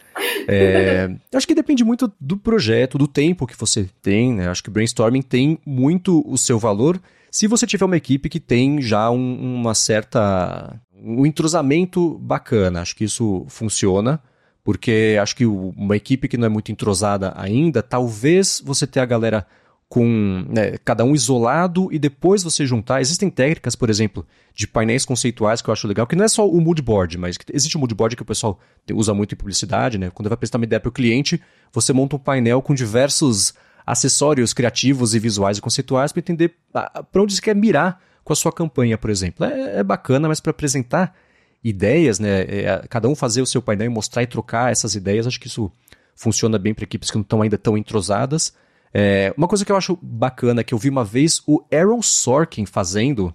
É, 0.49 1.09
eu 1.31 1.37
acho 1.37 1.47
que 1.47 1.55
depende 1.55 1.85
muito 1.85 2.13
do 2.21 2.37
projeto, 2.37 2.99
do 2.99 3.07
tempo 3.07 3.47
que 3.47 3.59
você 3.59 3.89
tem, 4.03 4.33
né? 4.33 4.49
Acho 4.49 4.63
que 4.63 4.71
brainstorming 4.71 5.23
tem 5.23 5.59
muito 5.65 6.23
o 6.27 6.37
seu 6.37 6.59
valor 6.59 7.01
se 7.31 7.49
você 7.49 7.67
tiver 7.67 7.85
uma 7.85 7.97
equipe 7.97 8.29
que 8.29 8.39
tem 8.39 8.81
já 8.81 9.11
um, 9.11 9.59
uma 9.59 9.75
certa 9.75 10.81
um 11.05 11.27
entrosamento 11.27 12.17
bacana. 12.19 12.81
Acho 12.81 12.95
que 12.95 13.03
isso 13.03 13.45
funciona, 13.49 14.23
porque 14.63 15.19
acho 15.21 15.35
que 15.35 15.45
uma 15.45 15.97
equipe 15.97 16.29
que 16.29 16.37
não 16.37 16.47
é 16.47 16.49
muito 16.49 16.71
entrosada 16.71 17.35
ainda, 17.37 17.83
talvez 17.83 18.63
você 18.65 18.87
ter 18.87 19.01
a 19.01 19.05
galera 19.05 19.45
com 19.89 20.45
né, 20.49 20.77
cada 20.85 21.05
um 21.05 21.15
isolado 21.15 21.89
e 21.93 21.99
depois 21.99 22.43
você 22.43 22.67
juntar. 22.67 23.01
Existem 23.01 23.31
técnicas, 23.31 23.77
por 23.77 23.89
exemplo, 23.89 24.27
de 24.55 24.67
painéis 24.67 25.05
conceituais 25.05 25.63
que 25.63 25.69
eu 25.69 25.73
acho 25.73 25.87
legal, 25.87 26.07
que 26.07 26.17
não 26.17 26.25
é 26.25 26.29
só 26.29 26.49
o 26.49 26.61
mood 26.61 26.81
board, 26.83 27.19
mas 27.19 27.37
existe 27.53 27.77
um 27.77 27.81
mood 27.81 27.95
board 27.95 28.17
que 28.17 28.23
o 28.23 28.27
pessoal 28.27 28.59
usa 28.93 29.15
muito 29.15 29.35
em 29.35 29.39
publicidade, 29.39 29.99
né? 29.99 30.11
Quando 30.11 30.29
vai 30.29 30.37
prestar 30.37 30.59
uma 30.59 30.65
ideia 30.65 30.81
para 30.81 30.89
o 30.89 30.93
cliente, 30.93 31.41
você 31.73 31.93
monta 31.93 32.17
um 32.17 32.19
painel 32.19 32.61
com 32.61 32.75
diversos 32.75 33.55
acessórios 33.87 34.53
criativos 34.53 35.15
e 35.15 35.19
visuais 35.19 35.59
e 35.59 35.61
conceituais 35.61 36.13
para 36.13 36.21
entender 36.21 36.57
para 36.73 37.23
onde 37.23 37.35
você 37.35 37.43
quer 37.43 37.55
mirar 37.55 38.01
com 38.25 38.33
a 38.33 38.37
sua 38.37 38.53
campanha, 38.53 38.97
por 38.97 39.11
exemplo. 39.11 39.45
É, 39.45 39.81
é 39.81 39.83
bacana, 39.83 40.27
mas 40.27 40.41
para 40.41 40.51
apresentar 40.51 41.15
ideias, 41.63 42.19
né, 42.19 42.43
é, 42.43 42.85
cada 42.89 43.09
um 43.09 43.15
fazer 43.15 43.43
o 43.43 43.47
seu 43.47 43.63
painel 43.63 43.87
e 43.87 43.91
mostrar 43.91 44.23
e 44.23 44.27
trocar 44.27 44.73
essas 44.73 44.95
ideias, 44.95 45.27
acho 45.27 45.39
que 45.39 45.47
isso 45.47 45.71
funciona 46.15 46.59
bem 46.59 46.75
para 46.75 46.85
equipes 46.85 47.11
que 47.11 47.17
não 47.17 47.23
estão 47.23 47.43
ainda 47.43 47.59
tão 47.59 47.77
entrosadas. 47.77 48.55
É, 48.97 49.35
uma 49.37 49.49
coisa 49.49 49.65
que 49.65 49.73
eu 49.73 49.77
acho 49.77 49.99
bacana, 50.01 50.63
que 50.63 50.73
eu 50.73 50.79
vi 50.79 50.89
uma 50.89 51.05
vez 51.05 51.43
o 51.47 51.65
Aaron 51.73 52.01
Sorkin 52.01 52.65
fazendo, 52.65 53.35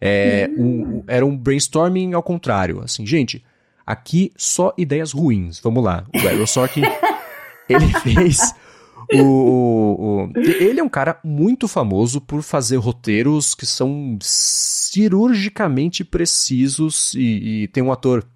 é, 0.00 0.50
um, 0.58 1.04
era 1.06 1.24
um 1.24 1.36
brainstorming 1.36 2.14
ao 2.14 2.22
contrário. 2.22 2.82
Assim, 2.82 3.06
gente, 3.06 3.44
aqui 3.86 4.32
só 4.36 4.74
ideias 4.76 5.12
ruins. 5.12 5.60
Vamos 5.60 5.84
lá. 5.84 6.04
O 6.12 6.26
Aaron 6.26 6.46
Sorkin, 6.46 6.82
ele 7.70 7.86
fez 8.00 8.52
o, 9.12 9.22
o, 9.22 10.24
o, 10.24 10.32
ele 10.36 10.80
é 10.80 10.82
um 10.82 10.88
cara 10.88 11.18
muito 11.24 11.66
famoso 11.66 12.20
por 12.20 12.42
fazer 12.42 12.76
roteiros 12.76 13.54
que 13.54 13.64
são 13.64 14.18
cirurgicamente 14.20 16.04
precisos 16.04 17.14
e, 17.14 17.62
e 17.62 17.68
tem 17.68 17.82
um 17.82 17.92
ator 17.92 18.26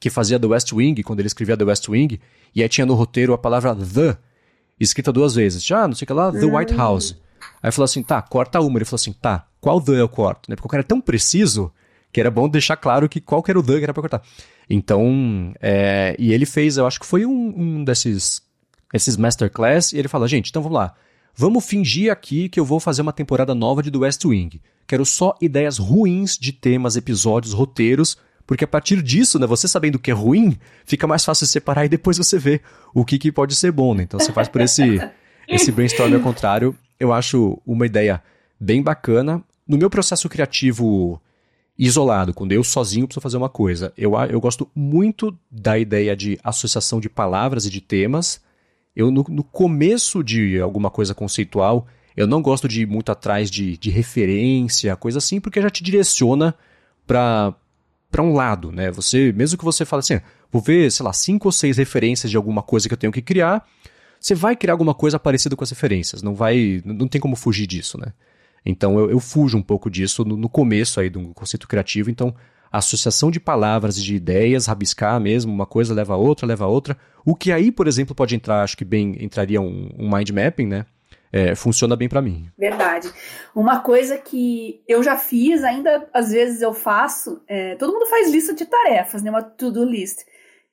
que 0.00 0.10
fazia 0.10 0.38
The 0.38 0.46
West 0.46 0.72
Wing, 0.72 1.02
quando 1.02 1.20
ele 1.20 1.28
escrevia 1.28 1.56
The 1.56 1.64
West 1.64 1.88
Wing, 1.88 2.18
e 2.54 2.62
aí 2.62 2.68
tinha 2.68 2.86
no 2.86 2.94
roteiro 2.94 3.32
a 3.32 3.38
palavra 3.38 3.74
The, 3.74 4.16
escrita 4.84 5.12
duas 5.12 5.34
vezes. 5.34 5.70
Ah, 5.70 5.88
não 5.88 5.94
sei 5.94 6.04
o 6.04 6.06
que 6.06 6.12
lá, 6.12 6.30
The 6.32 6.44
White 6.44 6.74
hum. 6.74 6.76
House. 6.76 7.16
Aí 7.62 7.72
falou 7.72 7.84
assim, 7.84 8.02
tá, 8.02 8.20
corta 8.22 8.60
uma. 8.60 8.78
Ele 8.78 8.84
falou 8.84 8.96
assim, 8.96 9.12
tá, 9.12 9.46
qual 9.60 9.80
The 9.80 9.92
eu 9.92 10.08
corto? 10.08 10.50
Né? 10.50 10.56
Porque 10.56 10.66
o 10.66 10.70
cara 10.70 10.82
é 10.82 10.84
tão 10.84 11.00
preciso 11.00 11.72
que 12.12 12.20
era 12.20 12.30
bom 12.30 12.48
deixar 12.48 12.76
claro 12.76 13.08
que 13.08 13.20
qual 13.20 13.42
que 13.42 13.50
era 13.50 13.58
o 13.58 13.62
Dan 13.62 13.78
que 13.78 13.84
era 13.84 13.92
pra 13.92 14.02
cortar. 14.02 14.22
Então, 14.68 15.52
é, 15.60 16.16
e 16.18 16.32
ele 16.32 16.46
fez, 16.46 16.76
eu 16.76 16.86
acho 16.86 16.98
que 16.98 17.06
foi 17.06 17.26
um, 17.26 17.54
um 17.56 17.84
desses 17.84 18.42
esses 18.94 19.16
masterclass, 19.16 19.92
e 19.92 19.98
ele 19.98 20.08
fala, 20.08 20.28
gente, 20.28 20.48
então 20.48 20.62
vamos 20.62 20.78
lá, 20.78 20.94
vamos 21.34 21.64
fingir 21.64 22.10
aqui 22.10 22.48
que 22.48 22.58
eu 22.58 22.64
vou 22.64 22.80
fazer 22.80 23.02
uma 23.02 23.12
temporada 23.12 23.54
nova 23.54 23.82
de 23.82 23.90
The 23.90 23.98
West 23.98 24.24
Wing. 24.24 24.60
Quero 24.86 25.04
só 25.04 25.34
ideias 25.40 25.78
ruins 25.78 26.38
de 26.38 26.52
temas, 26.52 26.96
episódios, 26.96 27.52
roteiros, 27.52 28.16
porque 28.46 28.64
a 28.64 28.68
partir 28.68 29.02
disso, 29.02 29.38
né, 29.38 29.46
você 29.46 29.66
sabendo 29.66 29.96
o 29.96 29.98
que 29.98 30.10
é 30.10 30.14
ruim, 30.14 30.56
fica 30.84 31.06
mais 31.06 31.24
fácil 31.24 31.46
separar 31.46 31.84
e 31.84 31.88
depois 31.88 32.16
você 32.16 32.38
vê 32.38 32.60
o 32.94 33.04
que, 33.04 33.18
que 33.18 33.32
pode 33.32 33.54
ser 33.54 33.72
bom, 33.72 33.94
né? 33.94 34.04
Então 34.04 34.20
você 34.20 34.32
faz 34.32 34.48
por 34.48 34.60
esse, 34.60 35.00
esse 35.48 35.72
brainstorm 35.72 36.14
ao 36.14 36.20
contrário. 36.20 36.76
Eu 36.98 37.12
acho 37.12 37.60
uma 37.66 37.84
ideia 37.84 38.22
bem 38.58 38.82
bacana. 38.82 39.42
No 39.66 39.76
meu 39.76 39.90
processo 39.90 40.28
criativo 40.28 41.20
isolado, 41.78 42.32
quando 42.32 42.52
eu 42.52 42.62
sozinho 42.62 43.06
preciso 43.06 43.20
fazer 43.20 43.36
uma 43.36 43.48
coisa, 43.48 43.92
eu, 43.98 44.14
eu 44.30 44.40
gosto 44.40 44.70
muito 44.74 45.36
da 45.50 45.78
ideia 45.78 46.16
de 46.16 46.38
associação 46.42 47.00
de 47.00 47.08
palavras 47.08 47.66
e 47.66 47.70
de 47.70 47.80
temas. 47.80 48.40
Eu, 48.94 49.10
no, 49.10 49.24
no 49.28 49.42
começo 49.42 50.22
de 50.22 50.58
alguma 50.60 50.88
coisa 50.88 51.14
conceitual, 51.14 51.86
eu 52.16 52.26
não 52.26 52.40
gosto 52.40 52.66
de 52.66 52.82
ir 52.82 52.86
muito 52.86 53.10
atrás 53.12 53.50
de, 53.50 53.76
de 53.76 53.90
referência, 53.90 54.96
coisa 54.96 55.18
assim, 55.18 55.38
porque 55.40 55.60
já 55.60 55.68
te 55.68 55.82
direciona 55.82 56.54
para 57.06 57.54
para 58.16 58.22
um 58.22 58.32
lado, 58.32 58.72
né? 58.72 58.90
Você, 58.92 59.30
mesmo 59.36 59.58
que 59.58 59.64
você 59.64 59.84
fale 59.84 60.00
assim, 60.00 60.18
vou 60.50 60.62
ver, 60.62 60.90
sei 60.90 61.04
lá, 61.04 61.12
cinco 61.12 61.48
ou 61.48 61.52
seis 61.52 61.76
referências 61.76 62.30
de 62.30 62.36
alguma 62.38 62.62
coisa 62.62 62.88
que 62.88 62.94
eu 62.94 62.96
tenho 62.96 63.12
que 63.12 63.20
criar, 63.20 63.62
você 64.18 64.34
vai 64.34 64.56
criar 64.56 64.72
alguma 64.72 64.94
coisa 64.94 65.18
parecida 65.18 65.54
com 65.54 65.62
as 65.62 65.68
referências, 65.68 66.22
não 66.22 66.34
vai, 66.34 66.80
não 66.82 67.06
tem 67.06 67.20
como 67.20 67.36
fugir 67.36 67.66
disso, 67.66 68.00
né? 68.00 68.14
Então 68.64 68.98
eu, 68.98 69.10
eu 69.10 69.20
fujo 69.20 69.58
um 69.58 69.62
pouco 69.62 69.90
disso 69.90 70.24
no, 70.24 70.34
no 70.34 70.48
começo 70.48 70.98
aí 70.98 71.10
do 71.10 71.28
conceito 71.34 71.68
criativo, 71.68 72.08
então 72.08 72.34
a 72.72 72.78
associação 72.78 73.30
de 73.30 73.38
palavras 73.38 73.98
e 73.98 74.02
de 74.02 74.14
ideias, 74.14 74.64
rabiscar 74.64 75.20
mesmo, 75.20 75.52
uma 75.52 75.66
coisa 75.66 75.92
leva 75.92 76.14
a 76.14 76.16
outra, 76.16 76.46
leva 76.46 76.64
a 76.64 76.68
outra, 76.68 76.96
o 77.22 77.34
que 77.34 77.52
aí, 77.52 77.70
por 77.70 77.86
exemplo, 77.86 78.14
pode 78.14 78.34
entrar, 78.34 78.62
acho 78.62 78.78
que 78.78 78.84
bem, 78.84 79.14
entraria 79.20 79.60
um, 79.60 79.90
um 79.94 80.10
mind 80.10 80.30
mapping, 80.30 80.66
né? 80.66 80.86
É, 81.32 81.54
funciona 81.54 81.96
bem 81.96 82.08
para 82.08 82.22
mim. 82.22 82.50
Verdade. 82.58 83.12
Uma 83.54 83.80
coisa 83.80 84.16
que 84.16 84.82
eu 84.86 85.02
já 85.02 85.16
fiz, 85.16 85.64
ainda 85.64 86.08
às 86.12 86.30
vezes 86.30 86.62
eu 86.62 86.72
faço, 86.72 87.42
é, 87.48 87.74
todo 87.76 87.92
mundo 87.92 88.06
faz 88.06 88.30
lista 88.30 88.54
de 88.54 88.66
tarefas, 88.66 89.22
né? 89.22 89.30
Uma 89.30 89.42
to-do 89.42 89.84
list. 89.84 90.20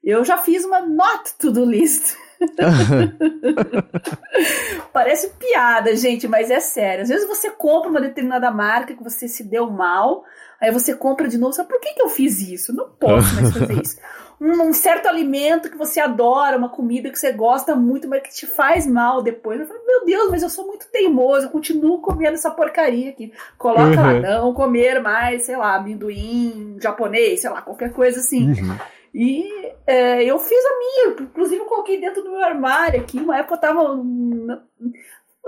Eu 0.03 0.25
já 0.25 0.37
fiz 0.37 0.65
uma 0.65 0.81
not 0.81 1.35
to-do 1.39 1.63
list. 1.63 2.15
Parece 4.91 5.29
piada, 5.39 5.95
gente, 5.95 6.27
mas 6.27 6.51
é 6.51 6.59
sério. 6.59 7.03
Às 7.03 7.09
vezes 7.09 7.27
você 7.27 7.49
compra 7.49 7.89
uma 7.89 8.01
determinada 8.01 8.51
marca 8.51 8.93
que 8.93 9.03
você 9.03 9.29
se 9.29 9.45
deu 9.45 9.69
mal, 9.69 10.25
aí 10.59 10.71
você 10.71 10.93
compra 10.93 11.29
de 11.29 11.37
novo. 11.37 11.53
Sabe 11.53 11.69
por 11.69 11.79
que, 11.79 11.93
que 11.93 12.01
eu 12.01 12.09
fiz 12.09 12.41
isso? 12.41 12.75
Não 12.75 12.89
posso 12.89 13.33
mais 13.35 13.53
fazer 13.53 13.75
isso 13.81 13.97
um, 14.43 14.73
certo 14.73 15.07
alimento 15.07 15.69
que 15.69 15.77
você 15.77 16.01
adora, 16.01 16.57
uma 16.57 16.67
comida 16.67 17.09
que 17.09 17.17
você 17.17 17.31
gosta 17.31 17.75
muito, 17.75 18.07
mas 18.09 18.21
que 18.23 18.33
te 18.33 18.45
faz 18.45 18.85
mal 18.85 19.21
depois. 19.21 19.59
Eu 19.59 19.67
falo, 19.67 19.79
meu 19.85 20.05
Deus, 20.05 20.29
mas 20.29 20.43
eu 20.43 20.49
sou 20.49 20.67
muito 20.67 20.85
teimoso, 20.91 21.45
eu 21.45 21.49
continuo 21.49 22.01
comendo 22.01 22.33
essa 22.33 22.51
porcaria 22.51 23.11
aqui. 23.11 23.31
Coloca 23.57 23.81
uhum. 23.81 23.95
lá, 23.95 24.13
não 24.19 24.53
comer 24.53 25.01
mais, 25.01 25.43
sei 25.43 25.55
lá, 25.55 25.75
amendoim 25.75 26.77
japonês, 26.81 27.39
sei 27.39 27.49
lá, 27.49 27.61
qualquer 27.61 27.93
coisa 27.93 28.19
assim. 28.19 28.49
Uhum. 28.49 28.77
E 29.13 29.47
é, 29.87 30.23
eu 30.23 30.37
fiz 30.39 30.65
a 30.65 30.77
minha, 30.77 31.21
inclusive 31.21 31.61
eu 31.61 31.65
coloquei 31.65 32.01
dentro 32.01 32.23
do 32.23 32.31
meu 32.31 32.43
armário 32.43 32.99
aqui. 32.99 33.19
Uma 33.19 33.37
época 33.37 33.55
eu 33.55 33.61
tava. 33.61 34.03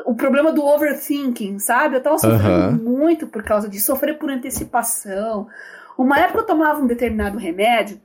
O 0.06 0.14
problema 0.14 0.52
do 0.52 0.64
overthinking, 0.64 1.58
sabe? 1.58 1.96
Eu 1.96 2.04
tava 2.04 2.18
sofrendo 2.18 2.84
uhum. 2.84 2.98
muito 2.98 3.28
por 3.28 3.44
causa 3.44 3.68
disso, 3.68 3.88
sofrer 3.88 4.18
por 4.18 4.30
antecipação. 4.30 5.48
Uma 5.98 6.20
época 6.20 6.40
eu 6.40 6.46
tomava 6.46 6.82
um 6.82 6.88
determinado 6.88 7.38
remédio 7.38 8.00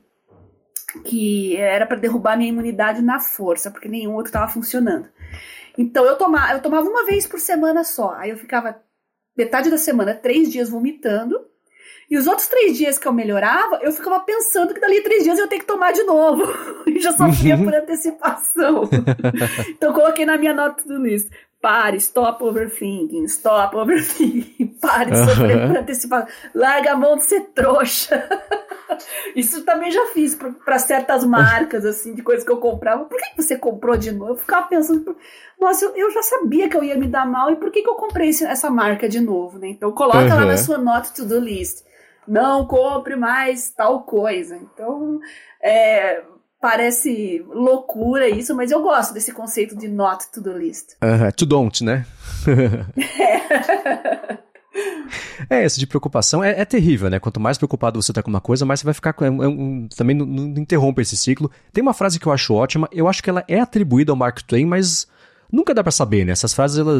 que 1.05 1.55
era 1.57 1.85
para 1.85 1.97
derrubar 1.97 2.37
minha 2.37 2.49
imunidade 2.49 3.01
na 3.01 3.19
força, 3.19 3.71
porque 3.71 3.87
nenhum 3.87 4.13
outro 4.13 4.29
estava 4.29 4.51
funcionando. 4.51 5.09
Então 5.77 6.05
eu 6.05 6.17
tomava, 6.17 6.53
eu 6.53 6.61
tomava 6.61 6.87
uma 6.87 7.05
vez 7.05 7.25
por 7.25 7.39
semana 7.39 7.83
só. 7.83 8.13
Aí 8.15 8.29
eu 8.29 8.37
ficava 8.37 8.79
metade 9.37 9.69
da 9.69 9.77
semana, 9.77 10.13
três 10.13 10.51
dias 10.51 10.69
vomitando. 10.69 11.39
E 12.09 12.17
os 12.17 12.27
outros 12.27 12.47
três 12.49 12.77
dias 12.77 12.99
que 12.99 13.07
eu 13.07 13.13
melhorava, 13.13 13.79
eu 13.81 13.91
ficava 13.93 14.19
pensando 14.19 14.73
que 14.73 14.81
dali 14.81 14.97
a 14.97 15.03
três 15.03 15.23
dias 15.23 15.37
eu 15.37 15.45
ia 15.45 15.49
ter 15.49 15.59
que 15.59 15.65
tomar 15.65 15.93
de 15.93 16.03
novo. 16.03 16.43
e 16.85 16.99
já 16.99 17.13
sofria 17.13 17.57
por 17.57 17.73
antecipação. 17.73 18.83
então 19.71 19.93
coloquei 19.93 20.25
na 20.25 20.37
minha 20.37 20.53
nota 20.53 20.83
do 20.83 20.97
list. 20.97 21.31
Pare, 21.61 21.97
stop 21.97 22.43
overthinking, 22.43 23.25
stop 23.25 23.75
overthinking, 23.77 24.67
pare 24.81 25.11
de 25.11 25.17
sofrer 25.17 25.67
por 25.67 25.77
antecipação, 25.77 26.27
larga 26.55 26.93
a 26.93 26.95
mão 26.95 27.17
de 27.17 27.25
ser 27.25 27.41
trouxa. 27.53 28.27
Isso 29.35 29.63
também 29.63 29.91
já 29.91 30.07
fiz 30.07 30.35
para 30.35 30.79
certas 30.79 31.23
marcas, 31.23 31.85
assim, 31.85 32.15
de 32.15 32.23
coisas 32.23 32.43
que 32.43 32.51
eu 32.51 32.57
comprava. 32.57 33.05
Por 33.05 33.17
que 33.17 33.41
você 33.41 33.57
comprou 33.57 33.95
de 33.95 34.11
novo? 34.11 34.31
Eu 34.31 34.37
ficava 34.37 34.67
pensando, 34.67 35.15
nossa, 35.59 35.85
eu, 35.85 35.95
eu 35.95 36.11
já 36.11 36.23
sabia 36.23 36.67
que 36.67 36.75
eu 36.75 36.83
ia 36.83 36.97
me 36.97 37.07
dar 37.07 37.27
mal, 37.27 37.51
e 37.51 37.55
por 37.55 37.71
que, 37.71 37.83
que 37.83 37.89
eu 37.89 37.95
comprei 37.95 38.29
essa 38.29 38.69
marca 38.69 39.07
de 39.07 39.19
novo, 39.19 39.59
né? 39.59 39.67
Então 39.69 39.91
coloca 39.91 40.19
uhum. 40.19 40.35
lá 40.35 40.45
na 40.45 40.57
sua 40.57 40.79
nota 40.79 41.13
to-do 41.13 41.39
list. 41.39 41.85
Não 42.27 42.65
compre 42.65 43.15
mais 43.15 43.71
tal 43.71 44.03
coisa. 44.03 44.55
Então, 44.55 45.19
é, 45.61 46.23
Parece 46.61 47.43
loucura 47.49 48.29
isso, 48.29 48.55
mas 48.55 48.69
eu 48.69 48.83
gosto 48.83 49.15
desse 49.15 49.31
conceito 49.31 49.75
de 49.75 49.87
not 49.87 50.31
to 50.31 50.39
do 50.39 50.55
list. 50.55 50.91
Uh 51.01 51.23
-huh. 51.23 51.31
to 51.31 51.45
don't, 51.45 51.83
né? 51.83 52.05
é. 53.09 54.37
é, 55.49 55.65
esse 55.65 55.79
de 55.79 55.87
preocupação 55.87 56.43
é, 56.43 56.61
é, 56.61 56.65
terrível, 56.65 57.09
né? 57.09 57.19
Quanto 57.19 57.39
mais 57.39 57.57
preocupado 57.57 58.01
você 58.01 58.13
tá 58.13 58.21
com 58.21 58.29
uma 58.29 58.39
coisa, 58.39 58.65
mais 58.65 58.79
você 58.79 58.85
vai 58.85 58.93
ficar 58.93 59.13
com. 59.13 59.25
É 59.25 59.29
um, 59.29 59.41
um, 59.41 59.87
também 59.87 60.15
não, 60.15 60.25
não 60.25 60.61
interrompe 60.61 61.01
esse 61.01 61.17
ciclo. 61.17 61.49
Tem 61.73 61.81
uma 61.81 61.93
frase 61.93 62.19
que 62.19 62.27
eu 62.27 62.31
acho 62.31 62.53
ótima, 62.53 62.87
eu 62.91 63.07
acho 63.07 63.23
que 63.23 63.29
ela 63.29 63.43
é 63.47 63.59
atribuída 63.59 64.11
ao 64.11 64.15
Mark 64.15 64.41
Twain, 64.43 64.65
mas 64.65 65.07
nunca 65.51 65.73
dá 65.73 65.83
para 65.83 65.91
saber, 65.91 66.25
né? 66.25 66.31
Essas 66.31 66.53
frases, 66.53 66.77
ela, 66.77 66.93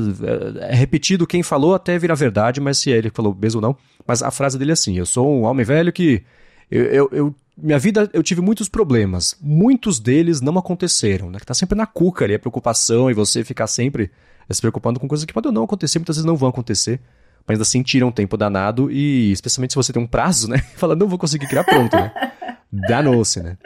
é, 0.59 0.71
é 0.71 0.75
repetido 0.75 1.27
quem 1.27 1.43
falou 1.43 1.73
até 1.73 1.97
virar 1.97 2.15
verdade, 2.15 2.59
mas 2.59 2.79
se 2.79 2.89
ele 2.89 3.09
falou 3.09 3.37
mesmo 3.39 3.61
ou 3.61 3.67
não. 3.67 3.77
Mas 4.05 4.21
a 4.21 4.31
frase 4.31 4.57
dele 4.57 4.71
é 4.71 4.73
assim: 4.73 4.97
Eu 4.97 5.05
sou 5.05 5.29
um 5.29 5.43
homem 5.43 5.65
velho 5.65 5.93
que. 5.93 6.23
Eu, 6.71 6.85
eu, 6.85 7.09
eu 7.11 7.35
minha 7.57 7.77
vida 7.77 8.09
eu 8.13 8.23
tive 8.23 8.41
muitos 8.41 8.69
problemas. 8.69 9.35
Muitos 9.41 9.99
deles 9.99 10.41
não 10.41 10.57
aconteceram, 10.57 11.29
né? 11.29 11.39
Que 11.39 11.45
tá 11.45 11.53
sempre 11.53 11.77
na 11.77 11.85
cuca 11.85 12.25
ali, 12.25 12.33
a 12.33 12.39
preocupação 12.39 13.11
e 13.11 13.13
você 13.13 13.43
ficar 13.43 13.67
sempre 13.67 14.09
se 14.49 14.59
preocupando 14.59 14.99
com 14.99 15.07
coisas 15.07 15.25
que 15.25 15.33
podem 15.33 15.51
não 15.51 15.63
acontecer, 15.63 15.99
muitas 15.99 16.17
vezes 16.17 16.25
não 16.25 16.35
vão 16.35 16.49
acontecer. 16.49 16.99
Mas 17.47 17.59
assim 17.59 17.81
tiram 17.81 18.09
um 18.09 18.11
tempo 18.11 18.37
danado 18.37 18.91
e, 18.91 19.31
especialmente 19.31 19.73
se 19.73 19.75
você 19.75 19.93
tem 19.93 20.01
um 20.01 20.07
prazo, 20.07 20.49
né? 20.49 20.59
Fala, 20.75 20.95
não 20.95 21.07
vou 21.07 21.17
conseguir 21.17 21.47
criar 21.47 21.63
pronto, 21.63 21.95
né? 21.95 22.11
Danou-se, 22.71 23.41
né? 23.41 23.57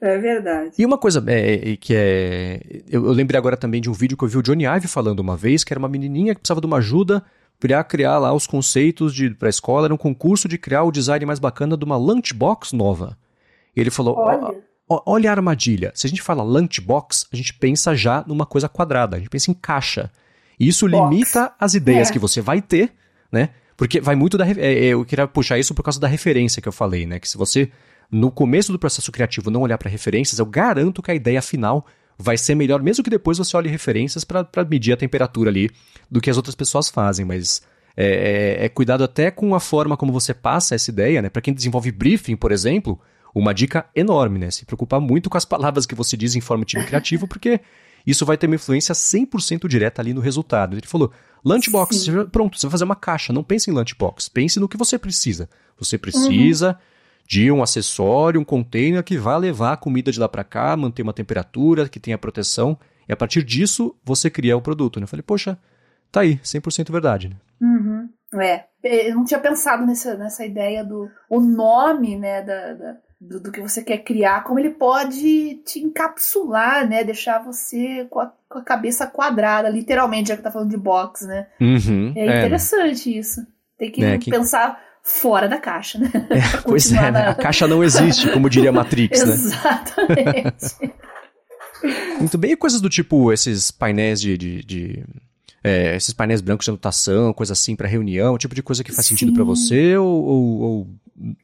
É 0.00 0.18
verdade. 0.18 0.72
E 0.78 0.86
uma 0.86 0.96
coisa 0.96 1.22
é, 1.26 1.72
é, 1.72 1.76
que 1.76 1.94
é. 1.94 2.60
Eu, 2.88 3.04
eu, 3.06 3.12
lembrei 3.12 3.38
agora 3.38 3.56
também 3.56 3.80
de 3.80 3.90
um 3.90 3.92
vídeo 3.92 4.16
que 4.16 4.24
eu 4.24 4.28
vi 4.28 4.38
o 4.38 4.42
Johnny 4.42 4.64
Ive 4.64 4.88
falando 4.88 5.20
uma 5.20 5.36
vez, 5.36 5.62
que 5.62 5.72
era 5.72 5.78
uma 5.78 5.88
menininha 5.88 6.34
que 6.34 6.40
precisava 6.40 6.60
de 6.60 6.66
uma 6.66 6.78
ajuda 6.78 7.22
para 7.60 7.84
criar 7.84 8.18
lá 8.18 8.32
os 8.32 8.46
conceitos 8.46 9.14
para 9.38 9.48
a 9.48 9.50
escola. 9.50 9.86
Era 9.86 9.94
um 9.94 9.98
concurso 9.98 10.48
de 10.48 10.56
criar 10.56 10.82
o 10.82 10.90
design 10.90 11.24
mais 11.26 11.38
bacana 11.38 11.76
de 11.76 11.84
uma 11.84 11.96
lunchbox 11.96 12.72
nova. 12.72 13.16
E 13.76 13.80
ele 13.80 13.90
falou: 13.90 14.16
olha. 14.16 14.54
olha 14.88 15.30
a 15.30 15.34
armadilha. 15.34 15.92
Se 15.94 16.06
a 16.06 16.10
gente 16.10 16.22
fala 16.22 16.42
lunchbox, 16.42 17.26
a 17.30 17.36
gente 17.36 17.54
pensa 17.54 17.94
já 17.94 18.24
numa 18.26 18.46
coisa 18.46 18.68
quadrada, 18.68 19.16
a 19.16 19.18
gente 19.18 19.28
pensa 19.28 19.50
em 19.50 19.54
caixa. 19.54 20.10
E 20.58 20.66
isso 20.66 20.88
Box. 20.88 21.10
limita 21.10 21.52
as 21.60 21.74
ideias 21.74 22.08
é. 22.08 22.12
que 22.12 22.18
você 22.18 22.40
vai 22.40 22.60
ter, 22.60 22.92
né? 23.30 23.50
Porque 23.76 24.00
vai 24.00 24.14
muito 24.14 24.36
da. 24.36 24.46
É, 24.46 24.52
é, 24.60 24.84
eu 24.86 25.04
queria 25.04 25.26
puxar 25.26 25.58
isso 25.58 25.74
por 25.74 25.82
causa 25.82 26.00
da 26.00 26.08
referência 26.08 26.60
que 26.60 26.68
eu 26.68 26.72
falei, 26.72 27.06
né? 27.06 27.18
Que 27.18 27.28
se 27.28 27.36
você, 27.36 27.70
no 28.10 28.30
começo 28.30 28.72
do 28.72 28.78
processo 28.78 29.12
criativo, 29.12 29.50
não 29.50 29.62
olhar 29.62 29.78
para 29.78 29.90
referências, 29.90 30.38
eu 30.38 30.46
garanto 30.46 31.02
que 31.02 31.10
a 31.10 31.14
ideia 31.14 31.40
final 31.40 31.86
vai 32.20 32.36
ser 32.36 32.54
melhor, 32.54 32.82
mesmo 32.82 33.02
que 33.02 33.10
depois 33.10 33.38
você 33.38 33.56
olhe 33.56 33.68
referências 33.68 34.24
para 34.24 34.46
medir 34.68 34.92
a 34.92 34.96
temperatura 34.96 35.48
ali 35.48 35.70
do 36.10 36.20
que 36.20 36.28
as 36.28 36.36
outras 36.36 36.54
pessoas 36.54 36.90
fazem. 36.90 37.24
Mas 37.24 37.62
é, 37.96 38.58
é, 38.60 38.64
é 38.66 38.68
cuidado 38.68 39.02
até 39.02 39.30
com 39.30 39.54
a 39.54 39.60
forma 39.60 39.96
como 39.96 40.12
você 40.12 40.34
passa 40.34 40.74
essa 40.74 40.90
ideia, 40.90 41.22
né? 41.22 41.30
Para 41.30 41.40
quem 41.40 41.54
desenvolve 41.54 41.90
briefing, 41.90 42.36
por 42.36 42.52
exemplo, 42.52 43.00
uma 43.34 43.54
dica 43.54 43.86
enorme, 43.94 44.38
né? 44.38 44.50
Se 44.50 44.66
preocupar 44.66 45.00
muito 45.00 45.30
com 45.30 45.38
as 45.38 45.46
palavras 45.46 45.86
que 45.86 45.94
você 45.94 46.16
diz 46.16 46.36
em 46.36 46.40
forma 46.40 46.64
de 46.64 46.72
time 46.72 46.84
criativo, 46.84 47.26
porque 47.26 47.60
isso 48.06 48.26
vai 48.26 48.36
ter 48.36 48.46
uma 48.46 48.56
influência 48.56 48.94
100% 48.94 49.66
direta 49.66 50.02
ali 50.02 50.12
no 50.12 50.20
resultado. 50.20 50.76
Ele 50.76 50.86
falou, 50.86 51.10
lunchbox, 51.42 51.96
Sim. 51.96 52.26
pronto, 52.26 52.58
você 52.58 52.66
vai 52.66 52.72
fazer 52.72 52.84
uma 52.84 52.96
caixa, 52.96 53.32
não 53.32 53.42
pense 53.42 53.70
em 53.70 53.74
lunchbox, 53.74 54.28
pense 54.28 54.60
no 54.60 54.68
que 54.68 54.76
você 54.76 54.98
precisa. 54.98 55.48
Você 55.78 55.96
precisa 55.96 56.70
uhum. 56.70 56.76
De 57.30 57.48
um 57.52 57.62
acessório, 57.62 58.40
um 58.40 58.44
container 58.44 59.04
que 59.04 59.16
vá 59.16 59.36
levar 59.36 59.74
a 59.74 59.76
comida 59.76 60.10
de 60.10 60.18
lá 60.18 60.28
para 60.28 60.42
cá, 60.42 60.76
manter 60.76 61.00
uma 61.00 61.12
temperatura, 61.12 61.88
que 61.88 62.00
tenha 62.00 62.18
proteção, 62.18 62.76
e 63.08 63.12
a 63.12 63.16
partir 63.16 63.44
disso 63.44 63.96
você 64.04 64.28
cria 64.28 64.56
o 64.56 64.60
produto. 64.60 64.98
Né? 64.98 65.04
Eu 65.04 65.08
falei, 65.08 65.22
poxa, 65.22 65.56
tá 66.10 66.22
aí, 66.22 66.38
100% 66.38 66.90
verdade. 66.90 67.28
Né? 67.28 67.36
Uhum. 67.60 68.08
É, 68.40 68.64
eu 68.82 69.14
não 69.14 69.24
tinha 69.24 69.38
pensado 69.38 69.86
nessa, 69.86 70.16
nessa 70.16 70.44
ideia 70.44 70.84
do 70.84 71.08
o 71.28 71.40
nome, 71.40 72.18
né, 72.18 72.42
da, 72.42 72.74
da 72.74 72.96
do, 73.20 73.38
do, 73.38 73.52
que 73.52 73.60
você 73.60 73.84
quer 73.84 73.98
criar, 73.98 74.42
como 74.42 74.58
ele 74.58 74.70
pode 74.70 75.56
te 75.64 75.78
encapsular, 75.78 76.88
né? 76.88 77.04
Deixar 77.04 77.44
você 77.44 78.06
com 78.08 78.18
a, 78.18 78.32
com 78.48 78.58
a 78.58 78.64
cabeça 78.64 79.06
quadrada, 79.06 79.68
literalmente, 79.68 80.30
já 80.30 80.36
que 80.38 80.42
tá 80.42 80.50
falando 80.50 80.70
de 80.70 80.78
box, 80.78 81.26
né? 81.26 81.46
Uhum, 81.60 82.14
é, 82.16 82.20
é 82.20 82.38
interessante 82.38 83.14
é. 83.14 83.18
isso. 83.18 83.46
Tem 83.76 83.90
que, 83.90 84.02
é, 84.02 84.16
que 84.16 84.30
pensar 84.30 84.80
fora 85.02 85.48
da 85.48 85.58
caixa, 85.58 85.98
né? 85.98 86.10
É, 86.30 86.58
pois 86.62 86.92
é, 86.92 87.10
né? 87.10 87.28
a 87.28 87.34
caixa 87.34 87.66
não 87.66 87.82
existe, 87.82 88.30
como 88.30 88.48
diria 88.48 88.72
Matrix, 88.72 89.24
né? 89.24 89.34
Exatamente. 89.34 90.92
Muito 92.18 92.36
bem, 92.36 92.52
e 92.52 92.56
coisas 92.56 92.80
do 92.80 92.90
tipo 92.90 93.32
esses 93.32 93.70
painéis 93.70 94.20
de, 94.20 94.36
de, 94.36 94.64
de 94.64 95.04
é, 95.62 95.96
esses 95.96 96.12
painéis 96.12 96.40
brancos 96.40 96.64
de 96.64 96.70
anotação, 96.70 97.32
coisa 97.32 97.52
assim 97.52 97.76
para 97.76 97.88
reunião, 97.88 98.36
tipo 98.38 98.54
de 98.54 98.62
coisa 98.62 98.84
que 98.84 98.92
faz 98.92 99.06
Sim. 99.06 99.14
sentido 99.14 99.34
para 99.34 99.44
você 99.44 99.96
ou, 99.96 100.24
ou, 100.24 100.60
ou, 100.60 100.86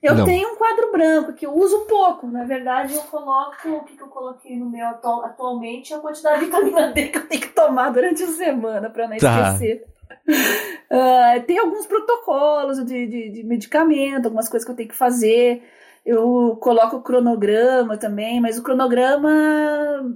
Eu 0.03 0.15
não? 0.15 0.25
tenho 0.25 0.53
um 0.53 0.57
quadro 0.57 0.93
branco 0.93 1.33
que 1.35 1.47
eu 1.47 1.55
uso 1.55 1.81
pouco. 1.81 2.27
Na 2.27 2.45
verdade, 2.45 2.95
eu 2.95 3.03
coloco 3.03 3.69
o 3.69 3.85
que, 3.85 4.01
eu 4.01 4.09
coloquei 4.09 4.59
no 4.59 4.71
meu 4.71 4.87
atu 4.87 5.23
atualmente 5.23 5.93
a 5.93 5.99
quantidade 5.99 6.41
de 6.41 6.47
vitamina 6.47 6.93
D 6.93 7.09
que 7.09 7.19
eu 7.19 7.29
tenho 7.29 7.41
que 7.43 7.49
tomar 7.49 7.91
durante 7.91 8.23
a 8.23 8.29
semana 8.29 8.91
para 8.91 9.09
não 9.09 9.17
tá. 9.19 9.53
esquecer. 9.53 9.87
Uh, 10.29 11.43
tem 11.47 11.59
alguns 11.59 11.87
protocolos 11.87 12.85
de, 12.85 13.07
de, 13.07 13.31
de 13.31 13.45
medicamento, 13.45 14.27
algumas 14.27 14.49
coisas 14.49 14.65
que 14.65 14.73
eu 14.73 14.77
tenho 14.77 14.89
que 14.89 14.95
fazer. 14.95 15.63
Eu 16.05 16.57
coloco 16.61 16.97
o 16.97 17.03
cronograma 17.03 17.97
também, 17.97 18.41
mas 18.41 18.57
o 18.57 18.63
cronograma 18.63 19.31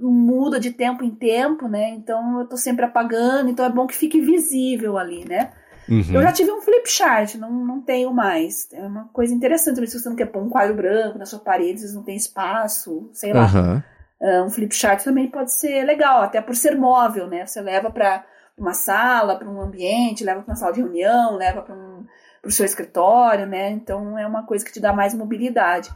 muda 0.01 0.57
de 0.57 0.71
tempo 0.71 1.03
em 1.03 1.09
tempo, 1.09 1.67
né? 1.67 1.89
Então 1.89 2.39
eu 2.39 2.47
tô 2.47 2.55
sempre 2.55 2.85
apagando, 2.85 3.49
então 3.49 3.65
é 3.65 3.69
bom 3.69 3.85
que 3.85 3.95
fique 3.95 4.21
visível 4.21 4.97
ali, 4.97 5.27
né? 5.27 5.51
Uhum. 5.89 6.13
Eu 6.13 6.21
já 6.21 6.31
tive 6.31 6.49
um 6.51 6.61
flip 6.61 6.89
chart, 6.89 7.35
não, 7.35 7.51
não 7.51 7.81
tenho 7.81 8.13
mais. 8.13 8.69
É 8.71 8.81
uma 8.81 9.09
coisa 9.11 9.33
interessante, 9.33 9.85
se 9.87 9.99
você 9.99 10.07
não 10.07 10.15
quer 10.15 10.27
pôr 10.27 10.41
um 10.41 10.49
quadro 10.49 10.75
branco 10.75 11.19
na 11.19 11.25
sua 11.25 11.39
parede, 11.39 11.85
não 11.93 12.03
tem 12.03 12.15
espaço, 12.15 13.09
sei 13.11 13.33
lá. 13.33 13.47
Uhum. 13.47 13.83
Uh, 14.21 14.45
um 14.45 14.49
flip 14.49 14.73
chart 14.73 15.03
também 15.03 15.27
pode 15.27 15.51
ser 15.51 15.83
legal, 15.83 16.21
até 16.21 16.39
por 16.39 16.55
ser 16.55 16.77
móvel, 16.77 17.27
né? 17.27 17.45
Você 17.45 17.59
leva 17.59 17.91
para 17.91 18.23
uma 18.57 18.73
sala, 18.73 19.37
para 19.37 19.49
um 19.49 19.61
ambiente, 19.61 20.23
leva 20.23 20.41
para 20.41 20.51
uma 20.51 20.55
sala 20.55 20.73
de 20.73 20.81
reunião, 20.81 21.35
leva 21.35 21.61
para 21.61 21.75
um 21.75 22.05
o 22.43 22.51
seu 22.51 22.65
escritório, 22.65 23.45
né? 23.45 23.69
Então 23.69 24.17
é 24.17 24.25
uma 24.25 24.43
coisa 24.43 24.65
que 24.65 24.71
te 24.71 24.79
dá 24.79 24.91
mais 24.91 25.13
mobilidade. 25.13 25.89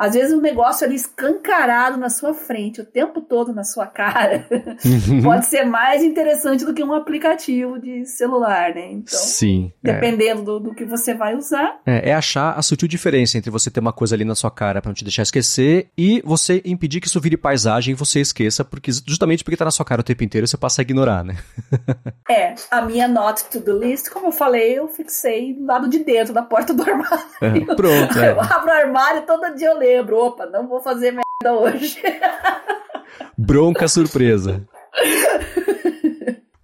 Às 0.00 0.14
vezes 0.14 0.32
um 0.32 0.40
negócio 0.40 0.86
ali 0.86 0.96
escancarado 0.96 1.98
na 1.98 2.08
sua 2.08 2.32
frente, 2.32 2.80
o 2.80 2.86
tempo 2.86 3.20
todo 3.20 3.52
na 3.52 3.64
sua 3.64 3.86
cara, 3.86 4.46
uhum. 4.82 5.20
pode 5.22 5.44
ser 5.44 5.64
mais 5.64 6.02
interessante 6.02 6.64
do 6.64 6.72
que 6.72 6.82
um 6.82 6.94
aplicativo 6.94 7.78
de 7.78 8.06
celular, 8.06 8.74
né? 8.74 8.92
Então, 8.92 9.18
Sim. 9.18 9.70
É. 9.84 9.92
Dependendo 9.92 10.40
é. 10.40 10.44
do, 10.44 10.60
do, 10.60 10.74
que 10.74 10.86
você 10.86 11.12
vai 11.12 11.36
usar. 11.36 11.80
É, 11.84 12.08
é, 12.08 12.14
achar 12.14 12.58
a 12.58 12.62
sutil 12.62 12.88
diferença 12.88 13.36
entre 13.36 13.50
você 13.50 13.70
ter 13.70 13.80
uma 13.80 13.92
coisa 13.92 14.14
ali 14.14 14.24
na 14.24 14.34
sua 14.34 14.50
cara 14.50 14.80
para 14.80 14.88
não 14.88 14.94
te 14.94 15.04
deixar 15.04 15.22
esquecer 15.22 15.90
e 15.98 16.22
você 16.24 16.62
impedir 16.64 17.02
que 17.02 17.06
isso 17.06 17.20
vire 17.20 17.36
paisagem 17.36 17.92
e 17.92 17.94
você 17.94 18.20
esqueça, 18.20 18.64
porque 18.64 18.90
justamente 19.06 19.44
porque 19.44 19.58
tá 19.58 19.66
na 19.66 19.70
sua 19.70 19.84
cara 19.84 20.00
o 20.00 20.04
tempo 20.04 20.24
inteiro, 20.24 20.46
você 20.46 20.56
passa 20.56 20.80
a 20.80 20.82
ignorar, 20.82 21.22
né? 21.22 21.36
é, 22.26 22.54
a 22.70 22.80
minha 22.80 23.06
not 23.06 23.44
to 23.50 23.60
do 23.60 23.78
list, 23.78 24.08
como 24.08 24.28
eu 24.28 24.32
falei, 24.32 24.78
eu 24.78 24.88
fixei 24.88 25.52
do 25.52 25.66
lado 25.66 25.90
de 25.90 25.98
dentro 25.98 26.32
da 26.32 26.40
porta 26.40 26.72
do 26.72 26.82
armário. 26.82 27.26
É, 27.42 27.74
pronto. 27.74 28.18
É. 28.20 28.30
Eu 28.30 28.40
abro 28.40 28.68
o 28.68 28.72
armário 28.72 29.22
todo 29.22 29.54
dia 29.54 29.68
eu 29.68 29.78
leio 29.78 29.89
lembro, 29.96 30.16
opa, 30.18 30.46
não 30.46 30.68
vou 30.68 30.80
fazer 30.80 31.12
merda 31.12 31.58
hoje. 31.58 32.00
Bronca 33.36 33.88
surpresa. 33.88 34.66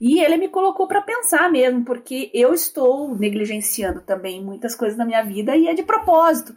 E 0.00 0.20
ele 0.20 0.36
me 0.36 0.48
colocou 0.48 0.86
para 0.86 1.02
pensar 1.02 1.50
mesmo, 1.50 1.84
porque 1.84 2.30
eu 2.34 2.52
estou 2.52 3.16
negligenciando 3.16 4.00
também 4.00 4.42
muitas 4.42 4.74
coisas 4.74 4.98
da 4.98 5.04
minha 5.04 5.22
vida 5.22 5.56
e 5.56 5.68
é 5.68 5.74
de 5.74 5.82
propósito. 5.82 6.56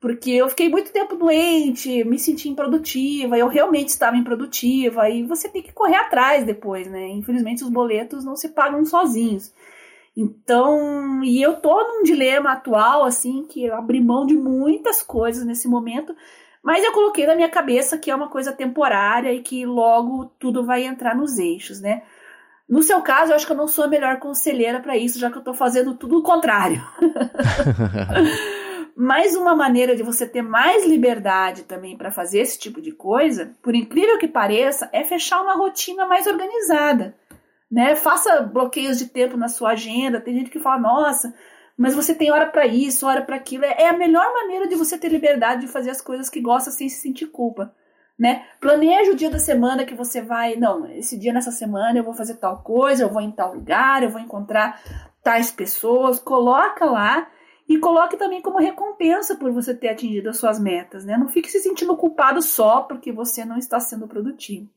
Porque 0.00 0.32
eu 0.32 0.48
fiquei 0.50 0.68
muito 0.68 0.92
tempo 0.92 1.16
doente, 1.16 2.04
me 2.04 2.18
senti 2.18 2.48
improdutiva, 2.48 3.38
eu 3.38 3.48
realmente 3.48 3.88
estava 3.88 4.16
improdutiva, 4.16 5.08
e 5.08 5.22
você 5.22 5.48
tem 5.48 5.62
que 5.62 5.72
correr 5.72 5.96
atrás 5.96 6.44
depois, 6.44 6.86
né? 6.90 7.08
Infelizmente 7.08 7.64
os 7.64 7.70
boletos 7.70 8.22
não 8.22 8.36
se 8.36 8.50
pagam 8.50 8.84
sozinhos. 8.84 9.50
Então, 10.16 11.24
e 11.24 11.42
eu 11.42 11.56
tô 11.60 11.82
num 11.88 12.02
dilema 12.02 12.52
atual, 12.52 13.04
assim, 13.04 13.46
que 13.48 13.64
eu 13.64 13.74
abri 13.74 14.00
mão 14.00 14.26
de 14.26 14.36
muitas 14.36 15.02
coisas 15.02 15.44
nesse 15.44 15.66
momento, 15.66 16.14
mas 16.62 16.84
eu 16.84 16.92
coloquei 16.92 17.26
na 17.26 17.34
minha 17.34 17.48
cabeça 17.48 17.98
que 17.98 18.10
é 18.10 18.14
uma 18.14 18.28
coisa 18.28 18.52
temporária 18.52 19.32
e 19.32 19.42
que 19.42 19.66
logo 19.66 20.26
tudo 20.38 20.64
vai 20.64 20.84
entrar 20.84 21.16
nos 21.16 21.38
eixos, 21.38 21.80
né? 21.80 22.02
No 22.68 22.82
seu 22.82 23.02
caso, 23.02 23.32
eu 23.32 23.36
acho 23.36 23.46
que 23.46 23.52
eu 23.52 23.56
não 23.56 23.68
sou 23.68 23.84
a 23.84 23.88
melhor 23.88 24.18
conselheira 24.18 24.80
para 24.80 24.96
isso, 24.96 25.18
já 25.18 25.30
que 25.30 25.36
eu 25.36 25.40
estou 25.40 25.54
fazendo 25.54 25.94
tudo 25.94 26.18
o 26.18 26.22
contrário. 26.22 26.82
Mas 28.96 29.34
uma 29.34 29.54
maneira 29.56 29.94
de 29.94 30.02
você 30.02 30.26
ter 30.26 30.40
mais 30.40 30.86
liberdade 30.86 31.64
também 31.64 31.96
para 31.96 32.12
fazer 32.12 32.38
esse 32.38 32.58
tipo 32.58 32.80
de 32.80 32.92
coisa, 32.92 33.54
por 33.60 33.74
incrível 33.74 34.18
que 34.18 34.28
pareça, 34.28 34.88
é 34.92 35.02
fechar 35.04 35.42
uma 35.42 35.56
rotina 35.56 36.06
mais 36.06 36.26
organizada. 36.26 37.14
Né? 37.70 37.96
Faça 37.96 38.40
bloqueios 38.40 38.98
de 38.98 39.06
tempo 39.06 39.36
na 39.36 39.48
sua 39.48 39.70
agenda. 39.70 40.20
Tem 40.20 40.34
gente 40.34 40.50
que 40.50 40.60
fala, 40.60 40.80
nossa, 40.80 41.34
mas 41.76 41.94
você 41.94 42.14
tem 42.14 42.30
hora 42.30 42.46
para 42.46 42.66
isso, 42.66 43.06
hora 43.06 43.20
para 43.20 43.36
aquilo. 43.36 43.64
É 43.64 43.88
a 43.88 43.98
melhor 43.98 44.32
maneira 44.32 44.68
de 44.68 44.76
você 44.76 44.96
ter 44.96 45.08
liberdade 45.08 45.62
de 45.62 45.72
fazer 45.72 45.90
as 45.90 46.00
coisas 46.00 46.30
que 46.30 46.40
gosta 46.40 46.70
sem 46.70 46.88
se 46.88 47.00
sentir 47.00 47.26
culpa 47.26 47.74
né? 48.18 48.46
Planeja 48.60 49.10
o 49.10 49.16
dia 49.16 49.30
da 49.30 49.38
semana 49.38 49.84
que 49.84 49.94
você 49.94 50.22
vai, 50.22 50.56
não, 50.56 50.86
esse 50.92 51.18
dia 51.18 51.32
nessa 51.32 51.50
semana 51.50 51.98
eu 51.98 52.04
vou 52.04 52.14
fazer 52.14 52.36
tal 52.36 52.62
coisa, 52.62 53.02
eu 53.02 53.10
vou 53.10 53.20
em 53.20 53.32
tal 53.32 53.54
lugar, 53.54 54.02
eu 54.02 54.10
vou 54.10 54.20
encontrar 54.20 54.80
tais 55.22 55.50
pessoas, 55.50 56.20
coloca 56.20 56.84
lá 56.84 57.28
e 57.68 57.78
coloque 57.78 58.16
também 58.16 58.42
como 58.42 58.58
recompensa 58.58 59.36
por 59.36 59.50
você 59.50 59.74
ter 59.74 59.88
atingido 59.88 60.28
as 60.28 60.36
suas 60.36 60.60
metas, 60.60 61.04
né? 61.04 61.16
Não 61.16 61.28
fique 61.28 61.50
se 61.50 61.60
sentindo 61.60 61.96
culpado 61.96 62.40
só 62.42 62.82
porque 62.82 63.10
você 63.10 63.44
não 63.44 63.56
está 63.56 63.80
sendo 63.80 64.06
produtivo. 64.06 64.68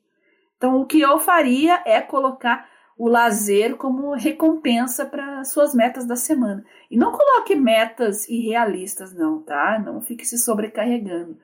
Então, 0.56 0.80
o 0.82 0.86
que 0.86 1.02
eu 1.02 1.20
faria 1.20 1.82
é 1.86 2.02
colocar 2.02 2.68
o 2.98 3.08
lazer 3.08 3.76
como 3.76 4.14
recompensa 4.14 5.06
para 5.06 5.44
suas 5.44 5.76
metas 5.76 6.08
da 6.08 6.16
semana. 6.16 6.66
E 6.90 6.98
não 6.98 7.12
coloque 7.12 7.56
metas 7.56 8.28
irrealistas, 8.28 9.14
não, 9.14 9.40
tá? 9.44 9.78
Não 9.78 10.02
fique 10.02 10.26
se 10.26 10.38
sobrecarregando 10.38 11.38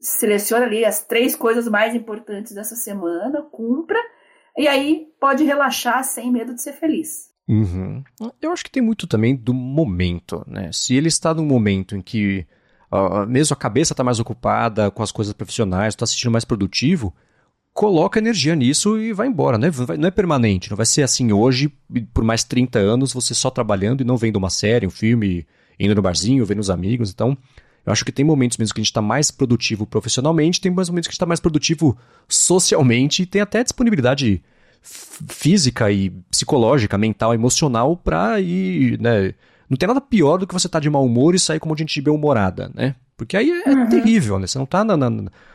seleciona 0.00 0.66
ali 0.66 0.84
as 0.84 1.04
três 1.04 1.34
coisas 1.34 1.68
mais 1.68 1.94
importantes 1.94 2.54
dessa 2.54 2.76
semana, 2.76 3.42
cumpra, 3.50 3.98
e 4.56 4.66
aí 4.68 5.06
pode 5.20 5.44
relaxar 5.44 6.02
sem 6.04 6.30
medo 6.30 6.54
de 6.54 6.62
ser 6.62 6.72
feliz. 6.72 7.28
Uhum. 7.48 8.02
Eu 8.42 8.52
acho 8.52 8.64
que 8.64 8.70
tem 8.70 8.82
muito 8.82 9.06
também 9.06 9.34
do 9.34 9.54
momento, 9.54 10.44
né? 10.46 10.70
Se 10.72 10.94
ele 10.94 11.08
está 11.08 11.32
num 11.32 11.46
momento 11.46 11.96
em 11.96 12.02
que 12.02 12.46
uh, 12.92 13.26
mesmo 13.26 13.54
a 13.54 13.56
cabeça 13.56 13.94
está 13.94 14.04
mais 14.04 14.20
ocupada 14.20 14.90
com 14.90 15.02
as 15.02 15.10
coisas 15.10 15.32
profissionais, 15.32 15.94
está 15.94 16.04
se 16.04 16.12
sentindo 16.12 16.32
mais 16.32 16.44
produtivo, 16.44 17.14
coloca 17.72 18.18
energia 18.18 18.54
nisso 18.54 18.98
e 18.98 19.12
vai 19.12 19.28
embora, 19.28 19.56
né? 19.56 19.70
Não 19.98 20.08
é 20.08 20.10
permanente, 20.10 20.68
não 20.68 20.76
vai 20.76 20.84
ser 20.84 21.02
assim 21.02 21.32
hoje, 21.32 21.72
por 22.12 22.22
mais 22.22 22.44
30 22.44 22.78
anos, 22.78 23.12
você 23.12 23.34
só 23.34 23.50
trabalhando 23.50 24.02
e 24.02 24.04
não 24.04 24.16
vendo 24.16 24.36
uma 24.36 24.50
série, 24.50 24.86
um 24.86 24.90
filme, 24.90 25.46
indo 25.78 25.94
no 25.94 26.02
barzinho, 26.02 26.44
vendo 26.44 26.60
os 26.60 26.70
amigos, 26.70 27.10
então 27.10 27.38
eu 27.88 27.92
acho 27.92 28.04
que 28.04 28.12
tem 28.12 28.22
momentos 28.22 28.58
mesmo 28.58 28.74
que 28.74 28.80
a 28.80 28.82
gente 28.82 28.90
está 28.90 29.00
mais 29.00 29.30
produtivo 29.30 29.86
profissionalmente, 29.86 30.60
tem 30.60 30.70
mais 30.70 30.90
momentos 30.90 31.06
que 31.06 31.10
a 31.10 31.12
gente 31.12 31.16
está 31.16 31.24
mais 31.24 31.40
produtivo 31.40 31.96
socialmente, 32.28 33.22
e 33.22 33.26
tem 33.26 33.40
até 33.40 33.62
disponibilidade 33.62 34.42
física 34.82 35.90
e 35.90 36.10
psicológica, 36.30 36.98
mental, 36.98 37.32
emocional 37.32 37.96
para 37.96 38.38
ir, 38.42 39.00
né? 39.00 39.32
Não 39.70 39.76
tem 39.78 39.86
nada 39.86 40.02
pior 40.02 40.36
do 40.36 40.46
que 40.46 40.52
você 40.52 40.66
estar 40.66 40.80
tá 40.80 40.82
de 40.82 40.90
mau 40.90 41.02
humor 41.02 41.34
e 41.34 41.38
sair 41.38 41.58
como 41.58 41.74
gente 41.74 41.98
bem-humorada, 42.02 42.70
né? 42.74 42.94
Porque 43.16 43.38
aí 43.38 43.50
é 43.50 43.70
uhum. 43.70 43.88
terrível, 43.88 44.38
né? 44.38 44.46
Você 44.46 44.58
não 44.58 44.66
tá 44.66 44.84
na, 44.84 44.94
na, 44.94 45.10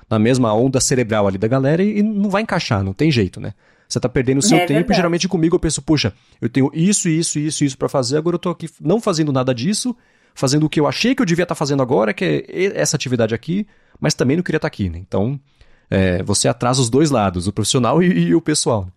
na, 0.09 0.17
mesma 0.17 0.51
onda 0.55 0.81
cerebral 0.81 1.27
ali 1.27 1.37
da 1.37 1.47
galera 1.47 1.83
e, 1.83 1.99
e, 1.99 2.03
não 2.03 2.31
vai 2.31 2.41
encaixar, 2.41 2.83
não 2.83 2.93
tem 2.93 3.11
jeito, 3.11 3.39
né? 3.39 3.53
Você 3.87 3.99
tá 3.99 4.09
perdendo 4.09 4.39
o 4.39 4.41
seu 4.41 4.57
é 4.57 4.61
tempo 4.61 4.73
verdade. 4.73 4.93
e 4.93 4.95
geralmente 4.95 5.27
comigo 5.27 5.55
eu 5.55 5.59
penso, 5.59 5.83
puxa, 5.83 6.11
eu 6.41 6.49
tenho 6.49 6.71
isso, 6.73 7.07
isso, 7.07 7.37
isso, 7.37 7.63
isso 7.63 7.77
para 7.77 7.87
fazer, 7.87 8.17
agora 8.17 8.37
eu 8.37 8.39
tô 8.39 8.49
aqui 8.49 8.67
não 8.81 8.99
fazendo 8.99 9.31
nada 9.31 9.53
disso 9.53 9.95
fazendo 10.33 10.65
o 10.65 10.69
que 10.69 10.79
eu 10.79 10.87
achei 10.87 11.15
que 11.15 11.21
eu 11.21 11.25
devia 11.25 11.43
estar 11.43 11.55
tá 11.55 11.59
fazendo 11.59 11.83
agora, 11.83 12.13
que 12.13 12.45
é 12.47 12.79
essa 12.79 12.95
atividade 12.95 13.33
aqui, 13.33 13.67
mas 13.99 14.13
também 14.13 14.37
não 14.37 14.43
queria 14.43 14.57
estar 14.57 14.69
tá 14.69 14.73
aqui, 14.73 14.89
né? 14.89 14.97
Então, 14.97 15.39
é, 15.89 16.23
você 16.23 16.47
atrasa 16.47 16.81
os 16.81 16.89
dois 16.89 17.11
lados, 17.11 17.47
o 17.47 17.53
profissional 17.53 18.01
e, 18.03 18.07
e 18.07 18.35
o 18.35 18.41
pessoal. 18.41 18.87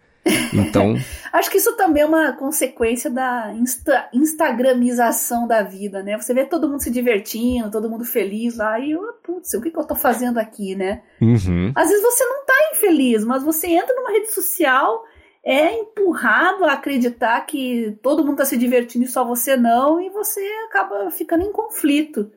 Então. 0.52 0.96
Acho 1.32 1.50
que 1.50 1.58
isso 1.58 1.76
também 1.76 2.02
é 2.02 2.06
uma 2.06 2.32
consequência 2.32 3.10
da 3.10 3.52
insta 3.54 4.08
instagramização 4.12 5.46
da 5.46 5.62
vida, 5.62 6.02
né? 6.02 6.16
Você 6.18 6.34
vê 6.34 6.44
todo 6.44 6.68
mundo 6.68 6.82
se 6.82 6.90
divertindo, 6.90 7.70
todo 7.70 7.88
mundo 7.88 8.04
feliz 8.04 8.56
lá, 8.56 8.78
e 8.80 8.90
eu, 8.90 9.00
putz, 9.22 9.54
o 9.54 9.60
que, 9.60 9.70
que 9.70 9.78
eu 9.78 9.84
tô 9.84 9.94
fazendo 9.94 10.38
aqui, 10.38 10.74
né? 10.74 11.02
Uhum. 11.20 11.70
Às 11.74 11.88
vezes 11.88 12.02
você 12.02 12.24
não 12.24 12.44
tá 12.44 12.54
infeliz, 12.72 13.24
mas 13.24 13.42
você 13.44 13.68
entra 13.68 13.94
numa 13.94 14.10
rede 14.10 14.32
social 14.32 15.04
é 15.46 15.78
empurrado 15.78 16.64
a 16.64 16.72
acreditar 16.72 17.40
que 17.46 17.96
todo 18.02 18.24
mundo 18.24 18.32
está 18.32 18.44
se 18.44 18.56
divertindo 18.58 19.04
e 19.04 19.08
só 19.08 19.24
você 19.24 19.56
não, 19.56 20.00
e 20.00 20.10
você 20.10 20.40
acaba 20.68 21.08
ficando 21.12 21.44
em 21.44 21.52
conflito. 21.52 22.32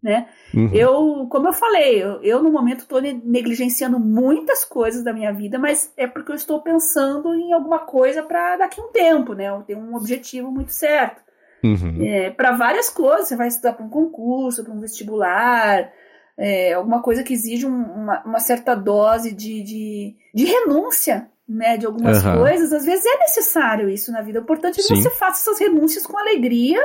Né? 0.00 0.28
Uhum. 0.54 0.70
Eu, 0.72 1.26
como 1.28 1.48
eu 1.48 1.52
falei, 1.52 2.00
eu, 2.00 2.22
eu 2.22 2.42
no 2.42 2.52
momento 2.52 2.80
estou 2.80 3.00
negligenciando 3.00 3.98
muitas 3.98 4.64
coisas 4.64 5.02
da 5.02 5.12
minha 5.12 5.32
vida, 5.32 5.58
mas 5.58 5.92
é 5.96 6.06
porque 6.06 6.30
eu 6.30 6.36
estou 6.36 6.60
pensando 6.60 7.34
em 7.34 7.52
alguma 7.52 7.80
coisa 7.80 8.22
para 8.22 8.56
daqui 8.56 8.80
a 8.80 8.84
um 8.84 8.92
tempo, 8.92 9.32
né? 9.32 9.48
Eu 9.48 9.62
tenho 9.62 9.80
um 9.80 9.96
objetivo 9.96 10.50
muito 10.50 10.72
certo. 10.72 11.20
Uhum. 11.64 11.98
É, 12.00 12.30
para 12.30 12.52
várias 12.52 12.88
coisas, 12.88 13.28
você 13.28 13.36
vai 13.36 13.48
estudar 13.48 13.72
para 13.72 13.84
um 13.84 13.90
concurso, 13.90 14.64
para 14.64 14.72
um 14.72 14.80
vestibular, 14.80 15.92
é, 16.36 16.72
alguma 16.74 17.02
coisa 17.02 17.22
que 17.22 17.32
exige 17.32 17.66
um, 17.66 17.82
uma, 17.82 18.22
uma, 18.24 18.40
certa 18.40 18.74
dose 18.74 19.32
de, 19.32 19.62
de, 19.62 20.16
de 20.34 20.44
renúncia 20.44 21.30
né, 21.52 21.76
de 21.76 21.86
algumas 21.86 22.24
uhum. 22.24 22.38
coisas, 22.38 22.72
às 22.72 22.84
vezes 22.84 23.04
é 23.04 23.18
necessário 23.18 23.88
isso 23.88 24.10
na 24.10 24.22
vida. 24.22 24.40
O 24.40 24.42
importante 24.42 24.80
é 24.80 24.82
que 24.82 24.96
você 24.96 25.10
faça 25.10 25.50
essas 25.50 25.60
renúncias 25.60 26.06
com 26.06 26.18
alegria, 26.18 26.80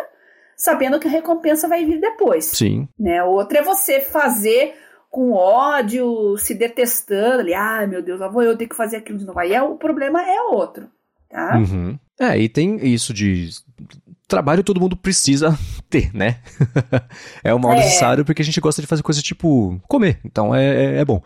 sabendo 0.56 1.00
que 1.00 1.08
a 1.08 1.12
recompensa 1.12 1.68
vai 1.68 1.86
vir 1.86 2.00
depois. 2.00 2.46
Sim. 2.46 2.88
Né? 3.00 3.24
Outra 3.24 3.60
é 3.60 3.64
você 3.64 4.02
fazer 4.02 4.76
com 5.10 5.32
ódio, 5.32 6.38
se 6.38 6.54
detestando, 6.54 7.40
ali, 7.40 7.54
ah, 7.54 7.88
meu 7.88 8.04
Deus, 8.04 8.20
lá 8.20 8.28
vou 8.28 8.44
eu 8.44 8.58
ter 8.58 8.68
que 8.68 8.76
fazer 8.76 8.98
aquilo 8.98 9.18
de 9.18 9.26
novo. 9.26 9.40
Aí 9.40 9.54
é, 9.54 9.62
o 9.62 9.76
problema 9.76 10.22
é 10.22 10.42
outro, 10.42 10.88
tá? 11.30 11.58
Uhum. 11.58 11.98
É, 12.20 12.38
e 12.38 12.50
tem 12.50 12.76
isso 12.86 13.14
de 13.14 13.50
trabalho 14.28 14.64
todo 14.64 14.82
mundo 14.82 14.98
precisa 14.98 15.58
ter, 15.90 16.14
né? 16.14 16.40
é 17.44 17.54
o 17.54 17.60
mal 17.60 17.74
é. 17.74 17.78
necessário 17.78 18.26
porque 18.26 18.42
a 18.42 18.46
gente 18.46 18.60
gosta 18.60 18.82
de 18.82 18.88
fazer 18.88 19.02
coisas 19.02 19.24
tipo 19.24 19.80
comer, 19.88 20.20
então 20.26 20.54
é, 20.54 20.66
é, 20.66 21.00
é 21.00 21.06
bom. 21.06 21.22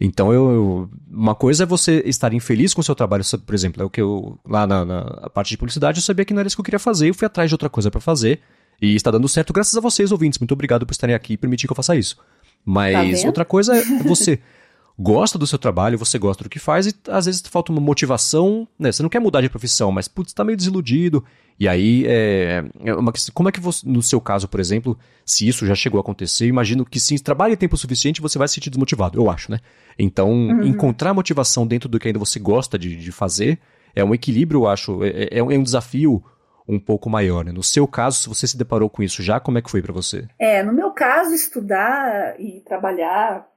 Então, 0.00 0.32
eu, 0.32 0.88
uma 1.10 1.34
coisa 1.34 1.64
é 1.64 1.66
você 1.66 2.02
estar 2.06 2.32
infeliz 2.32 2.72
com 2.72 2.80
o 2.80 2.84
seu 2.84 2.94
trabalho, 2.94 3.22
por 3.44 3.54
exemplo, 3.54 3.82
é 3.82 3.84
o 3.84 3.90
que 3.90 4.00
eu, 4.00 4.38
lá 4.48 4.66
na, 4.66 4.84
na 4.84 5.04
parte 5.28 5.50
de 5.50 5.58
publicidade, 5.58 5.98
eu 5.98 6.02
sabia 6.02 6.24
que 6.24 6.32
não 6.32 6.40
era 6.40 6.46
isso 6.46 6.56
que 6.56 6.60
eu 6.60 6.64
queria 6.64 6.78
fazer, 6.78 7.10
eu 7.10 7.14
fui 7.14 7.26
atrás 7.26 7.50
de 7.50 7.54
outra 7.54 7.68
coisa 7.68 7.90
para 7.90 8.00
fazer, 8.00 8.40
e 8.80 8.94
está 8.94 9.10
dando 9.10 9.28
certo 9.28 9.52
graças 9.52 9.76
a 9.76 9.80
vocês, 9.80 10.10
ouvintes. 10.10 10.38
Muito 10.38 10.52
obrigado 10.52 10.86
por 10.86 10.92
estarem 10.92 11.14
aqui 11.14 11.34
e 11.34 11.36
permitir 11.36 11.66
que 11.66 11.72
eu 11.72 11.76
faça 11.76 11.94
isso. 11.94 12.16
Mas 12.64 13.20
tá 13.20 13.26
outra 13.26 13.44
coisa 13.44 13.76
é 13.76 14.02
você 14.02 14.40
gosta 15.00 15.38
do 15.38 15.46
seu 15.46 15.58
trabalho, 15.58 15.96
você 15.96 16.18
gosta 16.18 16.44
do 16.44 16.50
que 16.50 16.58
faz 16.58 16.86
e 16.86 16.94
às 17.08 17.24
vezes 17.24 17.40
falta 17.46 17.72
uma 17.72 17.80
motivação, 17.80 18.68
né? 18.78 18.92
Você 18.92 19.02
não 19.02 19.08
quer 19.08 19.18
mudar 19.18 19.40
de 19.40 19.48
profissão, 19.48 19.90
mas 19.90 20.06
putz, 20.06 20.34
tá 20.34 20.44
meio 20.44 20.56
desiludido. 20.56 21.24
E 21.58 21.66
aí, 21.66 22.04
é, 22.06 22.64
é 22.84 22.94
uma, 22.94 23.12
como 23.32 23.48
é 23.48 23.52
que 23.52 23.60
você, 23.60 23.88
no 23.88 24.02
seu 24.02 24.20
caso, 24.20 24.46
por 24.46 24.60
exemplo, 24.60 24.98
se 25.24 25.48
isso 25.48 25.66
já 25.66 25.74
chegou 25.74 25.98
a 25.98 26.02
acontecer, 26.02 26.46
imagino 26.46 26.84
que 26.84 27.00
se 27.00 27.18
trabalhe 27.18 27.56
tempo 27.56 27.76
suficiente, 27.76 28.20
você 28.20 28.38
vai 28.38 28.46
se 28.46 28.54
sentir 28.54 28.70
desmotivado, 28.70 29.18
eu 29.18 29.30
acho, 29.30 29.50
né? 29.50 29.58
Então, 29.98 30.30
uhum. 30.30 30.64
encontrar 30.64 31.14
motivação 31.14 31.66
dentro 31.66 31.88
do 31.88 31.98
que 31.98 32.08
ainda 32.08 32.18
você 32.18 32.38
gosta 32.38 32.78
de, 32.78 32.96
de 32.96 33.12
fazer 33.12 33.58
é 33.94 34.04
um 34.04 34.14
equilíbrio, 34.14 34.60
eu 34.60 34.68
acho, 34.68 35.02
é, 35.02 35.24
é, 35.30 35.38
é 35.38 35.42
um 35.42 35.62
desafio 35.62 36.22
um 36.68 36.78
pouco 36.78 37.10
maior. 37.10 37.44
Né? 37.44 37.52
No 37.52 37.62
seu 37.62 37.86
caso, 37.86 38.18
se 38.18 38.28
você 38.28 38.46
se 38.46 38.56
deparou 38.56 38.88
com 38.88 39.02
isso 39.02 39.22
já, 39.22 39.40
como 39.40 39.58
é 39.58 39.62
que 39.62 39.70
foi 39.70 39.82
para 39.82 39.92
você? 39.92 40.28
É, 40.38 40.62
no 40.62 40.72
meu 40.72 40.92
caso, 40.92 41.34
estudar 41.34 42.38
e 42.38 42.60
trabalhar 42.60 43.49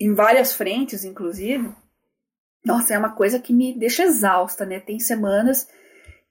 em 0.00 0.14
várias 0.14 0.52
frentes, 0.52 1.04
inclusive, 1.04 1.72
nossa, 2.64 2.94
é 2.94 2.98
uma 2.98 3.12
coisa 3.12 3.38
que 3.38 3.52
me 3.52 3.78
deixa 3.78 4.02
exausta, 4.02 4.66
né? 4.66 4.80
Tem 4.80 4.98
semanas 4.98 5.68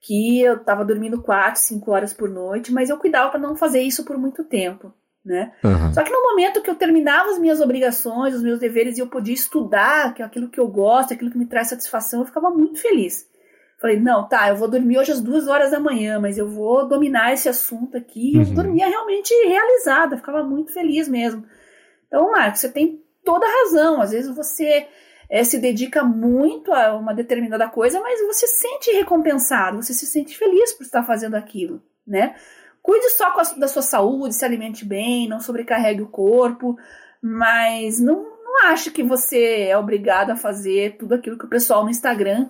que 0.01 0.41
eu 0.41 0.63
tava 0.63 0.83
dormindo 0.85 1.21
quatro, 1.21 1.61
cinco 1.61 1.91
horas 1.91 2.13
por 2.13 2.29
noite, 2.29 2.73
mas 2.73 2.89
eu 2.89 2.97
cuidava 2.97 3.31
para 3.31 3.39
não 3.39 3.55
fazer 3.55 3.81
isso 3.81 4.03
por 4.03 4.17
muito 4.17 4.43
tempo, 4.43 4.93
né? 5.23 5.53
Uhum. 5.63 5.93
Só 5.93 6.03
que 6.03 6.11
no 6.11 6.21
momento 6.21 6.61
que 6.61 6.69
eu 6.69 6.75
terminava 6.75 7.31
as 7.31 7.39
minhas 7.39 7.61
obrigações, 7.61 8.35
os 8.35 8.43
meus 8.43 8.59
deveres 8.59 8.97
e 8.97 9.01
eu 9.01 9.07
podia 9.07 9.33
estudar, 9.33 10.13
que 10.13 10.21
é 10.21 10.25
aquilo 10.25 10.49
que 10.49 10.59
eu 10.59 10.67
gosto, 10.67 11.13
aquilo 11.13 11.31
que 11.31 11.37
me 11.37 11.47
traz 11.47 11.69
satisfação, 11.69 12.19
eu 12.19 12.25
ficava 12.25 12.49
muito 12.49 12.79
feliz. 12.81 13.27
Falei, 13.79 13.99
não, 13.99 14.27
tá, 14.27 14.49
eu 14.49 14.57
vou 14.57 14.69
dormir 14.69 14.97
hoje 14.97 15.11
às 15.11 15.21
duas 15.21 15.47
horas 15.47 15.71
da 15.71 15.79
manhã, 15.79 16.19
mas 16.19 16.37
eu 16.37 16.47
vou 16.47 16.87
dominar 16.87 17.33
esse 17.33 17.47
assunto 17.47 17.97
aqui. 17.97 18.33
Uhum. 18.35 18.41
Eu 18.41 18.53
dormia 18.53 18.87
realmente 18.87 19.33
realizada, 19.47 20.17
ficava 20.17 20.43
muito 20.43 20.73
feliz 20.73 21.07
mesmo. 21.07 21.45
Então, 22.07 22.31
Marcos, 22.31 22.61
você 22.61 22.69
tem 22.69 23.04
toda 23.25 23.45
razão. 23.45 24.01
Às 24.01 24.11
vezes 24.11 24.33
você 24.33 24.87
é, 25.29 25.43
se 25.43 25.57
dedica 25.57 26.03
muito 26.03 26.71
a 26.71 26.95
uma 26.95 27.13
determinada 27.13 27.67
coisa, 27.67 27.99
mas 27.99 28.21
você 28.21 28.47
se 28.47 28.59
sente 28.59 28.91
recompensado, 28.91 29.81
você 29.81 29.93
se 29.93 30.05
sente 30.05 30.37
feliz 30.37 30.71
por 30.73 30.83
estar 30.83 31.03
fazendo 31.03 31.35
aquilo, 31.35 31.81
né? 32.05 32.35
Cuide 32.81 33.09
só 33.09 33.25
a, 33.25 33.43
da 33.57 33.67
sua 33.67 33.81
saúde, 33.81 34.35
se 34.35 34.45
alimente 34.45 34.85
bem, 34.85 35.27
não 35.27 35.39
sobrecarregue 35.39 36.03
o 36.03 36.07
corpo, 36.07 36.77
mas 37.21 37.99
não, 37.99 38.23
não 38.43 38.67
ache 38.67 38.91
que 38.91 39.01
você 39.01 39.67
é 39.69 39.77
obrigado 39.77 40.29
a 40.29 40.35
fazer 40.35 40.95
tudo 40.97 41.15
aquilo 41.15 41.37
que 41.37 41.45
o 41.45 41.49
pessoal 41.49 41.83
no 41.83 41.89
Instagram 41.89 42.47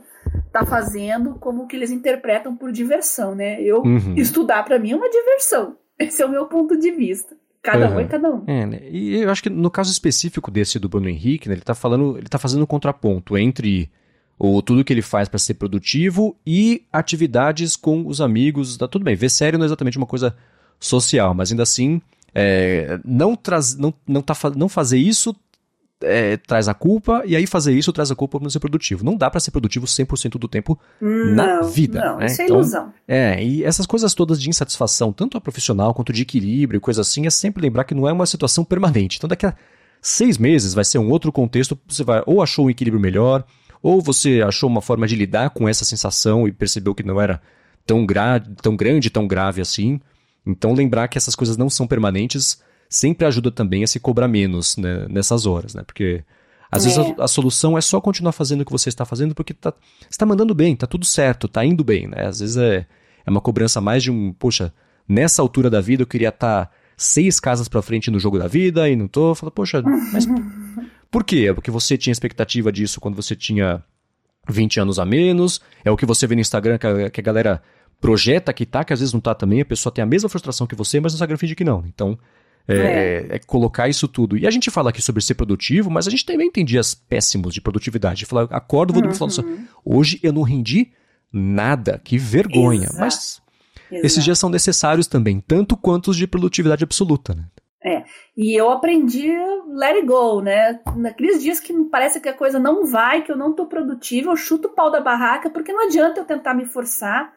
tá 0.51 0.65
fazendo 0.65 1.35
como 1.39 1.67
que 1.67 1.75
eles 1.75 1.91
interpretam 1.91 2.55
por 2.55 2.71
diversão, 2.71 3.33
né? 3.33 3.61
Eu 3.61 3.81
uhum. 3.81 4.15
estudar 4.17 4.63
para 4.63 4.77
mim 4.77 4.91
é 4.91 4.95
uma 4.95 5.09
diversão. 5.09 5.77
Esse 5.97 6.21
é 6.21 6.25
o 6.25 6.29
meu 6.29 6.45
ponto 6.47 6.77
de 6.77 6.91
vista. 6.91 7.37
Cada 7.65 7.89
uhum. 7.89 7.95
um 7.95 7.99
é 7.99 8.05
cada 8.05 8.29
um. 8.29 8.43
É, 8.45 8.65
né? 8.65 8.79
E 8.91 9.15
eu 9.15 9.31
acho 9.31 9.41
que 9.41 9.49
no 9.49 9.71
caso 9.71 9.91
específico 9.91 10.51
desse 10.51 10.77
do 10.77 10.87
Bruno 10.87 11.09
Henrique, 11.09 11.49
né, 11.49 11.55
ele 11.55 11.61
está 11.61 11.73
falando, 11.73 12.15
ele 12.15 12.27
tá 12.27 12.37
fazendo 12.37 12.61
um 12.61 12.67
contraponto 12.67 13.35
entre 13.35 13.89
o 14.37 14.61
tudo 14.61 14.83
que 14.83 14.93
ele 14.93 15.01
faz 15.01 15.27
para 15.27 15.39
ser 15.39 15.55
produtivo 15.55 16.37
e 16.45 16.83
atividades 16.93 17.75
com 17.75 18.05
os 18.05 18.21
amigos. 18.21 18.77
Tá, 18.77 18.87
tudo 18.87 19.03
bem, 19.03 19.15
ver 19.15 19.29
série 19.29 19.57
não 19.57 19.65
é 19.65 19.67
exatamente 19.67 19.97
uma 19.97 20.05
coisa 20.05 20.35
social, 20.79 21.33
mas 21.33 21.51
ainda 21.51 21.63
assim 21.63 21.99
é, 22.35 22.99
não, 23.03 23.35
traz, 23.35 23.75
não, 23.75 23.91
não, 24.05 24.21
tá, 24.21 24.35
não 24.55 24.69
fazer 24.69 24.99
isso 24.99 25.35
é, 26.01 26.37
traz 26.37 26.67
a 26.67 26.73
culpa, 26.73 27.23
e 27.25 27.35
aí 27.35 27.47
fazer 27.47 27.73
isso 27.73 27.93
traz 27.93 28.11
a 28.11 28.15
culpa 28.15 28.37
para 28.37 28.43
não 28.43 28.49
ser 28.49 28.59
produtivo. 28.59 29.03
Não 29.03 29.15
dá 29.15 29.29
para 29.29 29.39
ser 29.39 29.51
produtivo 29.51 29.85
100% 29.85 30.37
do 30.37 30.47
tempo 30.47 30.79
não, 30.99 31.35
na 31.35 31.61
vida. 31.61 32.01
Não, 32.03 32.17
né? 32.17 32.25
isso 32.25 32.41
é 32.41 32.45
então, 32.45 32.57
ilusão. 32.57 32.93
É, 33.07 33.43
e 33.43 33.63
essas 33.63 33.85
coisas 33.85 34.13
todas 34.13 34.41
de 34.41 34.49
insatisfação, 34.49 35.13
tanto 35.13 35.37
a 35.37 35.41
profissional 35.41 35.93
quanto 35.93 36.11
de 36.11 36.21
equilíbrio 36.21 36.77
e 36.77 36.81
coisa 36.81 37.01
assim, 37.01 37.25
é 37.25 37.29
sempre 37.29 37.61
lembrar 37.61 37.85
que 37.85 37.95
não 37.95 38.07
é 38.07 38.13
uma 38.13 38.25
situação 38.25 38.63
permanente. 38.63 39.17
Então 39.17 39.27
daqui 39.27 39.45
a 39.45 39.55
seis 40.01 40.37
meses 40.37 40.73
vai 40.73 40.83
ser 40.83 40.97
um 40.97 41.09
outro 41.09 41.31
contexto, 41.31 41.79
você 41.87 42.03
vai 42.03 42.21
ou 42.25 42.41
achou 42.41 42.65
um 42.65 42.69
equilíbrio 42.69 43.01
melhor, 43.01 43.43
ou 43.81 44.01
você 44.01 44.41
achou 44.45 44.69
uma 44.69 44.81
forma 44.81 45.07
de 45.07 45.15
lidar 45.15 45.51
com 45.51 45.67
essa 45.67 45.85
sensação 45.85 46.47
e 46.47 46.51
percebeu 46.51 46.93
que 46.93 47.03
não 47.03 47.21
era 47.21 47.41
tão, 47.85 48.05
gra 48.05 48.39
tão 48.61 48.75
grande, 48.75 49.09
tão 49.09 49.27
grave 49.27 49.61
assim. 49.61 49.99
Então 50.45 50.73
lembrar 50.73 51.07
que 51.07 51.17
essas 51.17 51.35
coisas 51.35 51.57
não 51.57 51.69
são 51.69 51.87
permanentes 51.87 52.61
sempre 52.95 53.25
ajuda 53.25 53.51
também 53.51 53.83
a 53.83 53.87
se 53.87 53.99
cobrar 53.99 54.27
menos 54.27 54.77
né, 54.77 55.07
nessas 55.09 55.45
horas, 55.45 55.73
né? 55.73 55.83
Porque 55.83 56.23
às 56.71 56.85
é. 56.85 56.89
vezes 56.89 57.15
a, 57.19 57.23
a, 57.23 57.27
solução 57.27 57.77
é 57.77 57.81
só 57.81 58.01
continuar 58.01 58.31
fazendo 58.31 58.61
o 58.61 58.65
que 58.65 58.71
você 58.71 58.89
está 58.89 59.05
fazendo 59.05 59.35
porque 59.35 59.53
tá, 59.53 59.73
você 59.99 60.07
está 60.09 60.25
mandando 60.25 60.53
bem, 60.53 60.75
tá 60.75 60.87
tudo 60.87 61.05
certo, 61.05 61.47
tá 61.47 61.63
indo 61.63 61.83
bem, 61.83 62.07
né? 62.07 62.25
Às 62.25 62.39
vezes 62.39 62.57
é, 62.57 62.85
é 63.25 63.29
uma 63.29 63.41
cobrança 63.41 63.79
mais 63.79 64.03
de 64.03 64.11
um, 64.11 64.33
poxa, 64.33 64.73
nessa 65.07 65.41
altura 65.41 65.69
da 65.69 65.81
vida 65.81 66.03
eu 66.03 66.07
queria 66.07 66.29
estar 66.29 66.65
tá 66.65 66.71
seis 66.97 67.39
casas 67.39 67.67
para 67.67 67.81
frente 67.81 68.09
no 68.09 68.19
jogo 68.19 68.39
da 68.39 68.47
vida 68.47 68.89
e 68.89 68.95
não 68.95 69.07
tô, 69.07 69.35
fala, 69.35 69.51
poxa, 69.51 69.81
mas 70.13 70.25
por 71.11 71.23
quê? 71.23 71.47
É 71.49 71.53
porque 71.53 71.71
você 71.71 71.97
tinha 71.97 72.11
expectativa 72.11 72.71
disso 72.71 72.99
quando 72.99 73.15
você 73.15 73.35
tinha 73.35 73.83
20 74.49 74.79
anos 74.79 74.99
a 74.99 75.05
menos, 75.05 75.61
é 75.83 75.91
o 75.91 75.97
que 75.97 76.05
você 76.05 76.27
vê 76.27 76.35
no 76.35 76.41
Instagram 76.41 76.77
que 76.77 76.87
a, 76.87 77.09
que 77.09 77.19
a 77.19 77.23
galera 77.23 77.61
projeta 77.99 78.53
que 78.53 78.65
tá, 78.65 78.83
que 78.83 78.93
às 78.93 78.99
vezes 78.99 79.13
não 79.13 79.19
tá 79.19 79.33
também, 79.33 79.61
a 79.61 79.65
pessoa 79.65 79.93
tem 79.93 80.03
a 80.03 80.05
mesma 80.05 80.29
frustração 80.29 80.67
que 80.67 80.75
você, 80.75 80.99
mas 80.99 81.13
no 81.13 81.15
Instagram 81.15 81.37
finge 81.37 81.55
que 81.55 81.63
não. 81.63 81.83
Então, 81.87 82.17
é, 82.67 82.77
é. 82.77 83.35
é, 83.35 83.39
colocar 83.39 83.87
isso 83.87 84.07
tudo. 84.07 84.37
E 84.37 84.47
a 84.47 84.51
gente 84.51 84.71
fala 84.71 84.89
aqui 84.89 85.01
sobre 85.01 85.21
ser 85.21 85.35
produtivo, 85.35 85.89
mas 85.89 86.07
a 86.07 86.09
gente 86.09 86.25
também 86.25 86.51
tem 86.51 86.65
dias 86.65 86.93
péssimos 86.93 87.53
de 87.53 87.61
produtividade. 87.61 88.25
Falar, 88.25 88.47
acordo, 88.51 88.93
vou 88.93 89.01
dormir 89.01 89.19
uhum. 89.19 89.29
falando 89.29 89.67
hoje 89.83 90.19
eu 90.23 90.33
não 90.33 90.41
rendi 90.41 90.91
nada, 91.31 92.01
que 92.03 92.17
vergonha. 92.17 92.85
Exato. 92.85 92.99
Mas 92.99 93.41
Exato. 93.91 94.05
esses 94.05 94.23
dias 94.23 94.39
são 94.39 94.49
necessários 94.49 95.07
também, 95.07 95.39
tanto 95.39 95.77
quanto 95.77 96.11
os 96.11 96.17
de 96.17 96.25
produtividade 96.25 96.83
absoluta, 96.83 97.33
né? 97.33 97.45
É, 97.87 98.03
e 98.35 98.59
eu 98.59 98.71
aprendi 98.71 99.29
let 99.67 99.95
it 99.95 100.07
go, 100.07 100.41
né? 100.41 100.79
Naqueles 100.95 101.43
dias 101.43 101.59
que 101.59 101.71
parece 101.91 102.19
que 102.19 102.27
a 102.27 102.33
coisa 102.33 102.57
não 102.57 102.83
vai, 102.83 103.21
que 103.21 103.31
eu 103.31 103.37
não 103.37 103.53
tô 103.53 103.67
produtivo, 103.67 104.31
eu 104.31 104.35
chuto 104.35 104.69
o 104.69 104.71
pau 104.71 104.89
da 104.89 104.99
barraca, 104.99 105.51
porque 105.51 105.71
não 105.71 105.85
adianta 105.85 106.19
eu 106.19 106.25
tentar 106.25 106.55
me 106.55 106.65
forçar 106.65 107.31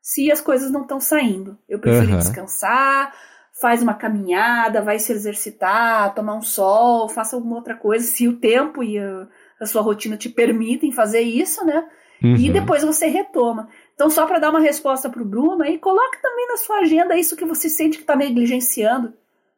se 0.00 0.30
as 0.30 0.40
coisas 0.40 0.70
não 0.70 0.82
estão 0.82 1.00
saindo. 1.00 1.58
Eu 1.68 1.80
prefiro 1.80 2.12
uhum. 2.12 2.18
descansar, 2.18 3.12
faz 3.60 3.82
uma 3.82 3.94
caminhada, 3.94 4.82
vai 4.82 4.98
se 4.98 5.12
exercitar, 5.12 6.14
tomar 6.14 6.34
um 6.34 6.42
sol, 6.42 7.08
faça 7.08 7.36
alguma 7.36 7.56
outra 7.56 7.74
coisa, 7.74 8.04
se 8.04 8.28
o 8.28 8.36
tempo 8.36 8.82
e 8.82 8.98
a, 8.98 9.26
a 9.60 9.66
sua 9.66 9.82
rotina 9.82 10.16
te 10.16 10.28
permitem 10.28 10.92
fazer 10.92 11.20
isso, 11.20 11.64
né? 11.64 11.84
Uhum. 12.22 12.36
E 12.36 12.50
depois 12.50 12.82
você 12.82 13.06
retoma. 13.06 13.68
Então, 13.94 14.10
só 14.10 14.26
para 14.26 14.38
dar 14.38 14.50
uma 14.50 14.60
resposta 14.60 15.08
para 15.08 15.22
o 15.22 15.24
Bruno, 15.24 15.62
aí 15.62 15.78
coloque 15.78 16.22
também 16.22 16.46
na 16.48 16.56
sua 16.56 16.78
agenda 16.78 17.16
isso 17.16 17.36
que 17.36 17.44
você 17.44 17.68
sente 17.68 17.96
que 17.96 18.02
está 18.04 18.16
negligenciando. 18.16 19.12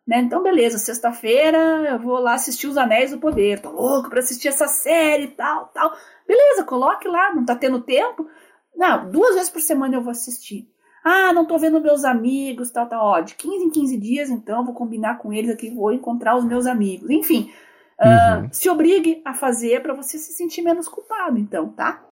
Né? 0.06 0.18
Então, 0.20 0.42
beleza, 0.42 0.78
sexta-feira 0.78 1.58
eu 1.90 1.98
vou 1.98 2.18
lá 2.18 2.34
assistir 2.34 2.66
Os 2.66 2.76
Anéis 2.76 3.10
do 3.10 3.18
Poder. 3.18 3.60
Tô 3.60 3.70
louco 3.70 4.08
para 4.08 4.20
assistir 4.20 4.48
essa 4.48 4.66
série 4.66 5.24
e 5.24 5.28
tal, 5.28 5.66
tal. 5.74 5.94
Beleza, 6.26 6.64
coloque 6.64 7.06
lá, 7.06 7.34
não 7.34 7.44
tá 7.44 7.54
tendo 7.54 7.80
tempo. 7.80 8.26
Não, 8.74 9.10
duas 9.10 9.34
vezes 9.34 9.50
por 9.50 9.60
semana 9.60 9.96
eu 9.96 10.02
vou 10.02 10.10
assistir. 10.10 10.68
Ah, 11.04 11.32
não 11.32 11.46
tô 11.46 11.58
vendo 11.58 11.80
meus 11.80 12.04
amigos, 12.04 12.70
tal, 12.70 12.86
tal. 12.86 13.04
Ó, 13.04 13.20
de 13.20 13.34
15 13.34 13.64
em 13.64 13.70
15 13.70 13.96
dias, 13.98 14.30
então, 14.30 14.64
vou 14.64 14.74
combinar 14.74 15.18
com 15.18 15.32
eles 15.32 15.50
aqui, 15.50 15.70
vou 15.70 15.92
encontrar 15.92 16.36
os 16.36 16.44
meus 16.44 16.66
amigos. 16.66 17.08
Enfim, 17.08 17.50
uh, 18.00 18.48
se 18.52 18.68
obrigue 18.68 19.22
a 19.24 19.32
fazer 19.32 19.82
para 19.82 19.94
você 19.94 20.18
se 20.18 20.32
sentir 20.32 20.62
menos 20.62 20.88
culpado, 20.88 21.38
então, 21.38 21.68
tá? 21.70 22.04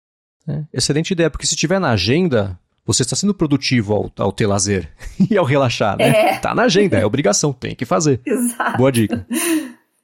É, 0.49 0.64
excelente 0.72 1.11
ideia, 1.11 1.30
porque 1.30 1.47
se 1.47 1.55
tiver 1.55 1.78
na 1.78 1.91
agenda, 1.91 2.59
você 2.86 3.03
está 3.03 3.14
sendo 3.14 3.34
produtivo 3.34 3.93
ao, 3.93 4.11
ao 4.18 4.32
ter 4.32 4.47
lazer 4.47 4.91
e 5.30 5.36
ao 5.36 5.45
relaxar, 5.45 5.99
né? 5.99 6.09
É. 6.09 6.39
Tá 6.39 6.55
na 6.55 6.62
agenda, 6.62 6.97
é 6.97 7.05
obrigação, 7.05 7.53
tem 7.53 7.74
que 7.74 7.84
fazer. 7.84 8.20
Exato. 8.24 8.78
Boa 8.78 8.91
dica. 8.91 9.26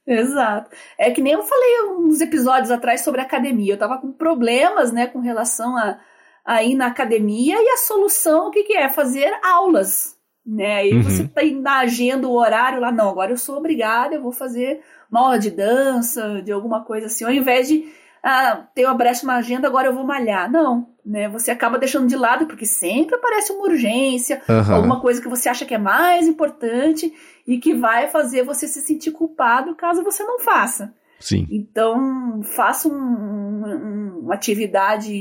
Exato. 0.05 0.69
É 0.99 1.09
que 1.09 1.19
nem 1.19 1.33
eu 1.33 1.41
falei 1.41 1.81
uns 1.97 2.21
episódios 2.21 2.69
atrás 2.69 3.01
sobre 3.01 3.21
academia. 3.21 3.73
Eu 3.73 3.79
tava 3.79 3.97
com 3.97 4.11
problemas, 4.11 4.91
né, 4.91 5.07
com 5.07 5.19
relação 5.19 5.75
a 5.75 5.97
aí 6.45 6.75
na 6.75 6.87
academia 6.87 7.55
e 7.57 7.69
a 7.69 7.77
solução 7.77 8.47
o 8.47 8.51
que, 8.51 8.63
que 8.63 8.73
é? 8.73 8.87
Fazer 8.89 9.33
aulas. 9.43 10.15
Né? 10.45 10.75
Aí 10.75 10.93
uhum. 10.93 11.01
você 11.01 11.27
tem 11.27 11.59
na 11.59 11.79
agenda 11.79 12.27
o 12.27 12.37
horário 12.37 12.79
lá, 12.79 12.91
não, 12.91 13.09
agora 13.09 13.31
eu 13.31 13.37
sou 13.37 13.57
obrigada, 13.57 14.13
eu 14.13 14.21
vou 14.21 14.31
fazer 14.31 14.81
uma 15.09 15.21
aula 15.21 15.39
de 15.39 15.49
dança, 15.49 16.41
de 16.43 16.51
alguma 16.51 16.83
coisa 16.83 17.07
assim, 17.07 17.25
ao 17.25 17.31
invés 17.31 17.67
de 17.67 17.91
ah, 18.21 18.67
ter 18.73 18.85
uma 18.85 18.93
brecha 18.93 19.25
na 19.25 19.35
agenda, 19.35 19.67
agora 19.67 19.87
eu 19.87 19.93
vou 19.93 20.03
malhar. 20.03 20.51
Não, 20.51 20.87
né? 21.05 21.29
Você 21.29 21.51
acaba 21.51 21.77
deixando 21.77 22.07
de 22.07 22.15
lado, 22.15 22.47
porque 22.47 22.65
sempre 22.65 23.15
aparece 23.15 23.51
uma 23.51 23.63
urgência, 23.63 24.41
uhum. 24.49 24.75
alguma 24.75 24.99
coisa 24.99 25.21
que 25.21 25.27
você 25.27 25.47
acha 25.47 25.65
que 25.65 25.75
é 25.75 25.77
mais 25.77 26.27
importante 26.27 27.13
e 27.47 27.59
que 27.59 27.75
vai 27.75 28.07
fazer 28.07 28.43
você 28.43 28.67
se 28.67 28.81
sentir 28.81 29.11
culpado 29.11 29.75
caso 29.75 30.03
você 30.03 30.23
não 30.23 30.39
faça. 30.39 30.91
Sim. 31.19 31.47
Então, 31.49 32.41
faça 32.43 32.87
um, 32.87 32.93
um, 32.93 34.19
uma 34.23 34.33
atividade 34.33 35.13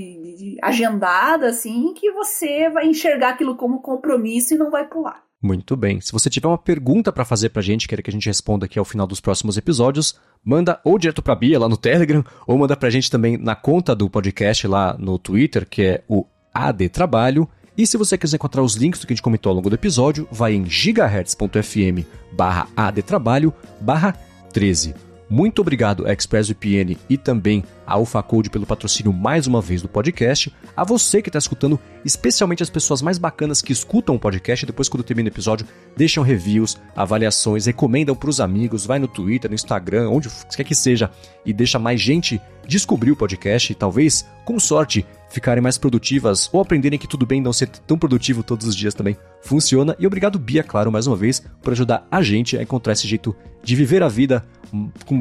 agendada, 0.63 1.49
assim, 1.49 1.93
que 1.95 2.11
você 2.11 2.69
vai 2.71 2.87
enxergar 2.87 3.31
aquilo 3.31 3.57
como 3.57 3.81
compromisso 3.81 4.55
e 4.55 4.59
não 4.59 4.71
vai 4.71 4.87
pular. 4.87 5.23
Muito 5.45 5.77
bem. 5.77 6.01
Se 6.01 6.11
você 6.11 6.31
tiver 6.31 6.49
uma 6.49 6.57
pergunta 6.57 7.13
para 7.13 7.25
fazer 7.25 7.51
pra 7.51 7.61
gente, 7.61 7.87
quer 7.87 8.03
que 8.03 8.09
a 8.09 8.13
gente 8.13 8.27
responda 8.27 8.65
aqui 8.65 8.79
ao 8.79 8.85
final 8.85 9.07
dos 9.07 9.21
próximos 9.21 9.59
episódios, 9.59 10.19
manda 10.43 10.81
ou 10.83 10.99
direto 10.99 11.21
pra 11.21 11.35
Bia 11.35 11.59
lá 11.59 11.69
no 11.69 11.77
Telegram, 11.77 12.25
ou 12.47 12.57
manda 12.57 12.75
pra 12.75 12.89
gente 12.89 13.11
também 13.11 13.37
na 13.37 13.55
conta 13.55 13.95
do 13.95 14.09
podcast 14.09 14.67
lá 14.67 14.97
no 14.99 15.19
Twitter, 15.19 15.69
que 15.69 15.83
é 15.83 16.05
o 16.09 16.25
AD 16.55 16.89
Trabalho. 16.89 17.47
E 17.77 17.87
se 17.87 17.99
você 17.99 18.17
quiser 18.17 18.37
encontrar 18.37 18.63
os 18.63 18.75
links 18.75 19.01
do 19.01 19.07
que 19.07 19.13
a 19.13 19.17
gente 19.17 19.23
comentou 19.23 19.51
ao 19.51 19.57
longo 19.57 19.69
do 19.69 19.75
episódio, 19.75 20.27
vai 20.33 20.55
em 20.55 20.65
gigahertz.fm 20.65 22.07
barra 22.33 22.67
AD 22.75 23.03
Trabalho 23.03 23.53
barra 23.81 24.13
13. 24.51 25.14
Muito 25.35 25.63
obrigado 25.63 26.07
a 26.07 26.13
ExpressVPN 26.13 26.97
e 27.11 27.19
também 27.19 27.65
a 27.85 27.95
AlphaCode 27.95 28.49
pelo 28.49 28.65
patrocínio 28.65 29.13
mais 29.13 29.49
uma 29.49 29.61
vez 29.61 29.83
do 29.83 29.89
podcast. 29.89 30.55
A 30.77 30.85
você 30.85 31.21
que 31.21 31.29
está 31.29 31.41
escutando, 31.41 31.77
especialmente 32.05 32.63
as 32.63 32.71
pessoas 32.71 33.03
mais 33.03 33.19
bacanas 33.19 33.61
que 33.61 33.73
escutam 33.73 34.15
o 34.15 34.19
podcast, 34.19 34.65
depois 34.65 34.89
quando 34.89 35.03
termina 35.03 35.29
o 35.29 35.33
episódio, 35.33 35.67
deixam 35.97 36.23
reviews, 36.23 36.81
avaliações, 36.95 37.67
recomendam 37.67 38.15
para 38.15 38.31
os 38.31 38.39
amigos, 38.39 38.87
vai 38.87 39.01
no 39.01 39.09
Twitter, 39.09 39.51
no 39.51 39.57
Instagram, 39.57 40.09
onde 40.09 40.29
quer 40.55 40.63
que 40.63 40.73
seja, 40.73 41.11
e 41.45 41.53
deixa 41.53 41.81
mais 41.81 42.01
gente 42.01 42.41
descobrir 42.65 43.11
o 43.11 43.17
podcast 43.17 43.73
e 43.73 43.75
talvez, 43.75 44.25
com 44.45 44.61
sorte, 44.61 45.05
ficarem 45.31 45.61
mais 45.61 45.77
produtivas 45.77 46.49
ou 46.53 46.61
aprenderem 46.61 46.97
que 46.97 47.09
tudo 47.09 47.27
bem 47.27 47.41
não 47.41 47.53
ser 47.53 47.67
tão 47.67 47.99
produtivo 47.99 48.45
todos 48.45 48.69
os 48.69 48.77
dias 48.77 48.95
também 48.95 49.17
funciona. 49.43 49.97
E 49.99 50.07
obrigado, 50.07 50.39
Bia, 50.39 50.63
claro, 50.63 50.93
mais 50.93 51.09
uma 51.09 51.17
vez, 51.17 51.45
por 51.61 51.73
ajudar 51.73 52.07
a 52.09 52.23
gente 52.23 52.57
a 52.57 52.63
encontrar 52.63 52.93
esse 52.93 53.09
jeito 53.09 53.35
de 53.65 53.75
viver 53.75 54.03
a 54.03 54.09
vida 54.09 54.45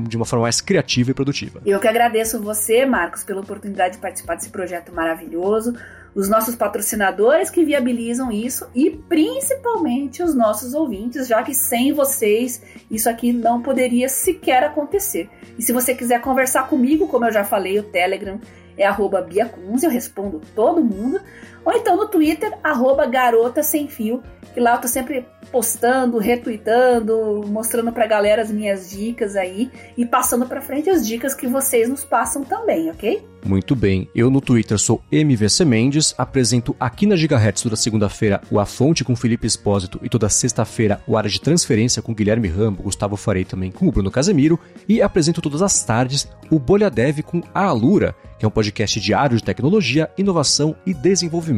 de 0.08 0.18
uma 0.18 0.26
forma 0.26 0.43
mais 0.43 0.60
criativa 0.60 1.12
e 1.12 1.14
produtiva. 1.14 1.62
Eu 1.66 1.80
que 1.80 1.88
agradeço 1.88 2.41
você, 2.41 2.86
Marcos, 2.86 3.24
pela 3.24 3.41
oportunidade 3.41 3.95
de 3.95 4.01
participar 4.01 4.36
desse 4.36 4.49
projeto 4.49 4.93
maravilhoso, 4.93 5.76
os 6.16 6.30
nossos 6.30 6.56
patrocinadores 6.56 7.49
que 7.49 7.64
viabilizam 7.64 8.32
isso 8.32 8.68
e 8.76 8.91
principalmente 8.91 10.22
os 10.22 10.36
nossos 10.36 10.74
ouvintes, 10.74 11.28
já 11.28 11.41
que 11.41 11.54
sem 11.54 11.91
vocês 11.91 12.62
isso 12.89 13.10
aqui 13.10 13.34
não 13.34 13.62
poderia 13.62 14.08
sequer 14.08 14.64
acontecer. 14.64 15.30
E 15.58 15.64
se 15.64 15.74
você 15.74 15.95
quiser 15.95 16.22
conversar 16.22 16.68
comigo, 16.68 17.08
como 17.08 17.26
eu 17.26 17.32
já 17.32 17.43
falei, 17.43 17.80
o 17.80 17.84
Telegram 17.84 18.39
é 18.78 18.86
arroba 18.86 19.22
Bia 19.22 19.45
Kunz, 19.45 19.84
eu 19.84 19.89
respondo 19.89 20.41
todo 20.56 20.84
mundo. 20.84 21.20
Ou 21.66 21.74
então 21.74 21.95
no 21.95 22.07
Twitter, 22.07 22.51
arroba 22.64 23.05
Garota 23.05 23.64
Sem 23.64 23.88
Fio, 23.88 24.22
que 24.53 24.59
lá 24.59 24.76
eu 24.76 24.82
tô 24.82 24.88
sempre 24.88 25.26
postando, 25.51 26.18
retweetando, 26.18 27.43
mostrando 27.47 27.91
pra 27.91 28.07
galera 28.07 28.41
as 28.41 28.51
minhas 28.51 28.89
dicas 28.89 29.36
aí 29.36 29.70
e 29.97 30.05
passando 30.05 30.47
pra 30.47 30.61
frente 30.61 30.89
as 30.89 31.05
dicas 31.05 31.36
que 31.36 31.47
vocês 31.47 31.88
nos 31.88 32.03
passam 32.03 32.43
também, 32.43 32.89
ok? 32.89 33.24
Muito 33.45 33.76
bem, 33.76 34.09
eu 34.16 34.30
no 34.32 34.39
Twitter 34.39 34.80
sou 34.80 35.01
MVC 35.11 35.66
Mendes, 35.66 36.16
apresento 36.18 36.76
aqui 36.80 37.05
na 37.05 37.16
Gigahertz 37.16 37.61
toda 37.61 37.76
segunda-feira 37.76 38.41
o 38.49 38.59
A 38.59 38.66
Fonte 38.66 39.03
com 39.03 39.16
Felipe 39.16 39.45
Espósito 39.45 39.99
e 40.01 40.09
toda 40.09 40.30
sexta-feira 40.30 41.01
o 41.05 41.18
Área 41.18 41.30
de 41.30 41.41
Transferência 41.41 42.01
com 42.01 42.14
Guilherme 42.14 42.47
Rambo, 42.47 42.84
Gustavo 42.84 43.18
Farei 43.18 43.43
também 43.43 43.70
com 43.70 43.88
o 43.88 43.91
Bruno 43.91 44.09
Casemiro 44.09 44.59
e 44.88 45.01
apresento 45.01 45.41
todas 45.41 45.61
as 45.61 45.84
tardes 45.84 46.28
o 46.49 46.57
Bolha 46.57 46.89
Dev 46.89 47.20
com 47.22 47.41
a 47.53 47.66
Alura, 47.66 48.16
que 48.39 48.45
é 48.45 48.47
um 48.47 48.51
podcast 48.51 48.99
diário 48.99 49.38
de 49.38 49.43
tecnologia, 49.43 50.09
inovação 50.18 50.76
e 50.86 50.93
desenvolvimento. 50.93 51.53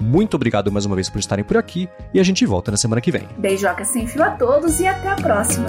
Muito 0.00 0.34
obrigado 0.34 0.70
mais 0.70 0.86
uma 0.86 0.94
vez 0.94 1.10
por 1.10 1.18
estarem 1.18 1.44
por 1.44 1.56
aqui 1.56 1.88
e 2.14 2.20
a 2.20 2.22
gente 2.22 2.46
volta 2.46 2.70
na 2.70 2.76
semana 2.76 3.00
que 3.00 3.10
vem. 3.10 3.28
Beijoca 3.36 3.84
sem 3.84 4.06
fio 4.06 4.22
a 4.22 4.30
todos 4.30 4.80
e 4.80 4.86
até 4.86 5.08
a 5.08 5.16
próxima. 5.16 5.66